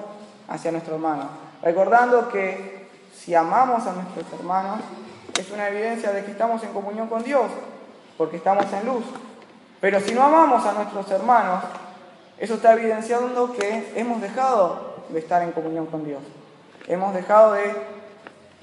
hacia 0.48 0.72
nuestro 0.72 0.96
hermano. 0.96 1.24
Recordando 1.62 2.30
que 2.30 2.90
si 3.14 3.36
amamos 3.36 3.86
a 3.88 3.94
nuestros 3.94 4.40
hermanos, 4.40 4.80
es 5.42 5.52
una 5.52 5.68
evidencia 5.68 6.12
de 6.12 6.24
que 6.24 6.32
estamos 6.32 6.64
en 6.64 6.74
comunión 6.74 7.08
con 7.08 7.24
Dios, 7.24 7.52
porque 8.18 8.38
estamos 8.38 8.66
en 8.74 8.86
luz. 8.86 9.04
Pero 9.80 10.00
si 10.00 10.14
no 10.14 10.24
amamos 10.24 10.66
a 10.66 10.74
nuestros 10.74 11.10
hermanos, 11.12 11.64
eso 12.38 12.56
está 12.56 12.74
evidenciando 12.74 13.54
que 13.54 13.94
hemos 13.96 14.22
dejado 14.22 15.06
de 15.10 15.20
estar 15.20 15.42
en 15.42 15.52
comunión 15.52 15.88
con 15.88 16.06
Dios. 16.06 16.22
Hemos 16.88 17.14
dejado 17.14 17.54
de 17.54 17.74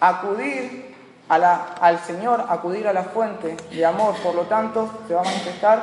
acudir 0.01 0.97
a 1.29 1.39
la, 1.39 1.75
al 1.81 1.99
Señor, 2.01 2.45
acudir 2.49 2.89
a 2.89 2.93
la 2.93 3.05
fuente 3.05 3.57
de 3.71 3.87
amor. 3.87 4.15
Por 4.23 4.35
lo 4.35 4.43
tanto, 4.43 4.89
se 5.07 5.15
va 5.15 5.21
a 5.21 5.25
manifestar 5.25 5.83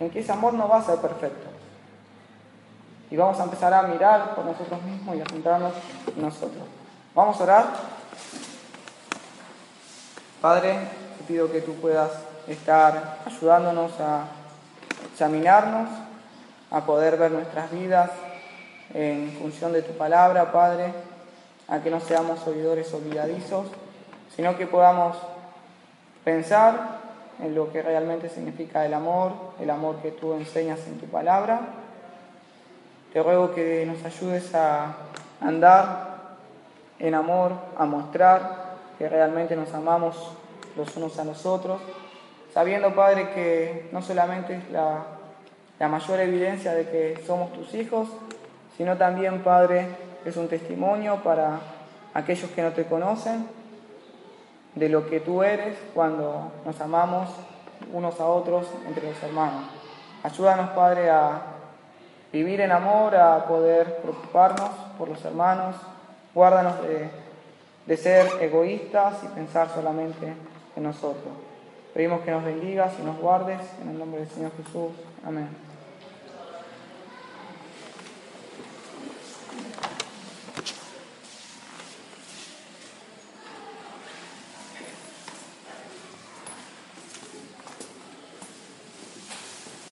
en 0.00 0.10
que 0.10 0.20
ese 0.20 0.32
amor 0.32 0.54
no 0.54 0.68
va 0.68 0.78
a 0.78 0.82
ser 0.82 0.98
perfecto. 0.98 1.48
Y 3.10 3.16
vamos 3.16 3.38
a 3.40 3.44
empezar 3.44 3.72
a 3.74 3.82
mirar 3.82 4.34
por 4.34 4.44
nosotros 4.44 4.82
mismos 4.82 5.16
y 5.16 5.20
a 5.20 5.26
centrarnos 5.26 5.72
en 6.16 6.22
nosotros. 6.22 6.64
Vamos 7.14 7.38
a 7.40 7.44
orar. 7.44 7.66
Padre, 10.42 10.76
te 11.18 11.24
pido 11.28 11.52
que 11.52 11.60
tú 11.60 11.74
puedas 11.74 12.10
estar 12.48 13.18
ayudándonos 13.24 13.92
a 14.00 14.24
examinarnos, 15.12 15.88
a 16.68 16.80
poder 16.80 17.16
ver 17.16 17.30
nuestras 17.30 17.70
vidas 17.70 18.10
en 18.92 19.30
función 19.40 19.72
de 19.72 19.82
tu 19.82 19.92
palabra, 19.92 20.50
Padre, 20.50 20.92
a 21.68 21.78
que 21.78 21.92
no 21.92 22.00
seamos 22.00 22.44
oidores 22.44 22.92
olvidadizos, 22.92 23.68
sino 24.34 24.56
que 24.56 24.66
podamos 24.66 25.16
pensar 26.24 26.98
en 27.40 27.54
lo 27.54 27.70
que 27.70 27.80
realmente 27.80 28.28
significa 28.28 28.84
el 28.84 28.94
amor, 28.94 29.34
el 29.60 29.70
amor 29.70 29.98
que 30.02 30.10
tú 30.10 30.32
enseñas 30.32 30.80
en 30.88 30.98
tu 30.98 31.06
palabra. 31.06 31.60
Te 33.12 33.22
ruego 33.22 33.54
que 33.54 33.86
nos 33.86 34.04
ayudes 34.04 34.52
a 34.56 34.92
andar 35.40 36.34
en 36.98 37.14
amor, 37.14 37.52
a 37.78 37.84
mostrar 37.84 38.61
que 39.02 39.08
realmente 39.08 39.56
nos 39.56 39.74
amamos 39.74 40.14
los 40.76 40.96
unos 40.96 41.18
a 41.18 41.24
los 41.24 41.44
otros, 41.44 41.80
sabiendo, 42.54 42.94
Padre, 42.94 43.30
que 43.30 43.88
no 43.90 44.00
solamente 44.00 44.54
es 44.54 44.70
la, 44.70 45.06
la 45.80 45.88
mayor 45.88 46.20
evidencia 46.20 46.72
de 46.72 46.88
que 46.88 47.20
somos 47.26 47.52
tus 47.52 47.74
hijos, 47.74 48.06
sino 48.76 48.96
también, 48.96 49.42
Padre, 49.42 49.88
es 50.24 50.36
un 50.36 50.46
testimonio 50.46 51.16
para 51.24 51.58
aquellos 52.14 52.48
que 52.52 52.62
no 52.62 52.70
te 52.74 52.84
conocen 52.84 53.48
de 54.76 54.88
lo 54.88 55.10
que 55.10 55.18
tú 55.18 55.42
eres 55.42 55.76
cuando 55.94 56.52
nos 56.64 56.80
amamos 56.80 57.28
unos 57.92 58.20
a 58.20 58.26
otros 58.26 58.68
entre 58.86 59.08
los 59.08 59.20
hermanos. 59.20 59.64
Ayúdanos, 60.22 60.70
Padre, 60.76 61.10
a 61.10 61.42
vivir 62.32 62.60
en 62.60 62.70
amor, 62.70 63.16
a 63.16 63.46
poder 63.46 63.96
preocuparnos 63.96 64.70
por 64.96 65.08
los 65.08 65.24
hermanos. 65.24 65.74
Guárdanos 66.32 66.80
de, 66.82 67.10
de 67.86 67.96
ser 67.96 68.26
egoístas 68.40 69.24
y 69.24 69.26
pensar 69.28 69.68
solamente 69.74 70.32
en 70.76 70.82
nosotros. 70.82 71.32
Pedimos 71.94 72.22
que 72.22 72.30
nos 72.30 72.44
bendigas 72.44 72.94
y 73.00 73.02
nos 73.02 73.18
guardes 73.18 73.60
en 73.82 73.90
el 73.90 73.98
nombre 73.98 74.20
del 74.20 74.30
Señor 74.30 74.52
Jesús. 74.56 74.92
Amén. 75.24 75.71